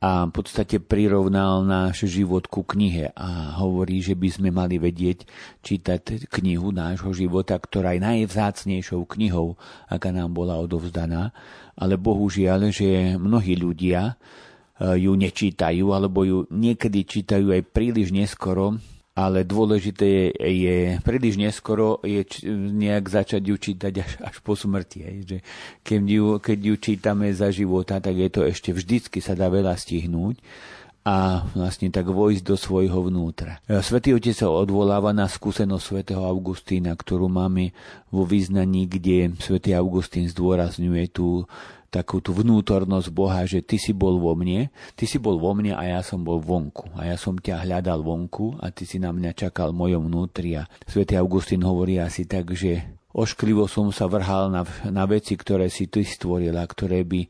a 0.00 0.24
v 0.24 0.32
podstate 0.32 0.80
prirovnal 0.80 1.60
náš 1.60 2.08
život 2.08 2.48
ku 2.48 2.64
knihe 2.64 3.12
a 3.12 3.60
hovorí, 3.60 4.00
že 4.00 4.16
by 4.16 4.28
sme 4.32 4.48
mali 4.48 4.80
vedieť 4.80 5.28
čítať 5.60 6.24
knihu 6.32 6.72
nášho 6.72 7.12
života, 7.12 7.60
ktorá 7.60 7.92
je 7.92 8.00
najvzácnejšou 8.00 9.04
knihou, 9.04 9.60
aká 9.92 10.08
nám 10.08 10.32
bola 10.32 10.56
odovzdaná, 10.56 11.36
ale 11.76 12.00
bohužiaľ, 12.00 12.72
že 12.72 13.20
mnohí 13.20 13.60
ľudia 13.60 14.16
eh, 14.16 14.96
ju 15.04 15.12
nečítajú 15.12 15.92
alebo 15.92 16.24
ju 16.24 16.38
niekedy 16.48 17.04
čítajú 17.04 17.52
aj 17.52 17.68
príliš 17.68 18.08
neskoro 18.08 18.80
ale 19.14 19.42
dôležité 19.42 20.06
je, 20.06 20.26
je 20.38 20.76
príliš 21.02 21.34
neskoro 21.36 21.98
je 22.06 22.22
č, 22.22 22.46
nejak 22.52 23.04
začať 23.10 23.42
ju 23.42 23.56
čítať 23.58 23.94
až, 24.00 24.12
až 24.22 24.36
po 24.40 24.54
smrti. 24.54 24.98
Aj, 25.02 25.16
že 25.26 25.38
keď, 25.82 26.02
ju, 26.06 26.26
keď 26.38 26.58
ju 26.62 26.74
čítame 26.78 27.26
za 27.34 27.50
života, 27.50 27.98
tak 27.98 28.16
je 28.16 28.30
to 28.30 28.46
ešte 28.46 28.70
vždycky 28.70 29.18
sa 29.18 29.34
dá 29.34 29.50
veľa 29.50 29.74
stihnúť 29.74 30.38
a 31.00 31.48
vlastne 31.56 31.88
tak 31.88 32.12
vojsť 32.12 32.44
do 32.44 32.56
svojho 32.60 33.08
vnútra. 33.08 33.64
Svetý 33.80 34.12
Otec 34.12 34.36
sa 34.36 34.52
odvoláva 34.52 35.16
na 35.16 35.32
skúsenosť 35.32 35.84
svätého 35.84 36.22
Augustína, 36.22 36.92
ktorú 36.92 37.24
máme 37.32 37.72
vo 38.12 38.28
význaní, 38.28 38.84
kde 38.84 39.32
svätý 39.40 39.72
Augustín 39.72 40.28
zdôrazňuje 40.28 41.08
tú 41.08 41.48
takú 41.90 42.22
tú 42.22 42.30
vnútornosť 42.30 43.08
Boha, 43.10 43.42
že 43.44 43.60
ty 43.66 43.76
si 43.76 43.90
bol 43.90 44.22
vo 44.22 44.38
mne, 44.38 44.70
ty 44.94 45.04
si 45.10 45.18
bol 45.18 45.36
vo 45.42 45.52
mne 45.52 45.74
a 45.74 45.82
ja 45.82 46.00
som 46.06 46.22
bol 46.22 46.38
vonku. 46.38 46.86
A 46.94 47.10
ja 47.10 47.18
som 47.18 47.34
ťa 47.34 47.66
hľadal 47.66 48.06
vonku 48.06 48.56
a 48.62 48.70
ty 48.70 48.86
si 48.86 49.02
na 49.02 49.10
mňa 49.10 49.34
čakal 49.34 49.74
v 49.74 49.80
mojom 49.84 50.06
vnútri. 50.06 50.54
A 50.54 50.70
svätý 50.86 51.18
Augustín 51.18 51.66
hovorí 51.66 51.98
asi 51.98 52.24
tak, 52.30 52.54
že 52.54 52.86
ošklivo 53.10 53.66
som 53.66 53.90
sa 53.90 54.06
vrhal 54.06 54.54
na, 54.54 54.62
na 54.86 55.04
veci, 55.04 55.34
ktoré 55.34 55.66
si 55.66 55.90
ty 55.90 56.06
stvorila, 56.06 56.62
ktoré 56.62 57.02
by 57.02 57.26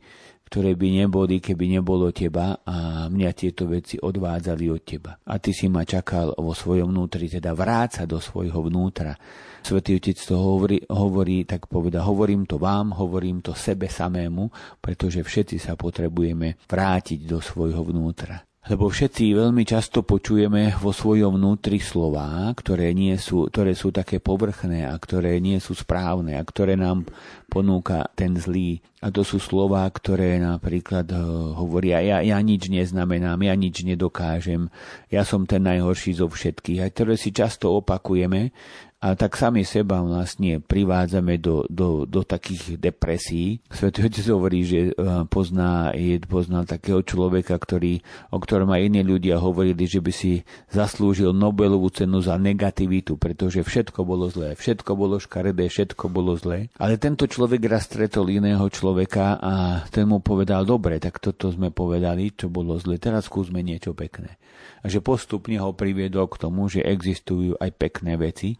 ktoré 0.51 0.75
by 0.75 0.87
neboli, 0.99 1.39
keby 1.39 1.79
nebolo 1.79 2.11
teba 2.11 2.59
a 2.67 3.07
mňa 3.07 3.31
tieto 3.31 3.71
veci 3.71 3.95
odvádzali 3.95 4.67
od 4.67 4.81
teba. 4.83 5.15
A 5.23 5.39
ty 5.39 5.55
si 5.55 5.71
ma 5.71 5.87
čakal 5.87 6.35
vo 6.35 6.51
svojom 6.51 6.91
vnútri, 6.91 7.31
teda 7.31 7.55
vráca 7.55 8.03
do 8.03 8.19
svojho 8.19 8.59
vnútra. 8.67 9.15
Svetý 9.61 10.01
Otec 10.01 10.17
to 10.17 10.35
hovorí, 10.35 10.81
hovorí, 10.89 11.45
tak 11.45 11.69
poveda, 11.69 12.01
hovorím 12.01 12.49
to 12.49 12.57
vám, 12.57 12.97
hovorím 12.97 13.45
to 13.45 13.53
sebe 13.53 13.85
samému, 13.87 14.49
pretože 14.81 15.21
všetci 15.21 15.61
sa 15.61 15.77
potrebujeme 15.77 16.57
vrátiť 16.65 17.29
do 17.29 17.37
svojho 17.37 17.85
vnútra. 17.85 18.41
Lebo 18.61 18.93
všetci 18.93 19.33
veľmi 19.33 19.65
často 19.65 20.05
počujeme 20.05 20.77
vo 20.77 20.93
svojom 20.93 21.33
vnútri 21.33 21.81
slová, 21.81 22.45
ktoré, 22.53 22.93
nie 22.93 23.17
sú, 23.17 23.49
ktoré 23.49 23.73
sú 23.73 23.89
také 23.89 24.21
povrchné 24.21 24.85
a 24.85 24.93
ktoré 25.01 25.41
nie 25.41 25.57
sú 25.57 25.73
správne 25.73 26.37
a 26.37 26.45
ktoré 26.45 26.77
nám 26.77 27.09
ponúka 27.49 28.05
ten 28.13 28.37
zlý. 28.37 28.77
A 29.01 29.09
to 29.09 29.25
sú 29.25 29.41
slová, 29.41 29.89
ktoré 29.89 30.37
napríklad 30.37 31.09
eh, 31.09 31.17
hovoria, 31.57 32.05
ja, 32.05 32.21
ja 32.21 32.37
nič 32.37 32.69
neznamenám, 32.69 33.41
ja 33.41 33.57
nič 33.57 33.81
nedokážem, 33.81 34.69
ja 35.09 35.25
som 35.25 35.49
ten 35.49 35.65
najhorší 35.65 36.21
zo 36.21 36.29
všetkých, 36.29 36.85
a 36.85 36.93
ktoré 36.93 37.17
si 37.17 37.33
často 37.33 37.73
opakujeme 37.73 38.53
a 39.01 39.17
tak 39.17 39.33
sami 39.33 39.65
seba 39.65 39.97
vlastne 40.05 40.61
privádzame 40.61 41.41
do, 41.41 41.65
do, 41.65 42.05
do 42.05 42.21
takých 42.21 42.77
depresí. 42.77 43.57
Svetý 43.73 44.05
Otec 44.05 44.25
hovorí, 44.29 44.61
že 44.61 44.93
eh, 44.93 45.25
pozná, 45.25 45.89
je, 45.97 46.21
pozná 46.21 46.61
takého 46.69 47.01
človeka, 47.01 47.57
ktorý, 47.57 48.05
o 48.29 48.37
ktorom 48.37 48.69
aj 48.69 48.93
iní 48.93 49.01
ľudia 49.01 49.41
hovorili, 49.41 49.89
že 49.89 50.05
by 50.05 50.13
si 50.13 50.45
zaslúžil 50.69 51.33
Nobelovú 51.33 51.89
cenu 51.89 52.21
za 52.21 52.37
negativitu, 52.37 53.17
pretože 53.17 53.65
všetko 53.65 54.05
bolo 54.05 54.29
zlé, 54.29 54.53
všetko 54.53 54.93
bolo 54.93 55.17
škaredé, 55.17 55.65
všetko 55.65 56.05
bolo 56.05 56.37
zlé. 56.37 56.69
Ale 56.77 57.01
tento 57.01 57.25
človek 57.25 57.65
raz 57.65 57.89
stretol 57.89 58.29
iného 58.29 58.69
človeka 58.69 59.41
a 59.41 59.53
ten 59.89 60.05
mu 60.05 60.21
povedal, 60.21 60.61
dobre, 60.61 61.01
tak 61.01 61.17
toto 61.17 61.49
sme 61.49 61.73
povedali, 61.73 62.37
čo 62.37 62.53
bolo 62.53 62.77
zlé, 62.77 63.01
teraz 63.01 63.25
skúsme 63.25 63.65
niečo 63.65 63.97
pekné. 63.97 64.37
A 64.81 64.89
že 64.89 64.99
postupne 64.99 65.57
ho 65.61 65.71
priviedol 65.73 66.25
k 66.25 66.41
tomu, 66.41 66.65
že 66.65 66.81
existujú 66.81 67.57
aj 67.61 67.69
pekné 67.77 68.17
veci 68.17 68.57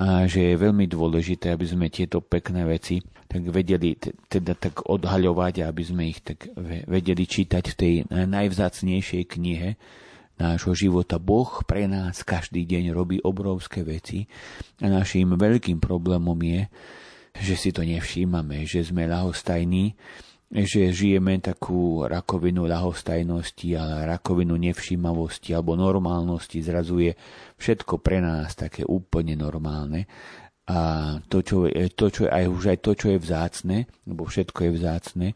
a 0.00 0.24
že 0.24 0.52
je 0.52 0.56
veľmi 0.56 0.88
dôležité, 0.88 1.52
aby 1.52 1.66
sme 1.68 1.92
tieto 1.92 2.24
pekné 2.24 2.64
veci 2.64 3.04
tak 3.30 3.46
vedeli 3.46 3.94
teda 4.26 4.56
tak 4.56 4.88
odhaľovať 4.88 5.62
a 5.62 5.68
aby 5.70 5.82
sme 5.84 6.02
ich 6.08 6.24
tak 6.24 6.50
vedeli 6.88 7.28
čítať 7.28 7.64
v 7.70 7.78
tej 7.78 7.94
najvzácnejšej 8.10 9.22
knihe 9.36 9.76
nášho 10.40 10.72
života. 10.72 11.20
Boh 11.20 11.60
pre 11.68 11.84
nás 11.84 12.24
každý 12.24 12.64
deň 12.64 12.96
robí 12.96 13.20
obrovské 13.20 13.84
veci 13.84 14.24
a 14.80 14.88
našim 14.88 15.36
veľkým 15.36 15.78
problémom 15.78 16.40
je, 16.40 16.66
že 17.36 17.54
si 17.60 17.70
to 17.70 17.84
nevšímame, 17.84 18.64
že 18.64 18.82
sme 18.82 19.04
ľahostajní, 19.04 19.94
že 20.50 20.90
žijeme 20.90 21.38
takú 21.38 22.02
rakovinu 22.10 22.66
ľahostajnosti, 22.66 23.70
ale 23.78 24.02
rakovinu 24.10 24.58
nevšímavosti 24.58 25.54
alebo 25.54 25.78
normálnosti 25.78 26.58
zrazuje 26.58 27.14
všetko 27.54 28.02
pre 28.02 28.18
nás 28.18 28.58
také 28.58 28.82
úplne 28.82 29.38
normálne. 29.38 30.10
A 30.70 31.18
to, 31.30 31.42
čo 31.42 31.70
to, 31.70 32.06
čo 32.10 32.22
aj 32.26 32.46
už 32.46 32.62
aj 32.74 32.78
to, 32.82 32.92
čo 32.98 33.14
je 33.14 33.18
vzácne, 33.18 33.78
lebo 34.06 34.26
všetko 34.26 34.58
je 34.66 34.70
vzácne, 34.74 35.28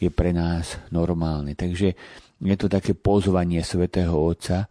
je 0.00 0.08
pre 0.12 0.36
nás 0.36 0.80
normálne. 0.92 1.56
Takže 1.56 1.88
je 2.40 2.56
to 2.56 2.68
také 2.68 2.92
pozvanie 2.92 3.60
svätého 3.64 4.16
Otca, 4.16 4.68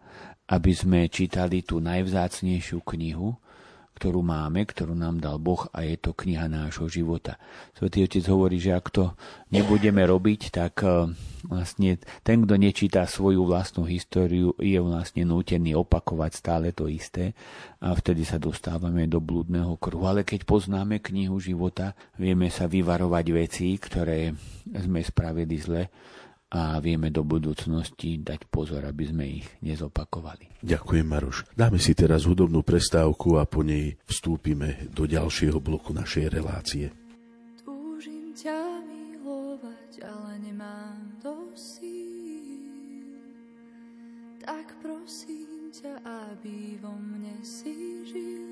aby 0.48 0.72
sme 0.74 1.10
čítali 1.10 1.66
tú 1.66 1.82
najvzácnejšiu 1.82 2.82
knihu, 2.82 3.34
ktorú 3.98 4.22
máme, 4.22 4.62
ktorú 4.62 4.94
nám 4.94 5.18
dal 5.18 5.42
Boh 5.42 5.66
a 5.74 5.82
je 5.82 5.98
to 5.98 6.14
kniha 6.14 6.46
nášho 6.46 6.86
života. 6.86 7.34
Svetý 7.74 8.06
Otec 8.06 8.22
hovorí, 8.30 8.62
že 8.62 8.70
ak 8.70 8.94
to 8.94 9.18
nebudeme 9.50 10.06
robiť, 10.06 10.54
tak 10.54 10.86
eh, 10.86 11.10
vlastne 11.42 11.98
ten, 12.22 12.46
kto 12.46 12.54
nečíta 12.54 13.02
svoju 13.10 13.42
vlastnú 13.42 13.82
históriu, 13.90 14.54
je 14.62 14.78
vlastne 14.78 15.26
nútený 15.26 15.74
opakovať 15.74 16.30
stále 16.30 16.70
to 16.70 16.86
isté 16.86 17.34
a 17.82 17.90
vtedy 17.90 18.22
sa 18.22 18.38
dostávame 18.38 19.10
do 19.10 19.18
blúdneho 19.18 19.74
kruhu. 19.82 20.06
Ale 20.06 20.22
keď 20.22 20.46
poznáme 20.46 21.02
knihu 21.02 21.42
života, 21.42 21.98
vieme 22.14 22.54
sa 22.54 22.70
vyvarovať 22.70 23.26
veci, 23.34 23.74
ktoré 23.74 24.30
sme 24.70 25.02
spravili 25.02 25.58
zle 25.58 25.90
a 26.48 26.80
vieme 26.80 27.12
do 27.12 27.20
budúcnosti 27.28 28.16
dať 28.24 28.48
pozor, 28.48 28.80
aby 28.88 29.04
sme 29.04 29.24
ich 29.28 29.46
nezopakovali. 29.60 30.64
Ďakujem, 30.64 31.06
Maroš. 31.06 31.44
Dáme 31.52 31.76
si 31.76 31.92
teraz 31.92 32.24
hudobnú 32.24 32.64
prestávku 32.64 33.36
a 33.36 33.44
po 33.44 33.60
nej 33.60 34.00
vstúpime 34.08 34.88
do 34.88 35.04
ďalšieho 35.04 35.60
bloku 35.60 35.92
našej 35.92 36.32
relácie. 36.32 36.88
Túžim 37.60 38.32
ťa 38.32 38.80
milovať, 38.88 39.92
ale 40.08 40.32
nemám 40.40 41.08
síl. 41.58 43.12
Tak 44.40 44.80
prosím 44.80 45.68
ťa, 45.68 46.00
aby 46.00 46.80
vo 46.80 46.96
mne 46.96 47.36
si 47.44 48.00
žil. 48.08 48.48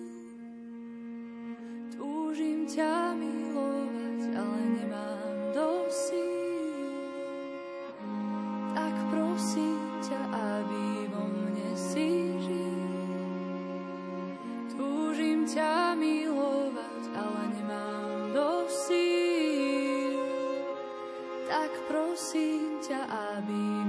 Túžim 1.96 2.68
ťa 2.68 3.16
milovať, 3.16 4.20
ale 4.36 4.60
nemám 4.76 5.36
síl 5.88 6.45
tak 8.76 8.92
prosím 9.08 9.80
ťa, 10.04 10.20
aby 10.36 11.08
vo 11.08 11.24
mne 11.24 11.72
si 11.72 12.36
žil. 12.44 12.84
Túžim 14.76 15.48
ťa 15.48 15.96
milovať, 15.96 17.02
ale 17.16 17.42
nemám 17.56 18.36
dosíl. 18.36 20.20
Tak 21.48 21.72
prosím 21.88 22.76
ťa, 22.84 23.00
aby 23.40 23.85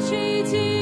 Milí 0.00 0.79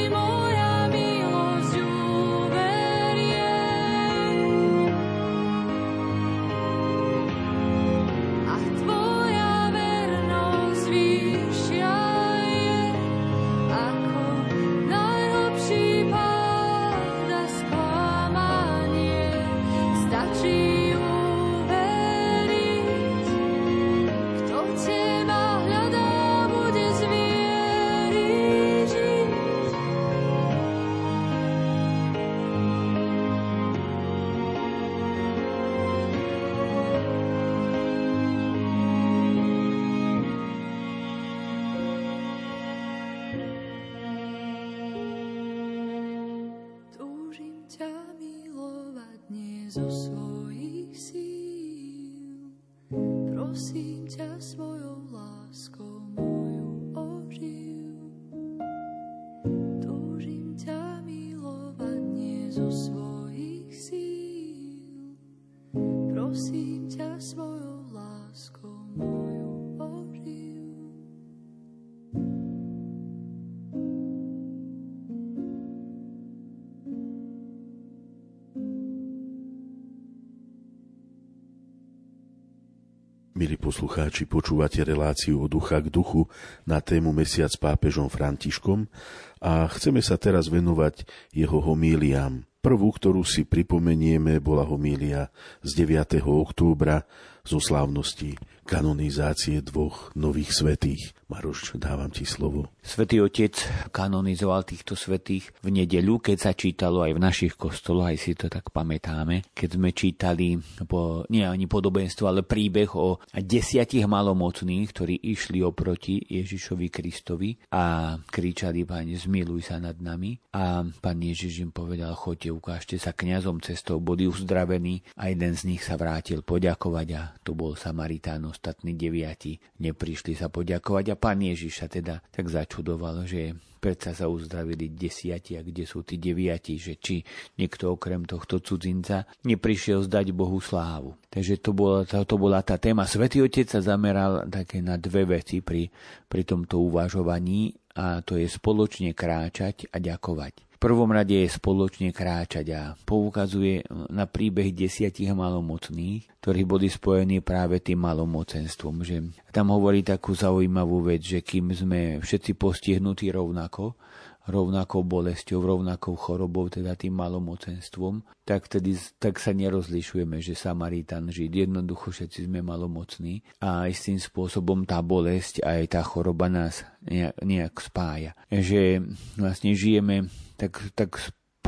poslucháči, 83.79 84.27
počúvate 84.27 84.83
reláciu 84.83 85.47
od 85.47 85.55
ducha 85.55 85.79
k 85.79 85.87
duchu 85.87 86.27
na 86.67 86.83
tému 86.83 87.15
Mesiac 87.15 87.47
s 87.47 87.55
pápežom 87.55 88.11
Františkom 88.11 88.91
a 89.39 89.71
chceme 89.71 90.03
sa 90.03 90.19
teraz 90.19 90.51
venovať 90.51 91.07
jeho 91.31 91.63
homíliám. 91.63 92.43
Prvú, 92.59 92.91
ktorú 92.91 93.23
si 93.23 93.47
pripomenieme, 93.47 94.43
bola 94.43 94.67
homília 94.67 95.31
z 95.63 95.87
9. 95.87 96.19
októbra 96.27 97.07
zo 97.49 97.57
slávnosti 97.57 98.37
kanonizácie 98.69 99.65
dvoch 99.65 100.13
nových 100.13 100.53
svetých. 100.53 101.17
Maroš, 101.25 101.73
dávam 101.81 102.13
ti 102.13 102.21
slovo. 102.21 102.69
Svetý 102.85 103.21
Otec 103.21 103.53
kanonizoval 103.89 104.65
týchto 104.65 104.93
svetých 104.93 105.49
v 105.65 105.73
nedeľu, 105.73 106.21
keď 106.21 106.37
sa 106.37 106.51
čítalo 106.53 107.01
aj 107.01 107.17
v 107.17 107.21
našich 107.21 107.53
kostoloch, 107.57 108.09
aj 108.09 108.17
si 108.17 108.37
to 108.37 108.45
tak 108.45 108.69
pamätáme, 108.69 109.45
keď 109.53 109.69
sme 109.73 109.89
čítali 109.93 110.57
po, 110.85 111.25
nie 111.33 111.45
ani 111.45 111.65
podobenstvo, 111.65 112.29
ale 112.29 112.45
príbeh 112.45 112.93
o 112.93 113.17
desiatich 113.33 114.05
malomocných, 114.05 114.85
ktorí 114.89 115.17
išli 115.33 115.65
oproti 115.65 116.21
Ježišovi 116.29 116.87
Kristovi 116.93 117.57
a 117.73 118.17
kričali, 118.21 118.85
Pane, 118.85 119.17
zmiluj 119.17 119.69
sa 119.69 119.81
nad 119.81 119.97
nami. 119.97 120.37
A 120.53 120.81
pán 120.81 121.17
Ježiš 121.21 121.61
im 121.61 121.69
povedal, 121.73 122.13
choďte, 122.17 122.49
ukážte 122.53 122.95
sa 122.97 123.13
kňazom 123.13 123.61
cestou, 123.61 124.01
boli 124.01 124.25
uzdravení 124.25 125.05
a 125.13 125.29
jeden 125.29 125.53
z 125.53 125.73
nich 125.73 125.85
sa 125.85 125.93
vrátil 125.93 126.41
poďakovať 126.41 127.07
a 127.17 127.21
to 127.43 127.55
bol 127.55 127.73
Samaritán, 127.75 128.45
ostatní 128.47 128.93
deviati 128.95 129.57
neprišli 129.81 130.35
sa 130.35 130.47
poďakovať 130.51 131.05
a 131.11 131.19
pán 131.19 131.39
Ježiš 131.43 131.73
sa 131.83 131.87
teda 131.89 132.21
tak 132.29 132.47
začal 132.47 132.67
čudoval, 132.69 133.25
že 133.25 133.57
predsa 133.79 134.11
sa 134.11 134.27
uzdravili 134.27 134.91
desiati 134.91 135.55
a 135.55 135.63
kde 135.63 135.87
sú 135.87 136.03
tí 136.03 136.19
deviati, 136.19 136.75
že 136.75 136.99
či 136.99 137.23
niekto 137.55 137.95
okrem 137.95 138.27
tohto 138.27 138.59
cudzinca 138.59 139.25
neprišiel 139.47 140.05
zdať 140.05 140.35
Bohu 140.35 140.59
slávu. 140.59 141.15
Takže 141.31 141.63
to 141.63 141.71
bola, 141.71 142.03
to, 142.03 142.21
to 142.27 142.35
bola 142.35 142.59
tá 142.61 142.75
téma. 142.75 143.07
Svetý 143.07 143.41
Otec 143.41 143.71
sa 143.71 143.79
zameral 143.79 144.45
také 144.51 144.83
na 144.83 144.99
dve 144.99 145.25
veci 145.25 145.63
pri, 145.63 145.87
pri 146.27 146.43
tomto 146.43 146.83
uvažovaní 146.83 147.73
a 147.95 148.19
to 148.21 148.35
je 148.37 148.45
spoločne 148.45 149.15
kráčať 149.15 149.89
a 149.89 149.97
ďakovať 149.97 150.68
prvom 150.79 151.11
rade 151.11 151.35
je 151.35 151.51
spoločne 151.51 152.15
kráčať 152.15 152.65
a 152.71 152.81
poukazuje 153.03 153.83
na 154.09 154.23
príbeh 154.23 154.71
desiatich 154.71 155.29
malomocných, 155.35 156.39
ktorí 156.39 156.63
boli 156.63 156.87
spojení 156.87 157.43
práve 157.43 157.83
tým 157.83 157.99
malomocenstvom. 157.99 159.03
Že 159.03 159.17
tam 159.51 159.75
hovorí 159.75 160.01
takú 160.01 160.31
zaujímavú 160.31 161.11
vec, 161.11 161.19
že 161.19 161.43
kým 161.43 161.75
sme 161.75 161.99
všetci 162.23 162.55
postihnutí 162.55 163.27
rovnako, 163.29 163.99
rovnakou 164.47 165.03
bolesťou, 165.03 165.59
rovnakou 165.61 166.15
chorobou, 166.15 166.71
teda 166.71 166.95
tým 166.95 167.17
malomocenstvom, 167.17 168.23
tak, 168.45 168.71
tedy, 168.71 168.97
tak 169.21 169.37
sa 169.37 169.51
nerozlišujeme, 169.53 170.41
že 170.41 170.57
Samaritan, 170.57 171.29
Žid, 171.29 171.69
jednoducho 171.69 172.09
všetci 172.09 172.49
sme 172.49 172.65
malomocní 172.65 173.45
a 173.61 173.85
aj 173.85 173.91
s 173.93 174.01
tým 174.09 174.19
spôsobom 174.19 174.87
tá 174.89 175.03
bolesť 175.05 175.61
aj 175.61 175.81
tá 175.93 176.01
choroba 176.01 176.49
nás 176.49 176.81
nejak, 177.05 177.35
nejak 177.45 177.73
spája. 177.77 178.31
Že 178.49 179.05
vlastne 179.37 179.77
žijeme 179.77 180.29
tak, 180.57 180.81
tak 180.97 181.15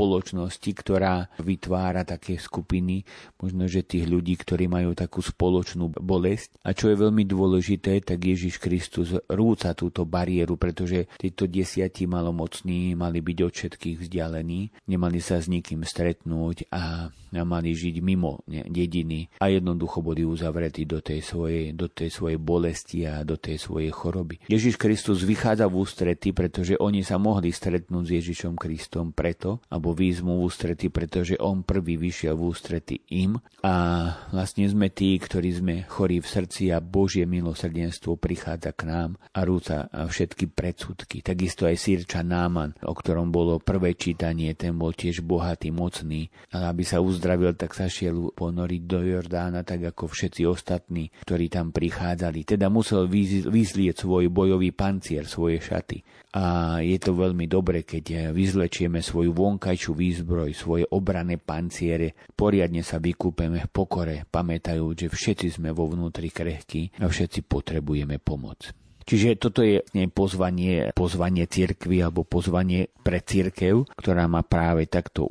spoločnosti, 0.02 0.72
ktorá 0.74 1.30
vytvára 1.38 2.02
také 2.02 2.41
skupiny, 2.41 3.06
možno, 3.38 3.70
že 3.70 3.86
tých 3.86 4.10
ľudí, 4.10 4.34
ktorí 4.34 4.66
majú 4.66 4.97
takú 4.97 5.22
spoločnú 5.22 5.93
bolesť. 5.93 6.58
A 6.66 6.74
čo 6.74 6.89
je 6.89 6.97
veľmi 6.97 7.22
dôležité, 7.30 8.02
tak 8.02 8.26
Ježiš 8.26 8.58
Kristus 8.58 9.14
rúca 9.30 9.78
túto 9.78 10.10
bariéru, 10.10 10.58
pretože 10.58 11.06
títo 11.22 11.45
desiatí 11.45 12.10
malomocní 12.10 12.97
mali 12.97 13.22
byť 13.22 13.38
od 13.45 13.54
všetkých 13.54 13.97
vzdialení, 14.02 14.74
nemali 14.89 15.22
sa 15.22 15.38
s 15.38 15.45
nikým 15.45 15.86
stretnúť 15.86 16.74
a 16.74 17.14
mali 17.32 17.72
žiť 17.72 17.95
mimo 18.02 18.41
dediny 18.49 19.30
a 19.38 19.54
jednoducho 19.54 20.02
boli 20.02 20.26
uzavretí 20.26 20.89
do 20.89 20.99
tej, 20.99 21.22
svojej, 21.22 21.78
do 21.78 21.88
tej 21.88 22.10
svojej 22.10 22.41
bolesti 22.41 23.06
a 23.06 23.22
do 23.22 23.38
tej 23.38 23.62
svojej 23.62 23.93
choroby. 23.93 24.41
Ježiš 24.49 24.82
Kristus 24.82 25.22
vychádza 25.24 25.70
v 25.70 25.78
ústrety, 25.78 26.34
pretože 26.34 26.74
oni 26.82 27.06
sa 27.06 27.22
mohli 27.22 27.54
stretnúť 27.54 28.04
s 28.04 28.16
Ježišom 28.18 28.58
Kristom 28.58 29.14
preto, 29.14 29.62
alebo 29.91 30.07
výzmu 30.07 30.39
v 30.39 30.47
ústrety, 30.47 30.87
pretože 30.87 31.35
on 31.35 31.67
prvý 31.67 31.99
vyšiel 31.99 32.39
v 32.39 32.47
ústrety 32.47 32.95
im 33.11 33.35
a 33.59 34.07
vlastne 34.31 34.63
sme 34.71 34.87
tí, 34.87 35.19
ktorí 35.19 35.51
sme 35.51 35.75
chorí 35.83 36.23
v 36.23 36.31
srdci 36.31 36.71
a 36.71 36.79
Božie 36.79 37.27
milosrdenstvo 37.27 38.15
prichádza 38.15 38.71
k 38.71 38.87
nám 38.87 39.19
a 39.35 39.43
rúca 39.43 39.91
všetky 39.91 40.47
predsudky. 40.55 41.19
Takisto 41.19 41.67
aj 41.67 41.75
Sirča 41.75 42.23
Náman, 42.23 42.79
o 42.87 42.95
ktorom 42.95 43.35
bolo 43.35 43.59
prvé 43.59 43.99
čítanie, 43.99 44.55
ten 44.55 44.79
bol 44.79 44.95
tiež 44.95 45.27
bohatý, 45.27 45.75
mocný, 45.75 46.31
ale 46.55 46.71
aby 46.71 46.87
sa 46.87 47.03
uzdravil, 47.03 47.51
tak 47.59 47.75
sa 47.75 47.91
šiel 47.91 48.31
ponoriť 48.31 48.81
do 48.87 49.03
Jordána, 49.03 49.67
tak 49.67 49.91
ako 49.91 50.07
všetci 50.07 50.47
ostatní, 50.47 51.11
ktorí 51.27 51.51
tam 51.51 51.75
prichádzali. 51.75 52.47
Teda 52.47 52.71
musel 52.71 53.11
vyzlieť 53.11 54.07
svoj 54.07 54.31
bojový 54.31 54.71
pancier, 54.71 55.27
svoje 55.27 55.59
šaty 55.59 56.20
a 56.32 56.79
je 56.79 56.95
to 56.95 57.11
veľmi 57.11 57.43
dobre, 57.51 57.84
keď 57.84 58.32
vyzlečieme 58.32 59.03
svoju 59.03 59.36
vonkajšiu 59.36 59.91
výzbroj, 59.91 60.55
svoje 60.55 60.88
obrané 60.88 61.36
panciere, 61.36 62.15
poriadne 62.32 62.79
sa 62.88 63.03
vykúpeme 63.03 63.67
v 63.67 63.71
pokore, 63.71 64.23
pamätajú, 64.32 64.95
že 64.95 65.07
všetci 65.11 65.59
sme 65.59 65.75
vo 65.75 65.91
vnútri 65.91 66.32
krehky 66.32 66.88
a 67.03 67.11
všetci 67.11 67.43
potrebujeme 67.43 68.15
pomoc. 68.23 68.71
Čiže 69.01 69.41
toto 69.41 69.59
je 69.65 69.82
pozvanie, 70.13 70.95
pozvanie 70.95 71.49
cirkvy 71.49 71.99
alebo 71.99 72.23
pozvanie 72.23 72.88
pre 73.01 73.19
cirkev, 73.19 73.89
ktorá 73.97 74.29
má 74.29 74.45
práve 74.45 74.88
takto 74.88 75.27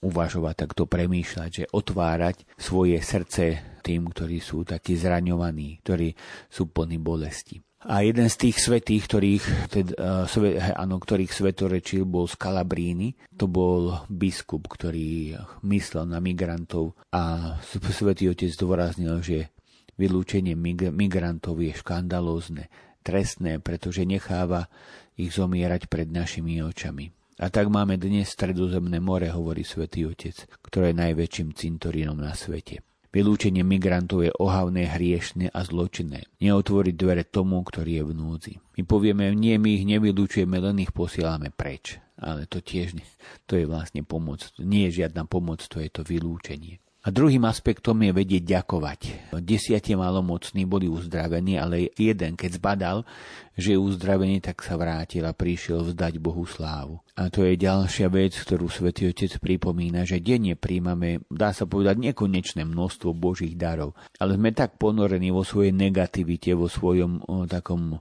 uvažovať, 0.00 0.54
takto 0.56 0.88
premýšľať, 0.88 1.50
že 1.52 1.68
otvárať 1.68 2.48
svoje 2.56 2.96
srdce 3.02 3.76
tým, 3.84 4.08
ktorí 4.08 4.40
sú 4.40 4.64
takí 4.64 4.96
zraňovaní, 4.96 5.84
ktorí 5.84 6.16
sú 6.48 6.72
plní 6.72 6.96
bolesti. 6.96 7.60
A 7.80 8.04
jeden 8.04 8.28
z 8.28 8.36
tých 8.36 8.60
svetých, 8.60 9.08
ktorých, 9.08 9.44
teda, 9.72 10.28
sve, 10.28 10.60
áno, 10.60 11.00
ktorých 11.00 11.32
svetorečil, 11.32 12.04
bol 12.04 12.28
z 12.28 12.36
Kalabríny. 12.36 13.16
To 13.40 13.48
bol 13.48 14.04
biskup, 14.12 14.68
ktorý 14.68 15.40
myslel 15.64 16.04
na 16.04 16.20
migrantov 16.20 16.92
a 17.08 17.56
svetý 17.64 18.28
otec 18.28 18.52
dôraznil, 18.60 19.24
že 19.24 19.48
vylúčenie 19.96 20.52
migrantov 20.92 21.64
je 21.64 21.72
škandalózne, 21.72 22.68
trestné, 23.00 23.64
pretože 23.64 24.04
necháva 24.04 24.68
ich 25.16 25.32
zomierať 25.32 25.88
pred 25.88 26.12
našimi 26.12 26.60
očami. 26.60 27.08
A 27.40 27.48
tak 27.48 27.72
máme 27.72 27.96
dnes 27.96 28.28
stredozemné 28.28 29.00
more, 29.00 29.32
hovorí 29.32 29.64
svätý 29.64 30.04
Otec, 30.04 30.44
ktoré 30.60 30.92
je 30.92 31.00
najväčším 31.00 31.56
cintorínom 31.56 32.20
na 32.20 32.36
svete. 32.36 32.84
Vylúčenie 33.10 33.66
migrantov 33.66 34.22
je 34.22 34.30
ohavné, 34.38 34.86
hriešne 34.86 35.50
a 35.50 35.60
zločinné. 35.66 36.30
Neotvoriť 36.38 36.94
dvere 36.94 37.26
tomu, 37.26 37.58
ktorý 37.66 37.98
je 37.98 38.04
v 38.06 38.12
núdzi. 38.14 38.54
My 38.78 38.82
povieme, 38.86 39.34
nie, 39.34 39.58
my 39.58 39.82
ich 39.82 39.84
nevylúčujeme, 39.90 40.62
len 40.62 40.78
ich 40.78 40.94
posielame 40.94 41.50
preč. 41.50 41.98
Ale 42.14 42.46
to 42.46 42.62
tiež 42.62 42.94
nie. 42.94 43.06
To 43.50 43.58
je 43.58 43.66
vlastne 43.66 44.06
pomoc. 44.06 44.54
Nie 44.62 44.86
je 44.88 45.02
žiadna 45.02 45.26
pomoc, 45.26 45.58
to 45.66 45.82
je 45.82 45.90
to 45.90 46.06
vylúčenie. 46.06 46.78
A 47.00 47.08
druhým 47.08 47.48
aspektom 47.48 47.96
je 48.04 48.12
vedieť 48.12 48.60
ďakovať. 48.60 49.32
Desiatie 49.40 49.96
malomocní 49.96 50.68
boli 50.68 50.84
uzdravení, 50.84 51.56
ale 51.56 51.88
jeden, 51.96 52.36
keď 52.36 52.60
zbadal, 52.60 53.08
že 53.56 53.72
je 53.72 53.80
uzdravený, 53.80 54.44
tak 54.44 54.60
sa 54.60 54.76
vrátil 54.76 55.24
a 55.24 55.32
prišiel 55.32 55.80
vzdať 55.80 56.20
Bohu 56.20 56.44
slávu. 56.44 57.00
A 57.16 57.32
to 57.32 57.48
je 57.48 57.56
ďalšia 57.56 58.12
vec, 58.12 58.36
ktorú 58.36 58.68
Svetý 58.68 59.08
Otec 59.08 59.32
pripomína, 59.40 60.04
že 60.04 60.20
denne 60.20 60.56
príjmame, 60.60 61.24
dá 61.32 61.56
sa 61.56 61.64
povedať, 61.64 62.00
nekonečné 62.00 62.68
množstvo 62.68 63.16
Božích 63.16 63.56
darov. 63.56 63.96
Ale 64.20 64.36
sme 64.36 64.52
tak 64.52 64.76
ponorení 64.76 65.32
vo 65.32 65.40
svojej 65.40 65.72
negativite, 65.72 66.52
vo 66.52 66.68
svojom 66.68 67.24
o, 67.24 67.48
takom 67.48 67.96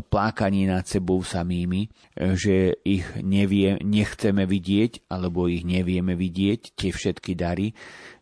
plákaní 0.00 0.64
nad 0.64 0.88
sebou 0.88 1.20
samými, 1.20 1.92
že 2.16 2.80
ich 2.80 3.04
nevie, 3.20 3.76
nechceme 3.84 4.48
vidieť, 4.48 5.04
alebo 5.12 5.52
ich 5.52 5.68
nevieme 5.68 6.16
vidieť, 6.16 6.72
tie 6.72 6.90
všetky 6.96 7.36
dary, 7.36 7.76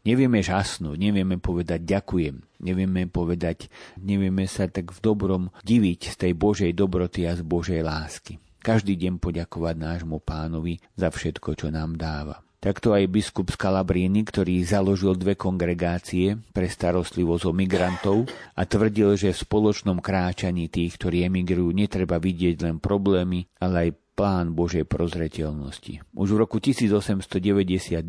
nevieme 0.04 0.40
žasnúť, 0.40 0.96
nevieme 0.96 1.36
povedať 1.36 1.84
ďakujem, 1.84 2.62
nevieme 2.62 3.08
povedať, 3.08 3.68
nevieme 4.00 4.44
sa 4.48 4.68
tak 4.68 4.92
v 4.92 4.98
dobrom 5.00 5.42
diviť 5.64 6.00
z 6.12 6.16
tej 6.16 6.32
Božej 6.36 6.72
dobroty 6.76 7.26
a 7.28 7.36
z 7.36 7.42
Božej 7.44 7.80
lásky. 7.84 8.40
Každý 8.60 8.96
deň 9.00 9.24
poďakovať 9.24 9.76
nášmu 9.80 10.20
pánovi 10.20 10.84
za 10.92 11.08
všetko, 11.08 11.56
čo 11.56 11.72
nám 11.72 11.96
dáva. 11.96 12.44
Takto 12.60 12.92
aj 12.92 13.08
biskup 13.08 13.48
z 13.48 13.56
Kalabríny, 13.56 14.20
ktorý 14.20 14.60
založil 14.60 15.16
dve 15.16 15.32
kongregácie 15.32 16.36
pre 16.52 16.68
starostlivosť 16.68 17.48
o 17.48 17.52
migrantov 17.56 18.28
a 18.52 18.68
tvrdil, 18.68 19.16
že 19.16 19.32
v 19.32 19.42
spoločnom 19.48 19.96
kráčaní 20.04 20.68
tých, 20.68 21.00
ktorí 21.00 21.24
emigrujú, 21.24 21.72
netreba 21.72 22.20
vidieť 22.20 22.68
len 22.68 22.76
problémy, 22.76 23.48
ale 23.64 23.88
aj 23.88 23.90
plán 24.20 24.52
Božej 24.52 24.84
prozreteľnosti. 24.84 26.04
Už 26.12 26.28
v 26.36 26.44
roku 26.44 26.60
1899 26.60 28.04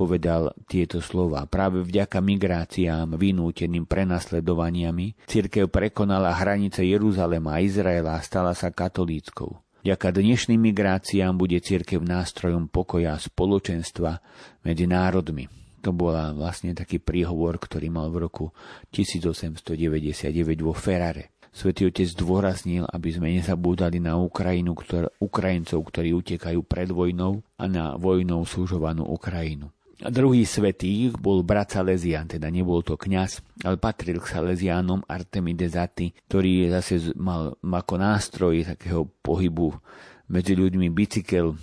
povedal 0.00 0.56
tieto 0.64 1.04
slova. 1.04 1.44
Práve 1.44 1.84
vďaka 1.84 2.24
migráciám 2.24 3.20
vynúteným 3.20 3.84
prenasledovaniami 3.84 5.28
cirkev 5.28 5.68
prekonala 5.68 6.32
hranice 6.32 6.88
Jeruzalema 6.88 7.60
a 7.60 7.60
Izraela 7.60 8.16
a 8.16 8.24
stala 8.24 8.56
sa 8.56 8.72
katolíckou. 8.72 9.60
Vďaka 9.84 10.08
dnešným 10.16 10.72
migráciám 10.72 11.36
bude 11.36 11.60
církev 11.60 12.00
nástrojom 12.00 12.72
pokoja 12.72 13.12
a 13.12 13.20
spoločenstva 13.20 14.24
medzi 14.64 14.88
národmi. 14.88 15.52
To 15.84 15.92
bola 15.92 16.32
vlastne 16.32 16.72
taký 16.72 16.96
príhovor, 16.96 17.60
ktorý 17.60 17.92
mal 17.92 18.08
v 18.08 18.24
roku 18.24 18.56
1899 18.88 20.32
vo 20.64 20.72
Ferrare. 20.72 21.31
Svetý 21.52 21.92
otec 21.92 22.08
zdôraznil, 22.08 22.88
aby 22.88 23.12
sme 23.12 23.28
nezabúdali 23.36 24.00
na 24.00 24.16
Ukrajinu, 24.16 24.72
ktor- 24.72 25.12
Ukrajincov, 25.20 25.84
ktorí 25.84 26.16
utekajú 26.16 26.64
pred 26.64 26.88
vojnou 26.88 27.44
a 27.60 27.64
na 27.68 27.94
vojnou 28.00 28.48
súžovanú 28.48 29.04
Ukrajinu. 29.04 29.68
Druhý 30.02 30.42
svetý 30.42 31.14
bol 31.14 31.46
brat 31.46 31.78
Salesian, 31.78 32.26
teda 32.26 32.50
nebol 32.50 32.82
to 32.82 32.98
kňaz, 32.98 33.38
ale 33.62 33.78
patril 33.78 34.18
k 34.18 34.34
Salesianom 34.34 35.06
Artemidezati, 35.06 36.10
ktorý 36.26 36.72
zase 36.74 37.14
mal 37.14 37.54
ako 37.62 37.94
nástroj 38.02 38.74
takého 38.74 39.06
pohybu 39.22 39.70
medzi 40.26 40.58
ľuďmi 40.58 40.90
bicykel 40.90 41.54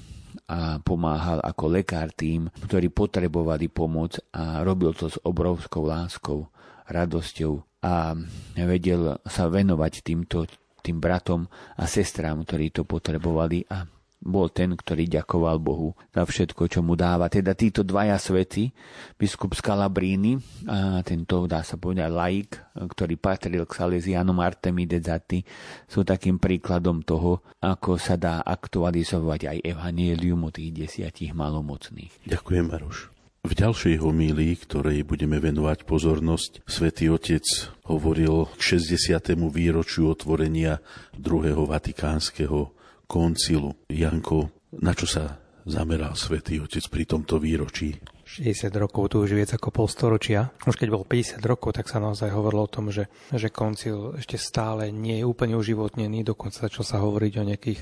a 0.48 0.80
pomáhal 0.80 1.44
ako 1.44 1.66
lekár 1.68 2.16
tým, 2.16 2.48
ktorí 2.64 2.94
potrebovali 2.94 3.68
pomoc 3.68 4.22
a 4.32 4.64
robil 4.64 4.96
to 4.96 5.12
s 5.12 5.20
obrovskou 5.20 5.84
láskou, 5.84 6.48
radosťou 6.90 7.86
a 7.86 8.12
vedel 8.60 9.16
sa 9.24 9.48
venovať 9.48 9.94
týmto 10.04 10.50
tým 10.84 11.00
bratom 11.00 11.48
a 11.80 11.88
sestrám, 11.88 12.44
ktorí 12.44 12.74
to 12.74 12.84
potrebovali 12.84 13.64
a 13.70 13.88
bol 14.20 14.52
ten, 14.52 14.76
ktorý 14.76 15.08
ďakoval 15.08 15.64
Bohu 15.64 15.96
za 16.12 16.28
všetko, 16.28 16.68
čo 16.68 16.84
mu 16.84 17.00
dáva. 17.00 17.32
Teda 17.32 17.56
títo 17.56 17.88
dvaja 17.88 18.20
svety, 18.20 18.68
biskup 19.16 19.56
Scalabrini 19.56 20.36
a 20.68 21.00
tento, 21.08 21.48
dá 21.48 21.64
sa 21.64 21.80
povedať, 21.80 22.12
laik, 22.12 22.52
ktorý 22.76 23.16
patril 23.16 23.64
k 23.64 23.80
Salesianom 23.80 24.44
Artemidezati, 24.44 25.48
sú 25.88 26.04
takým 26.04 26.36
príkladom 26.36 27.00
toho, 27.00 27.40
ako 27.64 27.96
sa 27.96 28.20
dá 28.20 28.44
aktualizovať 28.44 29.56
aj 29.56 29.58
evanielium 29.64 30.44
o 30.44 30.52
tých 30.52 30.76
desiatich 30.76 31.32
malomocných. 31.32 32.28
Ďakujem, 32.28 32.66
Maroš. 32.68 33.19
V 33.40 33.56
ďalšej 33.56 34.04
homílii, 34.04 34.68
ktorej 34.68 35.08
budeme 35.08 35.40
venovať 35.40 35.88
pozornosť, 35.88 36.68
svätý 36.68 37.08
Otec 37.08 37.72
hovoril 37.88 38.52
k 38.60 38.76
60. 38.76 39.16
výročiu 39.48 40.12
otvorenia 40.12 40.84
druhého 41.16 41.64
vatikánskeho 41.64 42.76
koncilu. 43.08 43.80
Janko, 43.88 44.52
na 44.84 44.92
čo 44.92 45.08
sa 45.08 45.40
zameral 45.64 46.20
svätý 46.20 46.60
Otec 46.60 46.84
pri 46.92 47.08
tomto 47.08 47.40
výročí? 47.40 47.96
60 48.28 48.76
rokov, 48.76 49.16
tu 49.16 49.24
už 49.24 49.32
viac 49.32 49.56
ako 49.56 49.72
pol 49.72 49.88
storočia. 49.88 50.52
Už 50.68 50.76
keď 50.76 51.00
bol 51.00 51.08
50 51.08 51.40
rokov, 51.48 51.80
tak 51.80 51.88
sa 51.88 51.98
naozaj 51.98 52.36
hovorilo 52.36 52.68
o 52.68 52.70
tom, 52.70 52.92
že, 52.92 53.08
že 53.32 53.50
koncil 53.50 54.20
ešte 54.20 54.36
stále 54.36 54.92
nie 54.92 55.24
je 55.24 55.26
úplne 55.26 55.56
uživotnený, 55.56 56.28
dokonca 56.28 56.68
začal 56.68 56.84
sa 56.86 57.02
hovoriť 57.02 57.34
o 57.40 57.48
nejakých 57.56 57.82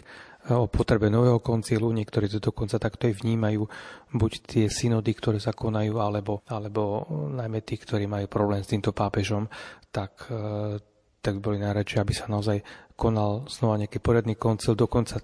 o 0.54 0.72
potrebe 0.72 1.12
nového 1.12 1.44
koncilu, 1.44 1.92
niektorí 1.92 2.32
to 2.32 2.40
dokonca 2.40 2.80
takto 2.80 3.12
aj 3.12 3.20
vnímajú, 3.20 3.68
buď 4.16 4.32
tie 4.48 4.66
synody, 4.72 5.12
ktoré 5.12 5.44
sa 5.44 5.52
konajú, 5.52 6.00
alebo, 6.00 6.46
alebo 6.48 7.04
najmä 7.36 7.66
tí, 7.68 7.76
ktorí 7.76 8.08
majú 8.08 8.32
problém 8.32 8.64
s 8.64 8.72
týmto 8.72 8.96
pápežom, 8.96 9.52
tak 9.92 10.32
e, 10.32 10.80
tak 11.28 11.44
boli 11.44 11.60
najradšej, 11.60 12.00
aby 12.00 12.14
sa 12.16 12.32
naozaj 12.32 12.64
konal 12.96 13.44
znova 13.52 13.84
nejaký 13.84 14.00
poriadny 14.00 14.40
koncil, 14.40 14.80
dokonca 14.80 15.20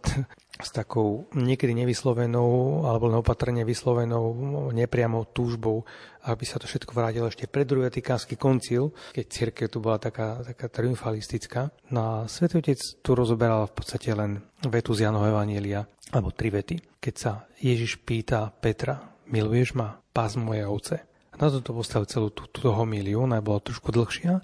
s 0.54 0.70
takou 0.70 1.26
niekedy 1.34 1.74
nevyslovenou 1.74 2.86
alebo 2.86 3.10
neopatrne 3.10 3.66
vyslovenou 3.66 4.70
nepriamou 4.70 5.26
túžbou, 5.34 5.82
aby 6.30 6.46
sa 6.46 6.62
to 6.62 6.70
všetko 6.70 6.94
vrátilo 6.94 7.26
ešte 7.26 7.50
pred 7.50 7.66
druhý 7.66 7.90
vatikánsky 7.90 8.38
koncil, 8.38 8.94
keď 9.18 9.26
církev 9.26 9.68
tu 9.68 9.82
bola 9.82 9.98
taká, 9.98 10.46
taká 10.46 10.70
triumfalistická. 10.70 11.74
No 11.90 12.00
a 12.06 12.14
Svetý 12.30 12.62
Otec 12.62 12.78
tu 13.02 13.10
rozoberal 13.18 13.66
v 13.66 13.74
podstate 13.74 14.14
len 14.14 14.46
vetu 14.62 14.94
z 14.94 15.10
Janova 15.10 15.34
Evanielia, 15.34 15.90
alebo 16.14 16.30
tri 16.30 16.54
vety. 16.54 17.02
Keď 17.02 17.16
sa 17.18 17.50
Ježiš 17.58 18.06
pýta 18.06 18.54
Petra, 18.54 19.02
miluješ 19.34 19.74
ma, 19.74 19.98
pás 20.14 20.38
moje 20.38 20.64
ovce. 20.70 20.96
A 21.34 21.36
na 21.42 21.50
to 21.50 21.74
postavil 21.74 22.06
celú 22.06 22.30
tú, 22.30 22.46
túto 22.46 22.70
homíliu, 22.78 23.26
ona 23.26 23.42
bola 23.42 23.58
trošku 23.58 23.90
dlhšia, 23.90 24.38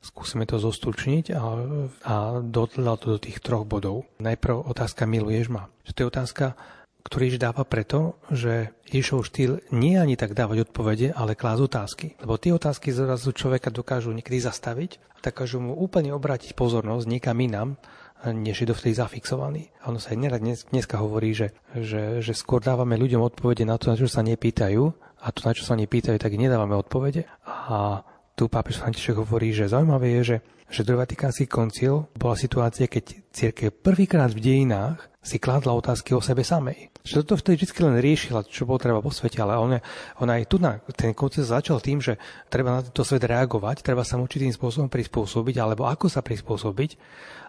Skúsime 0.00 0.46
to 0.46 0.62
zostručniť 0.62 1.34
a, 1.34 1.42
a 2.06 2.14
dodal 2.40 2.96
to 3.00 3.16
do 3.16 3.18
tých 3.18 3.42
troch 3.42 3.66
bodov. 3.66 4.06
Najprv 4.22 4.70
otázka 4.70 5.08
miluješ 5.08 5.50
ma. 5.50 5.66
Že 5.82 5.92
to 5.92 6.00
je 6.00 6.10
otázka, 6.10 6.46
ktorý 7.06 7.22
Ježiš 7.30 7.42
dáva 7.46 7.62
preto, 7.62 8.18
že 8.34 8.74
Ježišov 8.90 9.30
štýl 9.30 9.52
nie 9.70 9.94
ani 9.94 10.18
tak 10.18 10.34
dávať 10.34 10.66
odpovede, 10.66 11.14
ale 11.14 11.38
klásť 11.38 11.62
otázky. 11.62 12.06
Lebo 12.18 12.34
tie 12.34 12.50
otázky 12.50 12.90
zrazu 12.90 13.30
človeka 13.30 13.70
dokážu 13.70 14.10
niekedy 14.10 14.42
zastaviť 14.42 14.98
a 15.14 15.18
dokážu 15.22 15.62
mu 15.62 15.78
úplne 15.78 16.10
obrátiť 16.10 16.58
pozornosť 16.58 17.06
niekam 17.06 17.38
inám, 17.38 17.78
než 18.26 18.64
je 18.64 18.70
dovtedy 18.70 18.98
zafixovaný. 18.98 19.70
A 19.86 19.94
ono 19.94 20.02
sa 20.02 20.10
aj 20.10 20.18
nerad 20.18 20.42
dnes, 20.42 20.66
dneska 20.66 20.98
hovorí, 20.98 21.30
že, 21.30 21.54
že, 21.78 22.18
že 22.18 22.34
skôr 22.34 22.58
dávame 22.58 22.98
ľuďom 22.98 23.22
odpovede 23.22 23.62
na 23.62 23.78
to, 23.78 23.92
na 23.92 23.94
čo 23.94 24.10
sa 24.10 24.26
nepýtajú 24.26 24.82
a 25.22 25.26
to, 25.30 25.40
na 25.46 25.52
čo 25.54 25.62
sa 25.62 25.78
nepýtajú, 25.78 26.18
tak 26.18 26.34
nedávame 26.34 26.74
odpovede. 26.74 27.28
A 27.46 28.02
tu 28.36 28.52
pápež 28.52 28.84
František 28.84 29.16
hovorí, 29.16 29.56
že 29.56 29.72
zaujímavé 29.72 30.20
je, 30.20 30.22
že, 30.22 30.36
že 30.68 30.84
druhý 30.84 31.08
vatikánsky 31.08 31.48
koncil 31.48 32.04
bola 32.20 32.36
situácia, 32.36 32.84
keď 32.84 33.24
církev 33.32 33.72
prvýkrát 33.72 34.28
v 34.28 34.44
dejinách 34.44 35.08
si 35.24 35.40
kládla 35.40 35.72
otázky 35.74 36.12
o 36.12 36.20
sebe 36.20 36.44
samej. 36.44 36.92
Že 37.02 37.24
toto 37.24 37.40
vtedy 37.40 37.64
vždy 37.64 37.80
len 37.82 37.98
riešila, 37.98 38.46
čo 38.46 38.68
bolo 38.68 38.78
treba 38.78 39.00
po 39.02 39.10
svete, 39.10 39.40
ale 39.40 39.58
ona, 39.58 39.78
ona 40.22 40.38
aj 40.38 40.44
tu 40.46 40.60
na 40.60 40.78
ten 40.94 41.16
koncil 41.16 41.42
začal 41.48 41.80
tým, 41.80 41.98
že 41.98 42.20
treba 42.46 42.76
na 42.76 42.84
tento 42.84 43.02
svet 43.02 43.24
reagovať, 43.24 43.82
treba 43.82 44.06
sa 44.06 44.20
určitým 44.20 44.52
spôsobom 44.52 44.86
prispôsobiť, 44.86 45.56
alebo 45.58 45.88
ako 45.88 46.06
sa 46.06 46.22
prispôsobiť. 46.22 46.90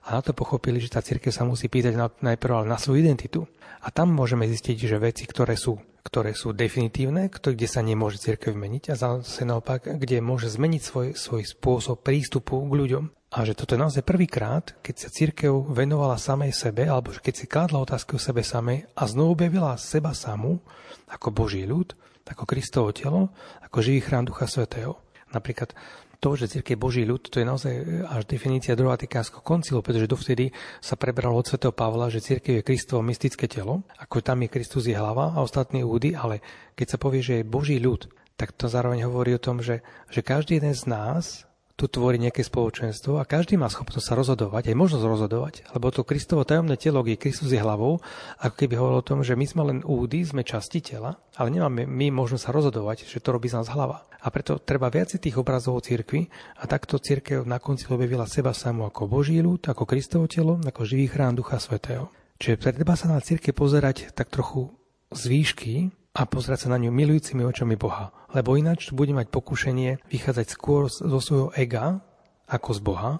A 0.10 0.18
na 0.18 0.22
to 0.24 0.32
pochopili, 0.32 0.80
že 0.80 0.90
tá 0.90 1.04
církev 1.04 1.30
sa 1.30 1.44
musí 1.44 1.68
pýtať 1.68 1.94
na, 2.00 2.08
najprv 2.10 2.64
ale 2.64 2.72
na 2.72 2.80
svoju 2.80 3.04
identitu. 3.04 3.44
A 3.84 3.94
tam 3.94 4.10
môžeme 4.10 4.48
zistiť, 4.48 4.88
že 4.88 4.98
veci, 4.98 5.28
ktoré 5.28 5.54
sú 5.54 5.78
ktoré 6.08 6.32
sú 6.32 6.56
definitívne, 6.56 7.28
kde 7.28 7.68
sa 7.68 7.84
nemôže 7.84 8.24
cirkev 8.24 8.56
meniť 8.56 8.96
a 8.96 8.96
zase 8.96 9.44
naopak, 9.44 10.00
kde 10.00 10.24
môže 10.24 10.48
zmeniť 10.48 10.82
svoj, 10.82 11.08
svoj 11.20 11.44
spôsob 11.44 12.00
prístupu 12.00 12.64
k 12.64 12.74
ľuďom. 12.74 13.06
A 13.36 13.44
že 13.44 13.60
toto 13.60 13.76
je 13.76 13.84
naozaj 13.84 14.08
prvýkrát, 14.08 14.80
keď 14.80 14.96
sa 14.96 15.10
církev 15.12 15.52
venovala 15.68 16.16
samej 16.16 16.56
sebe, 16.56 16.88
alebo 16.88 17.12
keď 17.12 17.34
si 17.36 17.52
kládla 17.52 17.84
otázky 17.84 18.16
o 18.16 18.24
sebe 18.24 18.40
samej 18.40 18.88
a 18.96 19.04
znovu 19.04 19.36
objavila 19.36 19.76
seba 19.76 20.16
samú 20.16 20.64
ako 21.12 21.36
Boží 21.36 21.68
ľud, 21.68 21.92
ako 22.24 22.48
Kristovo 22.48 22.96
telo, 22.96 23.36
ako 23.68 23.84
živý 23.84 24.00
chrám 24.00 24.24
Ducha 24.24 24.48
Svetého. 24.48 25.04
Napríklad 25.36 25.76
to, 26.18 26.34
že 26.34 26.50
církev 26.50 26.74
je 26.74 26.84
Boží 26.84 27.04
ľud, 27.06 27.30
to 27.30 27.38
je 27.38 27.46
naozaj 27.46 27.74
až 28.10 28.26
definícia 28.26 28.74
druhého 28.74 28.98
Vatikánskeho 28.98 29.46
koncilu, 29.46 29.86
pretože 29.86 30.10
dovtedy 30.10 30.50
sa 30.82 30.98
prebralo 30.98 31.38
od 31.38 31.46
svätého 31.46 31.74
Pavla, 31.74 32.10
že 32.10 32.26
církev 32.26 32.62
je 32.62 32.66
Kristovo 32.66 33.06
mystické 33.06 33.46
telo, 33.46 33.86
ako 34.02 34.26
tam 34.26 34.42
je 34.42 34.50
Kristus 34.50 34.90
je 34.90 34.98
hlava 34.98 35.38
a 35.38 35.46
ostatní 35.46 35.86
údy, 35.86 36.18
ale 36.18 36.42
keď 36.74 36.88
sa 36.90 36.98
povie, 36.98 37.22
že 37.22 37.42
je 37.42 37.50
Boží 37.50 37.78
ľud, 37.78 38.10
tak 38.38 38.54
to 38.54 38.70
zároveň 38.70 39.06
hovorí 39.06 39.34
o 39.38 39.42
tom, 39.42 39.62
že, 39.62 39.86
že 40.10 40.26
každý 40.26 40.58
jeden 40.62 40.74
z 40.74 40.86
nás 40.90 41.48
tu 41.78 41.86
tvorí 41.86 42.18
nejaké 42.18 42.42
spoločenstvo 42.42 43.22
a 43.22 43.30
každý 43.30 43.54
má 43.54 43.70
schopnosť 43.70 44.02
sa 44.02 44.18
rozhodovať, 44.18 44.74
aj 44.74 44.82
možnosť 44.82 45.06
rozhodovať, 45.06 45.54
lebo 45.78 45.94
to 45.94 46.02
Kristovo 46.02 46.42
tajomné 46.42 46.74
telo, 46.74 47.06
kde 47.06 47.22
Kristus 47.22 47.54
je 47.54 47.62
hlavou, 47.62 48.02
ako 48.42 48.56
keby 48.58 48.74
hovoril 48.74 48.98
o 48.98 49.06
tom, 49.06 49.22
že 49.22 49.38
my 49.38 49.46
sme 49.46 49.62
len 49.70 49.80
údy, 49.86 50.26
sme 50.26 50.42
časti 50.42 50.82
tela, 50.82 51.22
ale 51.38 51.54
nemáme 51.54 51.86
my 51.86 52.10
možnosť 52.10 52.50
sa 52.50 52.56
rozhodovať, 52.58 53.06
že 53.06 53.22
to 53.22 53.30
robí 53.30 53.46
z 53.46 53.62
nás 53.62 53.70
hlava. 53.70 54.07
A 54.24 54.34
preto 54.34 54.58
treba 54.58 54.90
viac 54.90 55.14
tých 55.14 55.38
obrazov 55.38 55.78
o 55.78 55.82
cirkvi 55.84 56.26
a 56.58 56.66
takto 56.66 56.98
cirkev 56.98 57.46
na 57.46 57.62
konci 57.62 57.86
objavila 57.90 58.26
seba 58.26 58.56
samú 58.56 58.90
ako 58.90 59.06
Boží 59.06 59.38
ľud, 59.38 59.62
ako 59.62 59.86
Kristovo 59.86 60.26
telo, 60.26 60.58
ako 60.62 60.82
živý 60.88 61.06
chrám 61.12 61.38
Ducha 61.38 61.62
Svetého. 61.62 62.10
Čiže 62.38 62.74
treba 62.74 62.94
sa 62.94 63.10
na 63.10 63.22
cirkev 63.22 63.54
pozerať 63.54 64.14
tak 64.14 64.30
trochu 64.30 64.70
z 65.14 65.22
výšky 65.30 65.74
a 66.18 66.26
pozerať 66.26 66.66
sa 66.66 66.74
na 66.74 66.82
ňu 66.82 66.90
milujúcimi 66.90 67.46
očami 67.46 67.78
Boha. 67.78 68.10
Lebo 68.34 68.58
ináč 68.58 68.90
bude 68.90 69.14
mať 69.14 69.30
pokušenie 69.30 70.10
vychádzať 70.10 70.48
skôr 70.50 70.90
zo 70.90 71.20
svojho 71.22 71.54
ega 71.54 72.02
ako 72.50 72.70
z 72.74 72.82
Boha 72.82 73.12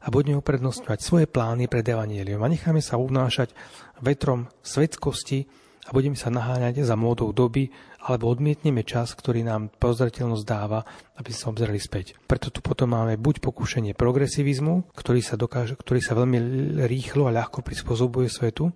a 0.00 0.06
budeme 0.08 0.38
uprednostňovať 0.38 0.98
svoje 1.02 1.26
plány 1.26 1.66
pred 1.66 1.82
Evangelium 1.82 2.40
a 2.40 2.48
necháme 2.48 2.78
sa 2.78 2.96
unášať 2.96 3.50
vetrom 3.98 4.46
svetskosti 4.62 5.50
a 5.86 5.94
budeme 5.94 6.14
sa 6.14 6.30
naháňať 6.30 6.86
za 6.86 6.94
módou 6.94 7.34
doby 7.34 7.70
alebo 8.06 8.30
odmietneme 8.30 8.86
čas, 8.86 9.18
ktorý 9.18 9.42
nám 9.42 9.74
pozreteľnosť 9.82 10.44
dáva, 10.46 10.86
aby 11.18 11.34
sa 11.34 11.50
obzreli 11.50 11.82
späť. 11.82 12.14
Preto 12.30 12.54
tu 12.54 12.62
potom 12.62 12.94
máme 12.94 13.18
buď 13.18 13.42
pokušenie 13.42 13.98
progresivizmu, 13.98 14.94
ktorý 14.94 15.20
sa, 15.26 15.34
dokáže, 15.34 15.74
ktorý 15.74 15.98
sa 15.98 16.14
veľmi 16.14 16.38
rýchlo 16.86 17.26
a 17.26 17.34
ľahko 17.34 17.66
prispôsobuje 17.66 18.30
svetu, 18.30 18.70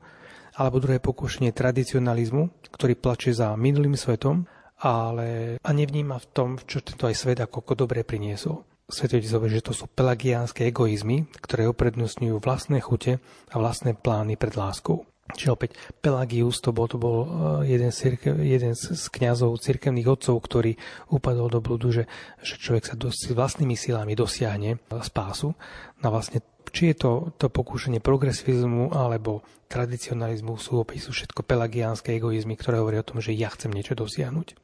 alebo 0.59 0.83
druhé 0.83 0.99
pokušenie 0.99 1.55
tradicionalizmu, 1.55 2.75
ktorý 2.75 2.99
plače 2.99 3.31
za 3.31 3.55
minulým 3.55 3.95
svetom, 3.95 4.51
ale 4.83 5.61
a 5.63 5.71
nevníma 5.71 6.19
v 6.19 6.27
tom, 6.35 6.49
čo 6.59 6.83
tento 6.83 7.07
aj 7.07 7.15
svet 7.15 7.39
ako, 7.39 7.79
dobre 7.79 8.03
priniesol. 8.03 8.67
Svetujete 8.91 9.31
že 9.31 9.63
to 9.63 9.71
sú 9.71 9.87
pelagiánske 9.87 10.67
egoizmy, 10.67 11.31
ktoré 11.39 11.71
uprednostňujú 11.71 12.43
vlastné 12.43 12.83
chute 12.83 13.23
a 13.23 13.55
vlastné 13.55 13.95
plány 13.95 14.35
pred 14.35 14.59
láskou. 14.59 15.07
Čiže 15.35 15.51
opäť 15.55 15.71
Pelagius 16.01 16.59
to 16.63 16.71
bol, 16.75 16.87
to 16.91 16.99
bol 16.99 17.17
eh, 17.23 17.75
jeden, 17.77 17.91
cirkev, 17.95 18.39
jeden 18.39 18.75
z 18.75 19.05
kňazov, 19.11 19.61
cirkevných 19.61 20.09
otcov, 20.09 20.37
ktorý 20.39 20.73
upadol 21.13 21.49
do 21.51 21.61
blúdu, 21.63 21.91
že, 21.91 22.05
že 22.41 22.59
človek 22.59 22.85
sa 22.91 22.95
dos, 22.99 23.17
vlastnými 23.31 23.75
silami 23.75 24.19
dosiahne 24.19 24.79
spásu. 25.03 25.55
No 26.01 26.07
vlastne 26.09 26.43
či 26.71 26.95
je 26.95 26.97
to, 27.03 27.13
to 27.37 27.51
pokúšanie 27.51 27.99
progresivizmu 27.99 28.95
alebo 28.95 29.43
tradicionalizmu 29.67 30.59
sú 30.59 30.83
opäť 30.83 31.11
sú 31.11 31.11
všetko 31.15 31.43
pelagiánske 31.43 32.15
egoizmy, 32.15 32.55
ktoré 32.55 32.79
hovoria 32.79 33.03
o 33.03 33.09
tom, 33.11 33.19
že 33.19 33.35
ja 33.35 33.51
chcem 33.51 33.71
niečo 33.75 33.99
dosiahnuť. 33.99 34.55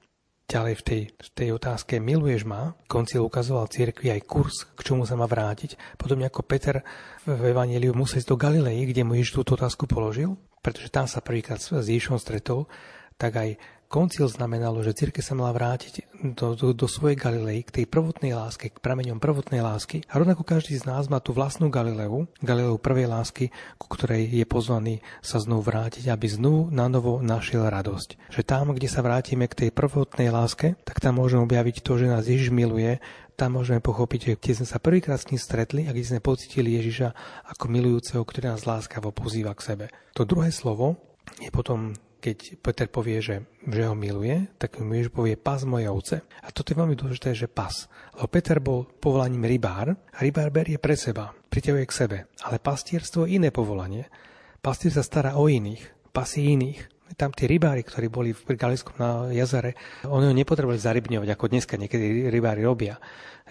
Ďalej 0.46 0.74
v 0.78 0.82
tej, 0.86 1.02
v 1.10 1.28
tej 1.34 1.48
otázke 1.58 1.98
miluješ 1.98 2.46
ma, 2.46 2.78
koncil 2.86 3.26
ukazoval 3.26 3.66
cirkvi 3.66 4.14
aj 4.14 4.22
kurz, 4.30 4.62
k 4.78 4.80
čomu 4.86 5.02
sa 5.02 5.18
má 5.18 5.26
vrátiť. 5.26 5.98
Podobne 5.98 6.30
ako 6.30 6.46
Peter 6.46 6.86
v 7.26 7.50
Evangeliu 7.50 7.90
musel 7.98 8.22
ísť 8.22 8.30
do 8.30 8.38
Galilei, 8.38 8.86
kde 8.86 9.02
mu 9.02 9.18
Ježiš 9.18 9.42
túto 9.42 9.58
otázku 9.58 9.90
položil, 9.90 10.38
pretože 10.66 10.90
tam 10.90 11.06
sa 11.06 11.22
prvýkrát 11.22 11.62
s 11.62 11.70
Ježišom 11.70 12.18
stretol, 12.18 12.66
tak 13.14 13.38
aj 13.38 13.54
koncil 13.86 14.26
znamenalo, 14.26 14.82
že 14.82 14.94
církev 14.94 15.22
sa 15.22 15.38
mala 15.38 15.54
vrátiť 15.54 16.06
do, 16.36 16.58
do, 16.58 16.74
do 16.74 16.86
svojej 16.90 17.14
Galilei, 17.14 17.62
k 17.62 17.82
tej 17.82 17.86
prvotnej 17.86 18.34
láske, 18.34 18.70
k 18.70 18.82
prameňom 18.82 19.22
prvotnej 19.22 19.62
lásky. 19.62 20.02
A 20.10 20.18
rovnako 20.18 20.42
každý 20.42 20.74
z 20.76 20.86
nás 20.86 21.06
má 21.06 21.22
tú 21.22 21.30
vlastnú 21.30 21.70
Galileu, 21.70 22.26
Galileu 22.42 22.76
prvej 22.78 23.06
lásky, 23.06 23.54
ku 23.78 23.86
ktorej 23.90 24.26
je 24.26 24.46
pozvaný 24.46 25.00
sa 25.22 25.38
znovu 25.38 25.66
vrátiť, 25.66 26.10
aby 26.10 26.26
znovu 26.26 26.68
na 26.74 26.90
novo 26.90 27.22
našiel 27.22 27.66
radosť. 27.66 28.32
Že 28.34 28.42
tam, 28.42 28.74
kde 28.74 28.88
sa 28.90 29.00
vrátime 29.04 29.46
k 29.46 29.66
tej 29.66 29.70
prvotnej 29.70 30.28
láske, 30.34 30.74
tak 30.82 30.98
tam 30.98 31.22
môžeme 31.22 31.46
objaviť 31.46 31.82
to, 31.82 31.92
že 31.98 32.10
nás 32.10 32.26
Ježiš 32.26 32.50
miluje, 32.50 32.98
tam 33.36 33.60
môžeme 33.60 33.84
pochopiť, 33.84 34.20
že 34.20 34.32
keď 34.40 34.52
sme 34.64 34.66
sa 34.66 34.80
prvýkrát 34.80 35.20
s 35.20 35.28
ním 35.28 35.36
stretli 35.36 35.84
a 35.84 35.92
kde 35.92 36.08
sme 36.16 36.24
pocitili 36.24 36.72
Ježiša 36.80 37.08
ako 37.52 37.68
milujúceho, 37.68 38.24
ktorý 38.24 38.56
nás 38.56 38.64
láskavo 38.64 39.12
pozýva 39.12 39.52
k 39.52 39.64
sebe. 39.76 39.86
To 40.16 40.24
druhé 40.24 40.48
slovo 40.48 40.96
je 41.36 41.52
potom 41.52 41.92
keď 42.26 42.58
Peter 42.58 42.90
povie, 42.90 43.22
že, 43.22 43.46
že 43.62 43.86
ho 43.86 43.94
miluje, 43.94 44.50
tak 44.58 44.82
mu 44.82 44.98
Ježiš 44.98 45.14
povie 45.14 45.38
pas 45.38 45.62
moje 45.62 45.86
ovce. 45.86 46.26
A 46.42 46.50
toto 46.50 46.74
je 46.74 46.80
veľmi 46.82 46.98
dôležité, 46.98 47.38
že 47.38 47.46
pas. 47.46 47.86
Lebo 48.18 48.26
Peter 48.26 48.58
bol 48.58 48.82
povolaním 48.98 49.46
rybár 49.46 49.94
a 49.94 50.18
rybár 50.18 50.50
berie 50.50 50.82
pre 50.82 50.98
seba, 50.98 51.30
priťahuje 51.30 51.86
k 51.86 51.94
sebe. 51.94 52.18
Ale 52.42 52.58
pastierstvo 52.58 53.30
je 53.30 53.38
iné 53.38 53.54
povolanie. 53.54 54.10
Pastier 54.58 54.90
sa 54.90 55.06
stará 55.06 55.38
o 55.38 55.46
iných, 55.46 56.10
pasí 56.10 56.50
iných. 56.50 56.90
Tam 57.14 57.30
tí 57.30 57.46
rybári, 57.46 57.86
ktorí 57.86 58.10
boli 58.10 58.34
v 58.34 58.58
Galickom 58.58 58.98
na 58.98 59.30
jazere, 59.30 59.78
oni 60.02 60.26
ho 60.26 60.34
nepotrebovali 60.34 60.82
zarybňovať, 60.82 61.28
ako 61.30 61.44
dneska 61.46 61.78
niekedy 61.78 62.26
rybári 62.26 62.66
robia. 62.66 62.98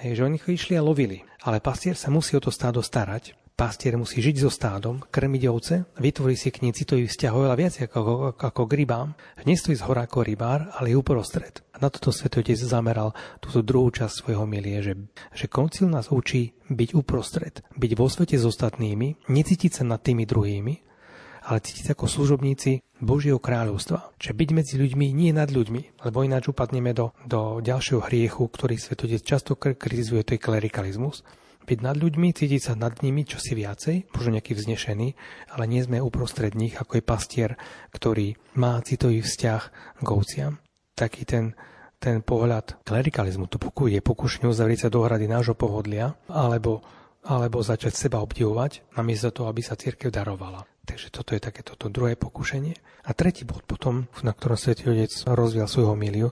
Hej, 0.03 0.19
že 0.19 0.26
oni 0.28 0.36
išli 0.36 0.76
a 0.76 0.84
lovili. 0.84 1.23
Ale 1.47 1.63
pastier 1.63 1.95
sa 1.95 2.11
musí 2.11 2.36
o 2.36 2.43
to 2.43 2.51
stádo 2.51 2.84
starať 2.84 3.45
pastier 3.56 3.95
musí 3.95 4.20
žiť 4.20 4.36
so 4.43 4.51
stádom, 4.51 4.99
krmiť 5.08 5.43
ovce, 5.47 5.76
vytvorí 5.95 6.36
si 6.36 6.51
k 6.51 6.68
nej 6.68 6.76
citový 6.76 7.08
vzťah 7.08 7.32
oveľa 7.32 7.56
viac 7.56 7.74
ako, 7.88 8.36
ako, 8.36 8.64
k 8.68 8.74
rybám. 8.84 9.16
Nestojí 9.47 9.80
z 9.80 9.86
hora 9.88 10.03
ako 10.03 10.28
rybár, 10.28 10.76
ale 10.76 10.91
je 10.91 10.99
uprostred. 10.99 11.64
A 11.72 11.80
na 11.80 11.88
toto 11.88 12.12
Svetý 12.12 12.43
Otec 12.43 12.60
zameral 12.60 13.16
túto 13.39 13.64
druhú 13.64 13.89
časť 13.95 14.28
svojho 14.28 14.43
milie, 14.43 14.84
že, 14.84 14.93
že 15.32 15.47
koncil 15.47 15.88
nás 15.88 16.12
učí 16.12 16.51
byť 16.68 16.89
uprostred, 16.93 17.64
byť 17.80 17.91
vo 17.95 18.08
svete 18.12 18.36
s 18.36 18.43
ostatnými, 18.43 19.32
necítiť 19.32 19.72
sa 19.72 19.84
nad 19.88 20.03
tými 20.03 20.28
druhými, 20.28 20.76
ale 21.45 21.62
cítiť 21.62 21.95
ako 21.95 22.10
služobníci 22.10 22.84
Božieho 22.99 23.39
kráľovstva. 23.39 24.18
Čiže 24.20 24.34
byť 24.34 24.49
medzi 24.51 24.76
ľuďmi 24.82 25.14
nie 25.16 25.32
nad 25.32 25.47
ľuďmi, 25.47 26.03
lebo 26.03 26.26
ináč 26.26 26.51
upadneme 26.51 26.91
do, 26.91 27.14
do 27.24 27.64
ďalšieho 27.64 28.03
hriechu, 28.03 28.49
ktorý 28.49 28.76
Svetotec 28.76 29.22
často 29.24 29.56
kritizuje, 29.56 30.26
to 30.26 30.36
je 30.36 30.43
klerikalizmus 30.43 31.24
byť 31.66 31.80
nad 31.82 31.97
ľuďmi, 31.97 32.32
cítiť 32.32 32.61
sa 32.61 32.74
nad 32.78 32.93
nimi 33.01 33.26
čosi 33.26 33.57
viacej, 33.57 34.13
možno 34.13 34.38
nejaký 34.38 34.53
vznešený, 34.53 35.07
ale 35.51 35.63
nie 35.66 35.82
sme 35.82 35.97
uprostred 35.99 36.53
nich, 36.53 36.78
ako 36.78 37.01
je 37.01 37.03
pastier, 37.03 37.51
ktorý 37.91 38.38
má 38.55 38.78
citový 38.86 39.26
vzťah 39.26 39.61
k 39.99 40.07
ovciam. 40.07 40.61
Taký 40.93 41.26
ten, 41.26 41.57
ten 41.97 42.22
pohľad 42.22 42.86
klerikalizmu, 42.86 43.49
to 43.49 43.57
je 43.89 43.99
pokušenie 43.99 44.47
uzavrieť 44.47 44.88
sa 44.88 44.93
do 44.93 45.01
hrady 45.01 45.26
nášho 45.26 45.57
pohodlia, 45.57 46.13
alebo, 46.30 46.86
alebo 47.26 47.66
začať 47.66 47.97
seba 47.97 48.22
obdivovať, 48.22 48.86
namiesto 48.95 49.34
toho, 49.34 49.49
aby 49.49 49.66
sa 49.66 49.76
církev 49.76 50.13
darovala. 50.13 50.63
Takže 50.86 51.09
toto 51.09 51.34
je 51.34 51.41
také 51.41 51.66
toto 51.66 51.89
druhé 51.89 52.13
pokušenie. 52.13 52.78
A 53.09 53.11
tretí 53.18 53.41
bod 53.41 53.66
potom, 53.66 54.05
na 54.22 54.38
ktorom 54.38 54.53
Svetý 54.53 54.93
Otec 54.93 55.09
rozvial 55.34 55.66
svojho 55.66 55.97
miliu, 55.97 56.30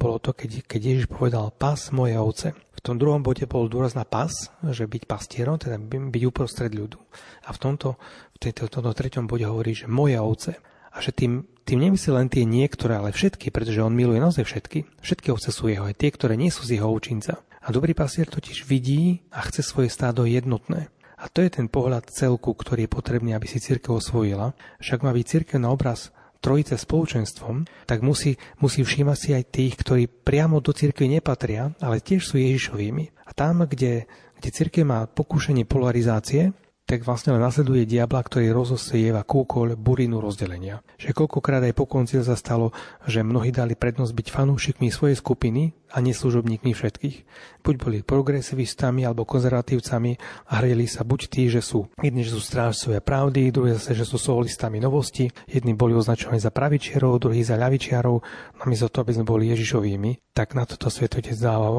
bolo 0.00 0.16
to, 0.16 0.32
keď, 0.32 0.64
keď 0.64 0.80
Ježiš 0.80 1.06
povedal 1.12 1.52
pás 1.52 1.92
moje 1.92 2.16
ovce. 2.16 2.56
V 2.80 2.88
tom 2.88 2.96
druhom 2.96 3.20
bode 3.20 3.44
bol 3.44 3.68
dôraz 3.68 3.92
na 3.92 4.08
pas, 4.08 4.32
že 4.64 4.88
byť 4.88 5.04
pastierom, 5.04 5.60
teda 5.60 5.76
byť 5.84 6.22
uprostred 6.24 6.72
ľudu. 6.72 6.96
A 7.44 7.52
v 7.52 7.58
tomto, 7.60 8.00
v 8.32 8.38
tejto, 8.40 8.72
tomto 8.72 8.96
treťom 8.96 9.28
bode 9.28 9.44
hovorí, 9.44 9.76
že 9.76 9.84
moje 9.84 10.16
ovce. 10.16 10.56
A 10.88 11.04
že 11.04 11.12
tým, 11.12 11.44
tým 11.68 11.76
nemyslí 11.76 12.10
len 12.16 12.32
tie 12.32 12.48
niektoré, 12.48 12.96
ale 12.96 13.12
všetky, 13.12 13.52
pretože 13.52 13.84
on 13.84 13.92
miluje 13.92 14.16
naozaj 14.16 14.48
všetky. 14.48 14.88
Všetky 15.04 15.28
ovce 15.28 15.52
sú 15.52 15.68
jeho, 15.68 15.84
aj 15.84 16.00
tie, 16.00 16.08
ktoré 16.08 16.40
nie 16.40 16.48
sú 16.48 16.64
z 16.64 16.80
jeho 16.80 16.88
učinca. 16.88 17.44
A 17.60 17.68
dobrý 17.68 17.92
pastier 17.92 18.24
totiž 18.24 18.64
vidí 18.64 19.20
a 19.28 19.44
chce 19.44 19.60
svoje 19.60 19.92
stádo 19.92 20.24
jednotné. 20.24 20.88
A 21.20 21.28
to 21.28 21.44
je 21.44 21.52
ten 21.52 21.68
pohľad 21.68 22.08
celku, 22.08 22.56
ktorý 22.56 22.88
je 22.88 22.94
potrebný, 22.96 23.36
aby 23.36 23.44
si 23.44 23.60
církev 23.60 24.00
osvojila. 24.00 24.56
Však 24.80 25.04
má 25.04 25.12
byť 25.12 25.24
církev 25.28 25.60
na 25.60 25.68
obraz 25.68 26.08
trojice 26.40 26.74
spoločenstvom, 26.80 27.68
tak 27.84 28.00
musí, 28.00 28.40
musí 28.64 28.80
všímať 28.80 29.16
si 29.16 29.28
aj 29.36 29.44
tých, 29.52 29.74
ktorí 29.76 30.08
priamo 30.08 30.58
do 30.64 30.72
cirkvi 30.72 31.06
nepatria, 31.06 31.76
ale 31.78 32.00
tiež 32.00 32.24
sú 32.24 32.40
Ježišovými. 32.40 33.28
A 33.28 33.30
tam, 33.36 33.68
kde, 33.68 34.08
kde 34.40 34.48
cirkev 34.50 34.88
má 34.88 35.04
pokúšanie 35.04 35.68
polarizácie, 35.68 36.56
tak 36.90 37.06
vlastne 37.06 37.38
len 37.38 37.46
nasleduje 37.46 37.86
diabla, 37.86 38.18
ktorý 38.18 38.50
rozosieva 38.50 39.22
kúkoľ 39.22 39.78
burinu 39.78 40.18
rozdelenia. 40.18 40.82
Že 40.98 41.22
koľkokrát 41.22 41.62
aj 41.62 41.78
po 41.78 41.86
konci 41.86 42.18
sa 42.18 42.34
stalo, 42.34 42.74
že 43.06 43.22
mnohí 43.22 43.54
dali 43.54 43.78
prednosť 43.78 44.10
byť 44.10 44.26
fanúšikmi 44.34 44.90
svojej 44.90 45.14
skupiny 45.14 45.70
a 45.94 46.02
neslužobníkmi 46.02 46.74
všetkých. 46.74 47.16
Buď 47.62 47.74
boli 47.78 47.98
progresivistami 48.02 49.06
alebo 49.06 49.22
konzervatívcami 49.22 50.18
a 50.50 50.58
hradili 50.58 50.90
sa 50.90 51.06
buď 51.06 51.20
tí, 51.30 51.46
že 51.46 51.62
sú 51.62 51.86
jedni, 52.02 52.26
že 52.26 52.34
sú 52.34 52.42
strážcovia 52.42 52.98
pravdy, 52.98 53.54
druhí 53.54 53.70
zase, 53.78 53.94
že 53.94 54.02
sú 54.02 54.18
solistami 54.18 54.82
novosti, 54.82 55.30
jedni 55.46 55.78
boli 55.78 55.94
označovaní 55.94 56.42
za 56.42 56.50
pravičiarov, 56.50 57.22
druhí 57.22 57.46
za 57.46 57.54
ľavičiarov, 57.54 58.18
namiesto 58.66 58.90
toho, 58.90 59.06
aby 59.06 59.14
sme 59.14 59.30
boli 59.30 59.46
Ježišovými, 59.54 60.34
tak 60.34 60.58
na 60.58 60.66
toto 60.66 60.90
svetotec 60.90 61.38
dáva 61.38 61.70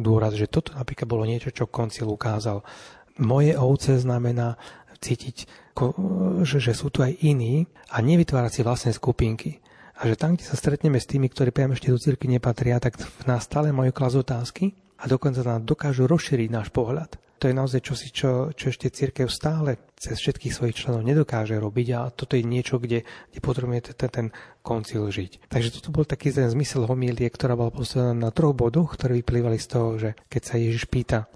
dôraz, 0.00 0.32
že 0.40 0.48
toto 0.48 0.72
napríklad 0.72 1.04
bolo 1.04 1.28
niečo, 1.28 1.52
čo 1.52 1.68
koncil 1.68 2.08
ukázal 2.08 2.64
moje 3.18 3.54
ovce 3.54 3.98
znamená 3.98 4.58
cítiť, 4.98 5.46
že, 6.46 6.72
sú 6.72 6.88
tu 6.88 7.04
aj 7.04 7.12
iní 7.20 7.66
a 7.92 8.00
nevytvárať 8.00 8.52
si 8.52 8.60
vlastné 8.64 8.90
skupinky. 8.94 9.60
A 9.94 10.10
že 10.10 10.18
tam, 10.18 10.34
kde 10.34 10.48
sa 10.48 10.58
stretneme 10.58 10.98
s 10.98 11.06
tými, 11.06 11.30
ktorí 11.30 11.54
priamo 11.54 11.78
ešte 11.78 11.92
do 11.92 12.00
cirky 12.00 12.26
nepatria, 12.26 12.82
tak 12.82 12.98
nás 13.30 13.46
stále 13.46 13.70
majú 13.70 13.94
klas 13.94 14.18
otázky 14.18 14.74
a 14.98 15.06
dokonca 15.06 15.46
nám 15.46 15.62
dokážu 15.62 16.10
rozšíriť 16.10 16.48
náš 16.50 16.74
pohľad. 16.74 17.14
To 17.42 17.52
je 17.52 17.60
naozaj 17.60 17.80
čosi, 17.84 18.08
čo, 18.08 18.56
čo 18.56 18.72
ešte 18.72 18.88
církev 18.88 19.28
stále 19.28 19.76
cez 19.98 20.16
všetkých 20.16 20.54
svojich 20.54 20.78
členov 20.80 21.04
nedokáže 21.04 21.58
robiť 21.60 21.88
a 21.92 22.08
toto 22.08 22.40
je 22.40 22.46
niečo, 22.46 22.80
kde, 22.80 23.04
kde 23.04 23.40
potrebujeme 23.42 23.84
ten, 23.84 24.08
ten 24.08 24.26
koncil 24.64 25.04
žiť. 25.12 25.52
Takže 25.52 25.74
toto 25.76 25.92
bol 25.92 26.08
taký 26.08 26.32
ten 26.32 26.48
zmysel 26.48 26.88
homílie, 26.88 27.28
ktorá 27.28 27.52
bola 27.52 27.68
postavená 27.68 28.16
na 28.16 28.30
troch 28.32 28.56
bodoch, 28.56 28.96
ktoré 28.96 29.20
vyplývali 29.20 29.60
z 29.60 29.66
toho, 29.68 29.88
že 30.00 30.10
keď 30.32 30.42
sa 30.42 30.54
Ježiš 30.56 30.88
pýta, 30.88 31.28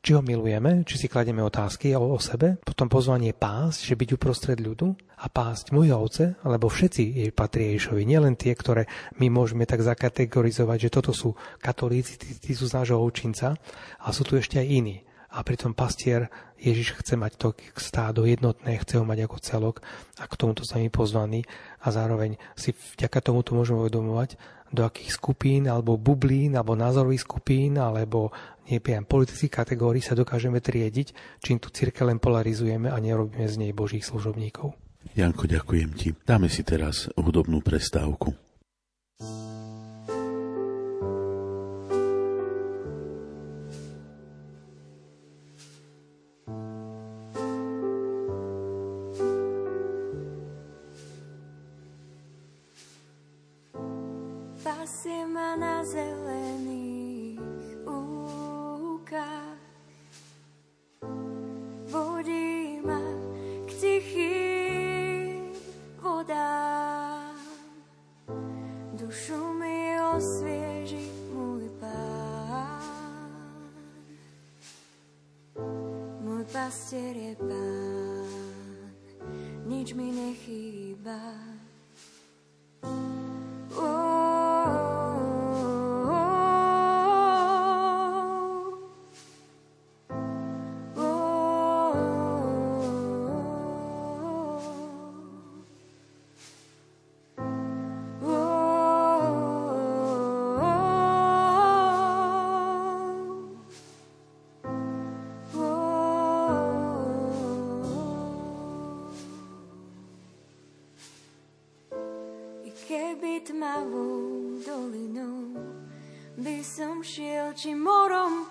či 0.00 0.16
ho 0.16 0.24
milujeme, 0.24 0.80
či 0.88 0.96
si 0.96 1.06
kladieme 1.12 1.44
otázky 1.44 1.92
o, 1.92 2.16
o 2.16 2.18
sebe, 2.20 2.56
potom 2.64 2.88
pozvanie 2.88 3.36
pásť, 3.36 3.92
že 3.92 3.98
byť 4.00 4.08
uprostred 4.16 4.56
ľudu 4.56 4.96
a 5.20 5.28
pásť 5.28 5.76
moje 5.76 5.92
ovce, 5.92 6.24
alebo 6.40 6.72
všetci 6.72 7.02
jej 7.20 7.30
patria 7.36 7.76
Ježišovi, 7.76 8.08
nielen 8.08 8.34
tie, 8.40 8.56
ktoré 8.56 8.88
my 9.20 9.28
môžeme 9.28 9.68
tak 9.68 9.84
zakategorizovať, 9.84 10.88
že 10.88 10.92
toto 10.92 11.12
sú 11.12 11.36
katolíci, 11.60 12.16
tí, 12.16 12.32
tí 12.40 12.52
sú 12.56 12.64
z 12.64 12.80
nášho 12.80 12.96
učinca, 12.96 13.60
ale 14.00 14.12
sú 14.16 14.24
tu 14.24 14.40
ešte 14.40 14.56
aj 14.56 14.68
iní. 14.68 14.96
A 15.30 15.46
pritom 15.46 15.78
pastier 15.78 16.26
Ježiš 16.58 16.98
chce 16.98 17.14
mať 17.14 17.38
to 17.38 17.48
stádo 17.78 18.26
jednotné, 18.26 18.82
chce 18.82 18.98
ho 18.98 19.04
mať 19.06 19.30
ako 19.30 19.36
celok 19.38 19.76
a 20.18 20.26
k 20.26 20.34
tomuto 20.34 20.66
sa 20.66 20.82
my 20.82 20.90
pozvaní 20.90 21.46
a 21.80 21.94
zároveň 21.94 22.34
si 22.58 22.74
vďaka 22.74 23.22
tomuto 23.22 23.54
môžeme 23.54 23.78
uvedomovať, 23.78 24.34
do 24.70 24.86
akých 24.86 25.10
skupín 25.18 25.66
alebo 25.66 25.98
bublín 25.98 26.54
alebo 26.54 26.78
názorových 26.78 27.26
skupín 27.26 27.76
alebo 27.78 28.30
neviem, 28.70 29.02
politických 29.02 29.50
kategórií 29.50 29.98
sa 30.02 30.14
dokážeme 30.14 30.62
triediť, 30.62 31.38
čím 31.42 31.58
tu 31.58 31.74
církev 31.74 32.06
len 32.06 32.22
polarizujeme 32.22 32.86
a 32.86 32.96
nerobíme 33.02 33.46
z 33.50 33.56
nej 33.58 33.72
božích 33.74 34.06
služobníkov. 34.06 34.78
Janko, 35.18 35.50
ďakujem 35.50 35.90
ti. 35.98 36.08
Dáme 36.22 36.46
si 36.46 36.62
teraz 36.62 37.10
hudobnú 37.18 37.58
prestávku. 37.64 38.36
dolinou 39.20 39.69
si 55.00 55.24
ma 55.32 55.56
na 55.56 55.80
zelených 55.80 57.40
úkach. 57.88 59.56
Vodí 61.88 62.84
ma 62.84 63.00
k 63.64 63.70
tichým 63.80 65.56
vodám, 65.96 67.32
dušu 68.92 69.40
mi 69.56 69.96
osvieži 70.04 71.08
môj 71.32 71.64
pán. 71.80 73.72
Môj 76.20 76.44
pastier 76.52 77.16
je 77.16 77.40
pán, 77.40 78.92
nič 79.64 79.96
mi 79.96 80.12
nechýba. 80.12 81.40
Oh. 83.80 84.09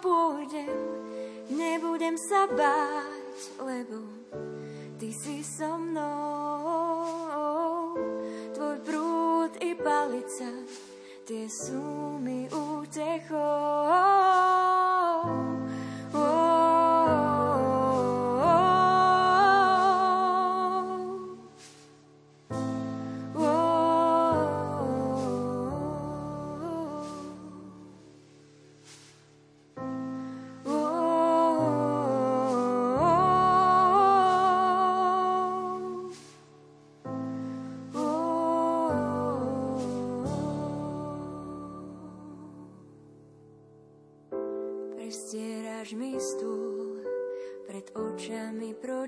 Pôjdem, 0.09 0.73
nebudem 1.53 2.17
sa 2.17 2.49
báť, 2.49 3.61
lebo 3.61 4.01
ty 4.97 5.13
si 5.13 5.45
so 5.45 5.77
mnou. 5.77 7.13
Tvoj 8.57 8.77
prúd 8.81 9.53
i 9.61 9.77
palica, 9.77 10.49
tie 11.29 11.45
sú 11.45 12.17
mi 12.17 12.49
útechou. 12.49 13.37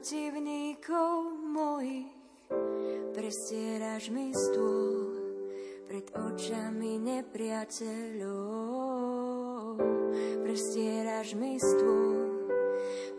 Protivníkov 0.01 1.45
mojich. 1.45 2.09
Prestieraš 3.13 4.09
mi 4.09 4.33
stôl 4.33 5.13
pred 5.85 6.09
očami 6.17 6.97
nepriateľov. 6.97 8.17
Prestieraš 10.41 11.37
mi 11.37 11.61
stôl 11.61 12.49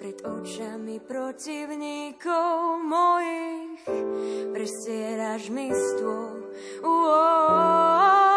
pred 0.03 0.27
očami 0.27 0.99
protivníkov 0.99 2.83
mojich. 2.83 3.87
Prestieraš 4.51 5.55
mi 5.55 5.71
stôl. 5.71 6.51
Uou. 6.83 8.32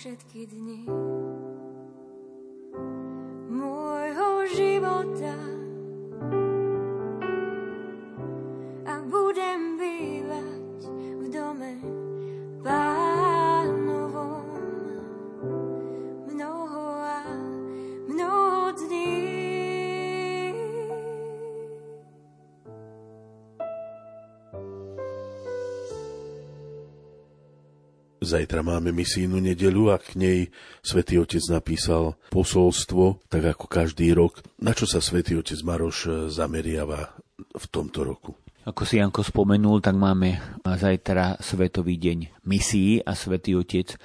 Všetky 0.00 0.46
dni 0.48 0.88
Zajtra 28.30 28.62
máme 28.62 28.94
misijnú 28.94 29.42
nedelu 29.42 29.90
a 29.90 29.98
k 29.98 30.14
nej 30.14 30.38
svätý 30.86 31.18
Otec 31.18 31.42
napísal 31.50 32.14
posolstvo, 32.30 33.26
tak 33.26 33.42
ako 33.58 33.66
každý 33.66 34.14
rok. 34.14 34.46
Na 34.62 34.70
čo 34.70 34.86
sa 34.86 35.02
svätý 35.02 35.34
Otec 35.34 35.58
Maroš 35.66 36.30
zameriava 36.30 37.10
v 37.42 37.64
tomto 37.66 38.06
roku? 38.06 38.38
Ako 38.62 38.86
si 38.86 39.02
Janko 39.02 39.26
spomenul, 39.26 39.82
tak 39.82 39.98
máme 39.98 40.38
zajtra 40.62 41.42
Svetový 41.42 41.98
deň 41.98 42.46
misií 42.46 43.02
a 43.02 43.18
Svetý 43.18 43.58
Otec 43.58 43.98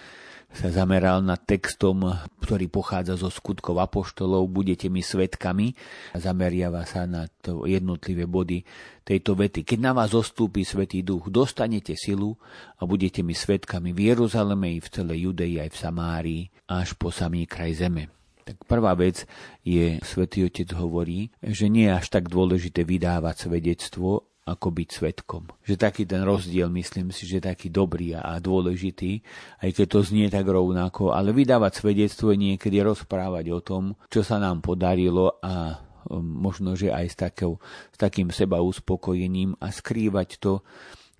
sa 0.55 0.71
zameral 0.71 1.19
nad 1.19 1.43
textom, 1.43 2.15
ktorý 2.39 2.71
pochádza 2.71 3.19
zo 3.19 3.27
skutkov 3.27 3.75
apoštolov, 3.83 4.47
budete 4.47 4.87
mi 4.87 5.03
svetkami 5.03 5.75
a 6.15 6.17
zameriava 6.23 6.87
sa 6.87 7.03
na 7.03 7.27
to 7.43 7.67
jednotlivé 7.67 8.23
body 8.23 8.63
tejto 9.03 9.35
vety. 9.35 9.67
Keď 9.67 9.79
na 9.83 9.91
vás 9.91 10.15
zostúpi 10.15 10.63
Svetý 10.63 11.03
duch, 11.03 11.27
dostanete 11.27 11.99
silu 11.99 12.39
a 12.79 12.87
budete 12.87 13.19
mi 13.19 13.35
svetkami 13.35 13.91
v 13.91 14.15
Jeruzaleme 14.15 14.71
i 14.71 14.79
v 14.79 14.87
celej 14.87 15.27
Judei 15.27 15.59
aj 15.59 15.69
v 15.75 15.77
Samárii 15.77 16.41
až 16.71 16.95
po 16.95 17.11
samý 17.11 17.43
kraj 17.45 17.75
zeme. 17.75 18.07
Tak 18.45 18.63
prvá 18.69 18.93
vec 18.93 19.25
je, 19.65 19.97
Svetý 20.05 20.45
Otec 20.45 20.69
hovorí, 20.77 21.33
že 21.41 21.65
nie 21.65 21.89
je 21.89 21.97
až 21.97 22.13
tak 22.13 22.29
dôležité 22.29 22.85
vydávať 22.85 23.49
svedectvo, 23.49 24.29
ako 24.45 24.67
byť 24.69 24.89
svetkom. 24.93 25.49
Že 25.65 25.75
taký 25.81 26.03
ten 26.05 26.21
rozdiel, 26.21 26.69
myslím 26.69 27.09
si, 27.09 27.25
že 27.25 27.41
taký 27.41 27.73
dobrý 27.73 28.13
a 28.13 28.37
dôležitý, 28.37 29.25
aj 29.65 29.69
keď 29.73 29.85
to 29.89 29.99
znie 30.05 30.29
tak 30.29 30.45
rovnako, 30.45 31.17
ale 31.17 31.33
vydávať 31.33 31.81
svedectvo 31.81 32.29
je 32.29 32.53
niekedy 32.53 32.77
rozprávať 32.85 33.45
o 33.49 33.59
tom, 33.65 33.97
čo 34.05 34.21
sa 34.21 34.37
nám 34.37 34.61
podarilo 34.61 35.41
a 35.41 35.81
um, 36.13 36.21
možno, 36.21 36.77
že 36.77 36.93
aj 36.93 37.05
s, 37.09 37.15
takou, 37.17 37.57
s 37.89 37.97
takým 37.97 38.29
seba 38.29 38.61
uspokojením 38.61 39.57
a 39.57 39.73
skrývať 39.73 40.37
to, 40.37 40.61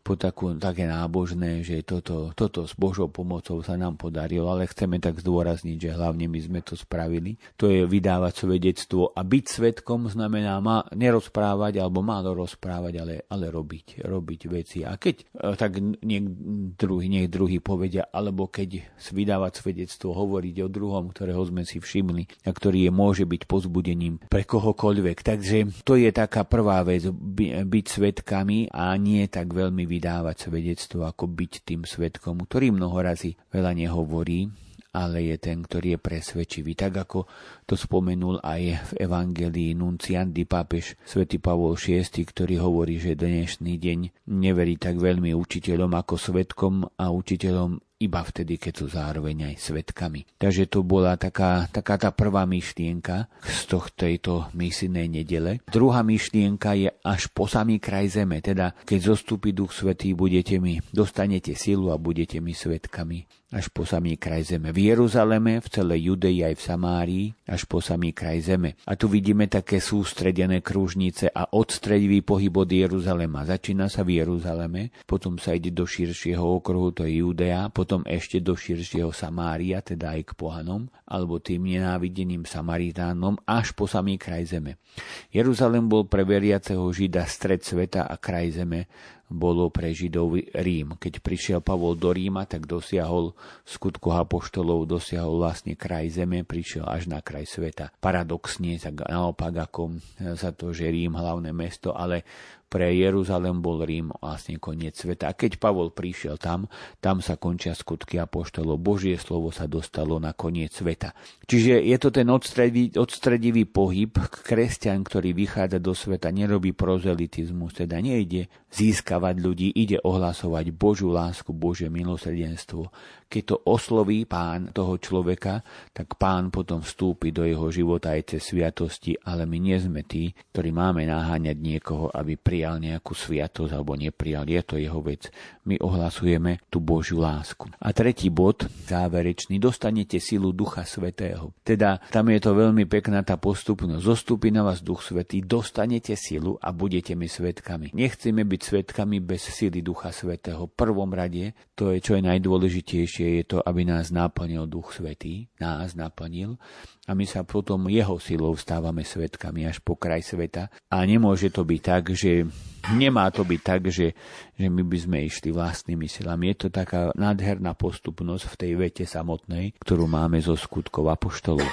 po 0.05 0.13
takú, 0.13 0.53
také 0.61 0.85
nábožné, 0.85 1.65
že 1.65 1.81
toto, 1.81 2.29
toto 2.37 2.69
s 2.69 2.77
Božou 2.77 3.09
pomocou 3.09 3.65
sa 3.65 3.73
nám 3.73 3.97
podarilo, 3.97 4.53
ale 4.53 4.69
chceme 4.69 5.01
tak 5.01 5.17
zdôrazniť, 5.17 5.77
že 5.81 5.97
hlavne 5.97 6.29
my 6.29 6.39
sme 6.45 6.61
to 6.61 6.77
spravili. 6.77 7.41
To 7.57 7.73
je 7.73 7.89
vydávať 7.89 8.45
svedectvo 8.45 9.09
a 9.17 9.25
byť 9.25 9.45
svetkom 9.49 10.05
znamená 10.05 10.61
ma 10.61 10.85
nerozprávať 10.93 11.81
alebo 11.81 12.05
málo 12.05 12.37
rozprávať, 12.37 12.93
ale, 13.01 13.15
ale 13.25 13.49
robiť, 13.49 14.05
robiť 14.05 14.41
veci. 14.45 14.85
A 14.85 14.93
keď 14.93 15.25
e, 15.25 15.57
tak 15.57 15.81
niek 15.81 16.29
druhý, 16.77 17.09
nech 17.09 17.33
druhý 17.33 17.57
povedia, 17.57 18.05
alebo 18.13 18.45
keď 18.45 18.85
vydávať 19.09 19.65
svedectvo, 19.65 20.13
hovoriť 20.13 20.55
o 20.61 20.69
druhom, 20.69 21.09
ktorého 21.09 21.41
sme 21.49 21.65
si 21.65 21.81
všimli 21.81 22.45
a 22.45 22.53
ktorý 22.53 22.85
je, 22.85 22.91
môže 22.93 23.25
byť 23.25 23.49
pozbudením 23.49 24.21
pre 24.29 24.45
kohokoľvek. 24.45 25.17
Takže 25.25 25.57
to 25.81 25.97
je 25.97 26.13
taká 26.13 26.45
prvá 26.45 26.85
vec, 26.85 27.09
by, 27.09 27.65
byť 27.65 27.85
svetkami 27.89 28.69
a 28.69 28.93
nie 29.01 29.25
tak 29.25 29.49
veľmi 29.49 29.94
vydávať 29.95 30.51
svedectvo, 30.51 31.07
ako 31.07 31.31
byť 31.31 31.53
tým 31.63 31.87
svetkom, 31.87 32.43
ktorý 32.43 32.75
mnoho 32.75 32.99
razy 32.99 33.39
veľa 33.55 33.71
nehovorí, 33.71 34.51
ale 34.95 35.27
je 35.27 35.35
ten, 35.35 35.59
ktorý 35.59 35.95
je 35.95 35.99
presvedčivý. 35.99 36.71
Tak 36.75 37.07
ako 37.07 37.27
to 37.67 37.75
spomenul 37.75 38.39
aj 38.39 38.61
v 38.79 38.91
Evangelii 39.03 39.75
Nunciandi 39.75 40.47
pápež 40.47 40.95
svätý 41.03 41.39
Pavol 41.39 41.75
VI, 41.75 42.07
ktorý 42.07 42.63
hovorí, 42.63 42.95
že 42.99 43.19
dnešný 43.19 43.75
deň 43.75 43.99
neverí 44.31 44.79
tak 44.79 44.95
veľmi 44.95 45.35
učiteľom 45.35 45.91
ako 45.91 46.15
svetkom 46.15 46.87
a 46.95 47.11
učiteľom 47.11 47.94
iba 47.95 48.19
vtedy, 48.19 48.59
keď 48.59 48.73
sú 48.75 48.85
zároveň 48.91 49.53
aj 49.53 49.55
svetkami. 49.71 50.27
Takže 50.35 50.67
to 50.67 50.83
bola 50.83 51.15
taká, 51.15 51.71
taká 51.71 51.95
tá 51.95 52.09
prvá 52.11 52.43
myšlienka 52.43 53.31
z 53.39 53.61
tohto 53.71 54.51
misijnej 54.51 55.07
nedele. 55.07 55.63
Druhá 55.71 56.03
myšlienka 56.03 56.75
je 56.75 56.89
až 56.91 57.31
po 57.31 57.47
samý 57.47 57.79
kraj 57.79 58.11
zeme, 58.11 58.43
teda 58.43 58.75
keď 58.83 59.15
zostúpi 59.15 59.55
Duch 59.55 59.71
Svetý, 59.71 60.11
budete 60.11 60.59
mi, 60.59 60.83
dostanete 60.91 61.55
silu 61.55 61.89
a 61.91 61.95
budete 61.95 62.43
mi 62.43 62.51
svetkami 62.51 63.44
až 63.53 63.69
po 63.69 63.85
samý 63.85 64.17
kraj 64.17 64.49
zeme. 64.49 64.73
V 64.73 64.89
Jeruzaleme, 64.89 65.61
v 65.61 65.67
celej 65.69 65.99
Judei 66.09 66.41
aj 66.41 66.55
v 66.57 66.65
Samárii, 66.65 67.25
až 67.45 67.69
po 67.69 67.77
samý 67.77 68.09
kraj 68.11 68.41
zeme. 68.41 68.73
A 68.89 68.97
tu 68.97 69.05
vidíme 69.05 69.45
také 69.45 69.77
sústredené 69.77 70.65
kružnice 70.65 71.29
a 71.29 71.53
odstredivý 71.53 72.25
pohyb 72.25 72.51
od 72.57 72.69
Jeruzalema. 72.69 73.45
Začína 73.45 73.85
sa 73.85 74.01
v 74.01 74.17
Jeruzaleme, 74.17 74.89
potom 75.05 75.37
sa 75.37 75.53
ide 75.53 75.69
do 75.69 75.85
širšieho 75.85 76.41
okruhu, 76.41 76.89
to 76.91 77.05
je 77.05 77.21
Judea, 77.21 77.69
potom 77.69 78.01
ešte 78.09 78.41
do 78.41 78.57
širšieho 78.57 79.13
Samária, 79.13 79.85
teda 79.85 80.17
aj 80.17 80.21
k 80.25 80.31
pohanom, 80.33 80.89
alebo 81.05 81.37
tým 81.37 81.69
nenávideným 81.69 82.49
Samaritánom, 82.49 83.37
až 83.45 83.77
po 83.77 83.85
samý 83.85 84.17
kraj 84.17 84.49
zeme. 84.49 84.81
Jeruzalem 85.29 85.85
bol 85.85 86.09
pre 86.09 86.25
veriaceho 86.25 86.81
Žida 86.89 87.29
stred 87.29 87.61
sveta 87.61 88.09
a 88.09 88.17
kraj 88.17 88.57
zeme 88.57 88.89
bolo 89.25 89.73
pre 89.73 89.89
Židov 89.89 90.37
Rím. 90.53 91.01
Keď 91.01 91.13
prišiel 91.21 91.59
Pavol 91.61 91.97
do 91.97 92.13
Ríma, 92.13 92.45
tak 92.45 92.69
dosiahol 92.69 93.33
skutku 93.65 94.13
apoštolov, 94.13 94.85
dosiahol 94.85 95.41
vlastne 95.41 95.73
kraj 95.73 96.13
zeme, 96.13 96.45
prišiel 96.45 96.85
až 96.85 97.09
na 97.09 97.25
kraj 97.25 97.49
sveta. 97.49 97.89
Paradoxne, 97.97 98.77
tak 98.77 99.01
naopak 99.05 99.53
ako 99.65 99.97
za 100.37 100.53
to, 100.53 100.73
že 100.73 100.93
Rím 100.93 101.17
hlavné 101.17 101.49
mesto, 101.53 101.93
ale 101.97 102.21
pre 102.65 102.91
Jeruzalem 102.91 103.61
bol 103.63 103.85
Rím 103.85 104.11
vlastne 104.19 104.59
koniec 104.59 104.97
sveta. 104.99 105.31
A 105.31 105.37
keď 105.37 105.61
Pavol 105.61 105.93
prišiel 105.93 106.35
tam, 106.35 106.67
tam 106.99 107.23
sa 107.23 107.39
končia 107.39 107.71
skutky 107.71 108.19
apoštolov. 108.19 108.81
Božie 108.81 109.15
slovo 109.15 109.53
sa 109.53 109.69
dostalo 109.69 110.19
na 110.19 110.35
koniec 110.35 110.75
sveta. 110.75 111.15
Čiže 111.45 111.79
je 111.79 111.97
to 112.01 112.09
ten 112.11 112.27
odstredivý, 112.27 112.97
odstredivý 112.97 113.63
pohyb. 113.69 114.17
Kresťan, 114.19 115.05
ktorý 115.05 115.31
vychádza 115.31 115.79
do 115.79 115.93
sveta, 115.95 116.33
nerobí 116.33 116.73
prozelitizmus, 116.75 117.77
teda 117.77 118.01
nejde 118.01 118.51
získavať 118.75 119.35
ľudí, 119.39 119.71
ide 119.71 120.03
ohlasovať 120.03 120.75
Božú 120.75 121.07
lásku, 121.15 121.55
Božie 121.55 121.87
milosrdenstvo. 121.87 122.91
Keď 123.25 123.43
to 123.47 123.57
osloví 123.65 124.27
pán 124.29 124.69
toho 124.69 125.01
človeka, 125.01 125.65
tak 125.95 126.19
pán 126.19 126.53
potom 126.53 126.83
vstúpi 126.83 127.33
do 127.33 127.41
jeho 127.41 127.71
života 127.73 128.13
aj 128.13 128.35
cez 128.35 128.53
sviatosti, 128.53 129.17
ale 129.25 129.49
my 129.49 129.57
nie 129.57 129.77
sme 129.81 130.05
tí, 130.05 130.29
ktorí 130.53 130.69
máme 130.69 131.07
naháňať 131.09 131.57
niekoho, 131.57 132.11
aby 132.13 132.37
prijal 132.37 132.77
nejakú 132.77 133.17
sviatosť 133.17 133.71
alebo 133.73 133.97
neprijal. 133.97 134.45
Je 134.45 134.61
to 134.61 134.75
jeho 134.77 134.99
vec. 135.01 135.31
My 135.65 135.81
ohlasujeme 135.81 136.61
tú 136.69 136.83
Božiu 136.83 137.17
lásku. 137.17 137.65
A 137.81 137.89
tretí 137.95 138.29
bod, 138.29 138.69
záverečný, 138.85 139.57
dostanete 139.57 140.21
silu 140.21 140.53
Ducha 140.53 140.85
Svetého. 140.85 141.49
Teda 141.65 141.97
tam 142.13 142.29
je 142.29 142.37
to 142.37 142.53
veľmi 142.53 142.85
pekná 142.85 143.25
tá 143.25 143.41
postupnosť. 143.41 144.05
Zostupí 144.05 144.53
na 144.53 144.61
vás 144.61 144.85
Duch 144.85 145.01
Svetý, 145.01 145.41
dostanete 145.41 146.13
silu 146.13 146.61
a 146.61 146.69
budete 146.69 147.17
mi 147.17 147.25
svetkami. 147.25 147.89
Nechceme 147.97 148.45
byť 148.45 148.61
svetkami 148.65 149.21
bez 149.21 149.45
sily 149.45 149.85
Ducha 149.85 150.09
Svetého. 150.09 150.65
V 150.65 150.73
prvom 150.73 151.13
rade, 151.13 151.53
to 151.77 151.93
je 151.93 152.01
čo 152.01 152.17
je 152.17 152.25
Najdôležitejšie 152.25 153.27
je 153.37 153.43
to, 153.45 153.57
aby 153.61 153.85
nás 153.85 154.09
naplnil 154.09 154.65
Duch 154.65 154.97
Svetý, 154.97 155.45
nás 155.61 155.93
naplnil 155.93 156.57
a 157.05 157.13
my 157.13 157.25
sa 157.29 157.45
potom 157.45 157.85
jeho 157.85 158.17
silou 158.17 158.57
stávame 158.57 159.05
svetkami 159.05 159.69
až 159.69 159.77
po 159.77 159.93
kraj 159.93 160.25
sveta. 160.25 160.73
A 160.89 161.05
nemôže 161.05 161.53
to 161.53 161.61
byť 161.61 161.81
tak, 161.85 162.03
že 162.17 162.49
nemá 162.97 163.29
to 163.29 163.45
byť 163.45 163.61
tak, 163.61 163.81
že, 163.93 164.17
že 164.57 164.65
my 164.65 164.81
by 164.81 164.97
sme 164.97 165.17
išli 165.29 165.53
vlastnými 165.53 166.09
silami. 166.09 166.49
Je 166.53 166.65
to 166.65 166.69
taká 166.73 167.13
nádherná 167.13 167.77
postupnosť 167.77 168.49
v 168.49 168.55
tej 168.57 168.71
vete 168.73 169.05
samotnej, 169.05 169.77
ktorú 169.77 170.09
máme 170.09 170.41
zo 170.41 170.57
skutkov 170.57 171.13
apoštolov. 171.13 171.69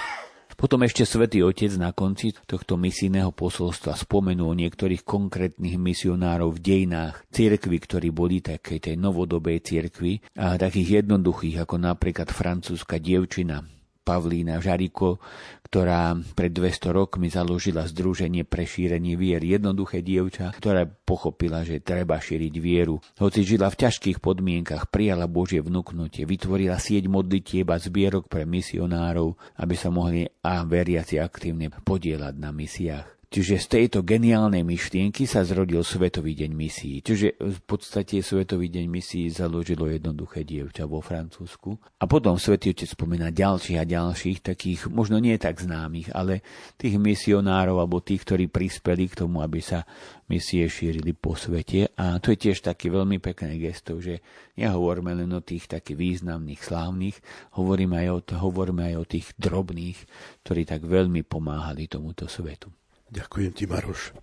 Potom 0.54 0.84
ešte 0.86 1.02
svätý 1.08 1.42
Otec 1.42 1.74
na 1.80 1.90
konci 1.90 2.36
tohto 2.46 2.78
misijného 2.78 3.34
posolstva 3.34 3.98
spomenul 3.98 4.54
niektorých 4.56 5.02
konkrétnych 5.02 5.76
misionárov 5.80 6.56
v 6.56 6.62
dejinách 6.62 7.26
cirkvy, 7.32 7.76
ktorí 7.82 8.08
boli 8.14 8.38
takej 8.44 8.78
tej 8.92 8.96
novodobej 8.96 9.64
cirkvi 9.64 10.22
a 10.38 10.60
takých 10.60 11.02
jednoduchých, 11.02 11.66
ako 11.66 11.76
napríklad 11.80 12.28
francúzska 12.30 13.02
dievčina 13.02 13.64
Pavlína 14.02 14.58
Žariko, 14.58 15.22
ktorá 15.70 16.18
pred 16.34 16.50
200 16.50 16.90
rokmi 16.90 17.30
založila 17.30 17.86
Združenie 17.86 18.42
pre 18.42 18.66
šírenie 18.66 19.14
vier. 19.14 19.40
Jednoduché 19.40 20.02
dievča, 20.02 20.50
ktorá 20.52 20.84
pochopila, 20.84 21.62
že 21.62 21.78
treba 21.78 22.18
šíriť 22.18 22.54
vieru. 22.58 22.98
Hoci 23.16 23.46
žila 23.46 23.70
v 23.70 23.86
ťažkých 23.86 24.18
podmienkach, 24.18 24.90
prijala 24.90 25.30
Božie 25.30 25.62
vnúknutie, 25.62 26.26
vytvorila 26.26 26.82
sieť 26.82 27.06
modlitieb 27.06 27.70
a 27.70 27.78
zbierok 27.78 28.26
pre 28.26 28.42
misionárov, 28.42 29.38
aby 29.62 29.74
sa 29.78 29.88
mohli 29.88 30.26
a 30.42 30.66
veriaci 30.66 31.22
aktívne 31.22 31.70
podielať 31.70 32.34
na 32.36 32.50
misiách. 32.50 33.21
Čiže 33.32 33.64
z 33.64 33.66
tejto 33.80 34.04
geniálnej 34.04 34.60
myšlienky 34.60 35.24
sa 35.24 35.40
zrodil 35.40 35.80
Svetový 35.80 36.36
deň 36.36 36.52
misií. 36.52 37.00
Čiže 37.00 37.40
v 37.40 37.60
podstate 37.64 38.20
Svetový 38.20 38.68
deň 38.68 38.84
misií 38.92 39.32
založilo 39.32 39.88
jednoduché 39.88 40.44
dievča 40.44 40.84
vo 40.84 41.00
Francúzsku. 41.00 41.80
A 41.96 42.04
potom 42.04 42.36
Svetý 42.36 42.76
Otec 42.76 42.92
spomína 42.92 43.32
ďalších 43.32 43.80
a 43.80 43.88
ďalších, 43.88 44.44
takých 44.44 44.92
možno 44.92 45.16
nie 45.16 45.32
tak 45.40 45.64
známych, 45.64 46.12
ale 46.12 46.44
tých 46.76 47.00
misionárov 47.00 47.80
alebo 47.80 48.04
tých, 48.04 48.20
ktorí 48.20 48.52
prispeli 48.52 49.08
k 49.08 49.24
tomu, 49.24 49.40
aby 49.40 49.64
sa 49.64 49.88
misie 50.28 50.68
šírili 50.68 51.16
po 51.16 51.32
svete. 51.32 51.88
A 51.96 52.20
to 52.20 52.36
je 52.36 52.52
tiež 52.52 52.60
taký 52.60 52.92
veľmi 52.92 53.16
pekný 53.16 53.56
gesto, 53.64 53.96
že 53.96 54.20
nehovoríme 54.60 55.08
len 55.24 55.32
o 55.32 55.40
tých 55.40 55.72
takých 55.72 55.96
významných, 55.96 56.60
slávnych, 56.60 57.16
hovoríme 57.56 57.96
aj 57.96 58.08
o, 58.12 58.18
hovoríme 58.44 58.92
aj 58.92 58.94
o 59.00 59.08
tých 59.08 59.32
drobných, 59.40 60.04
ktorí 60.44 60.68
tak 60.68 60.84
veľmi 60.84 61.24
pomáhali 61.24 61.88
tomuto 61.88 62.28
svetu. 62.28 62.68
Ďakujem 63.12 63.52
ti, 63.52 63.64
Maroš. 63.68 64.16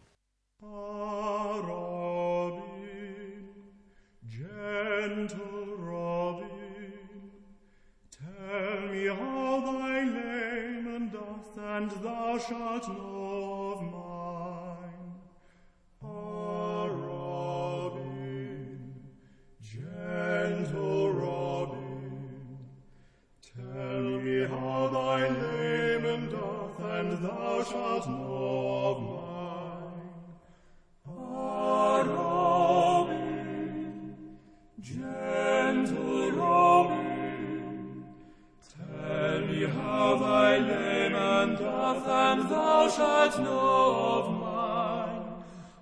and 11.80 11.91
thou 12.03 12.38
shalt 12.38 12.88
know 12.90 13.74
of 13.74 13.82
mine. 13.95 15.11
Ah, 16.03 16.86
Robin, 17.07 18.94
gentle 19.61 21.14
Robin, 21.14 22.57
tell 23.56 24.03
me 24.26 24.45
how 24.45 24.90
thy 24.98 25.30
name 25.30 26.30
doth, 26.30 26.80
and 26.98 27.11
thou 27.24 27.64
shalt 27.64 28.07
know 28.10 28.19
shalt 42.91 43.40
know 43.40 44.18
of 44.18 44.26
mine. 44.41 45.22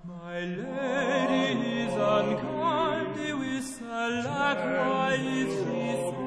My 0.03 0.39
lady 0.41 1.83
is 1.83 1.93
unkind, 1.93 3.15
with 3.39 3.81
a 3.81 4.07
is 5.15 5.51
she 5.63 5.83
so? 6.03 6.25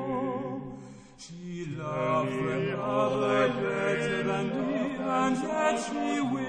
She 1.18 1.66
loves 1.76 2.30
the 2.30 2.80
other 2.80 3.48
better 3.48 4.22
than 4.22 4.46
me, 4.66 4.96
and 4.96 5.36
that 5.36 5.76
she 5.86 6.20
will 6.20 6.39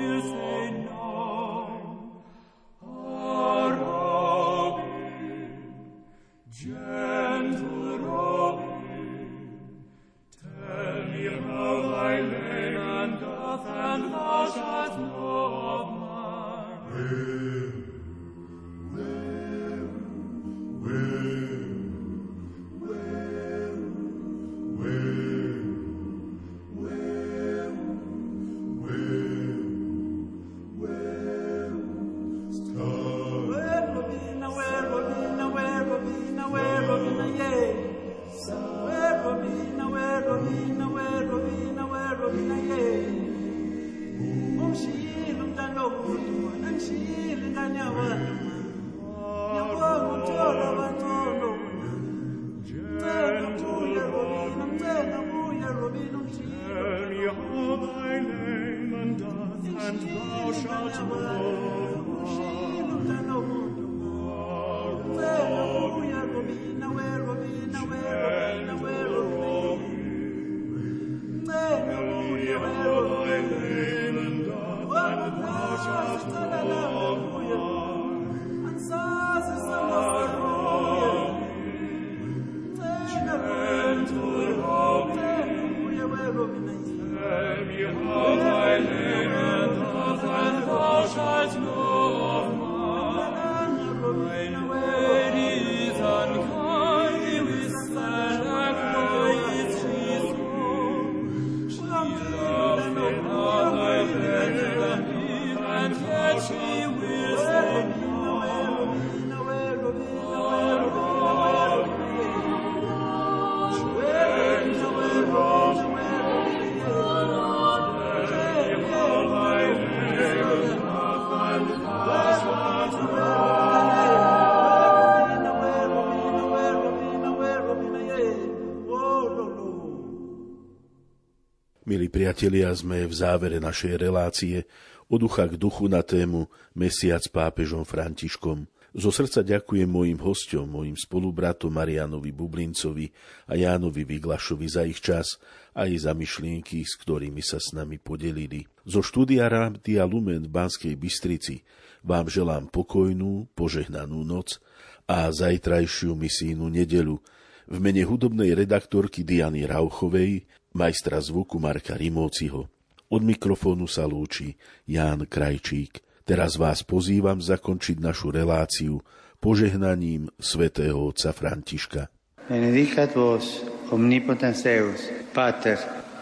priatelia, 132.31 132.71
sme 132.71 133.03
v 133.03 133.11
závere 133.11 133.59
našej 133.59 134.07
relácie 134.07 134.63
od 135.11 135.19
ducha 135.19 135.51
k 135.51 135.59
duchu 135.59 135.91
na 135.91 135.99
tému 135.99 136.47
Mesiac 136.71 137.19
pápežom 137.27 137.83
Františkom. 137.83 138.71
Zo 138.95 139.11
srdca 139.11 139.43
ďakujem 139.43 139.83
mojim 139.83 140.15
hostom, 140.15 140.63
mojim 140.63 140.95
spolubratom 140.95 141.67
Marianovi 141.67 142.31
Bublincovi 142.31 143.11
a 143.51 143.59
Jánovi 143.59 144.07
Vyglašovi 144.07 144.63
za 144.63 144.87
ich 144.87 145.03
čas 145.03 145.43
aj 145.75 146.07
za 146.07 146.15
myšlienky, 146.15 146.79
s 146.87 146.95
ktorými 147.03 147.43
sa 147.43 147.59
s 147.59 147.75
nami 147.75 147.99
podelili. 147.99 148.63
Zo 148.87 149.03
štúdia 149.03 149.51
Rádia 149.51 150.07
Lumen 150.07 150.47
v 150.47 150.55
Banskej 150.55 150.95
Bystrici 150.95 151.67
vám 151.99 152.31
želám 152.31 152.71
pokojnú, 152.71 153.51
požehnanú 153.59 154.23
noc 154.23 154.63
a 155.03 155.27
zajtrajšiu 155.27 156.15
misijnú 156.15 156.71
nedelu. 156.71 157.19
V 157.67 157.75
mene 157.75 158.07
hudobnej 158.07 158.55
redaktorky 158.55 159.27
Diany 159.27 159.67
Rauchovej 159.67 160.47
majstra 160.71 161.19
zvuku 161.19 161.59
Marka 161.59 161.97
Rimóciho. 161.97 162.67
Od 163.11 163.21
mikrofónu 163.21 163.91
sa 163.91 164.07
lúči 164.07 164.55
Ján 164.87 165.27
Krajčík. 165.27 165.99
Teraz 166.23 166.55
vás 166.55 166.79
pozývam 166.85 167.43
zakončiť 167.43 167.99
našu 167.99 168.31
reláciu 168.31 169.03
požehnaním 169.43 170.31
svätého 170.39 171.11
otca 171.11 171.35
Františka. 171.35 172.07
Benedicat 172.47 173.11
vos 173.17 173.67
omnipotens 173.91 174.63
Deus, 174.63 175.11
Pater 175.35 175.75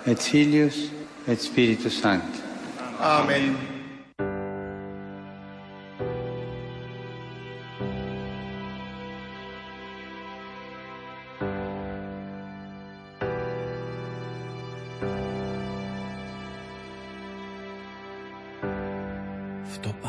et 0.09 0.17
Filius 0.17 0.89
et 1.30 1.38
Spiritus 1.38 2.01
Sancti. 2.01 2.41
Amen. 2.97 3.68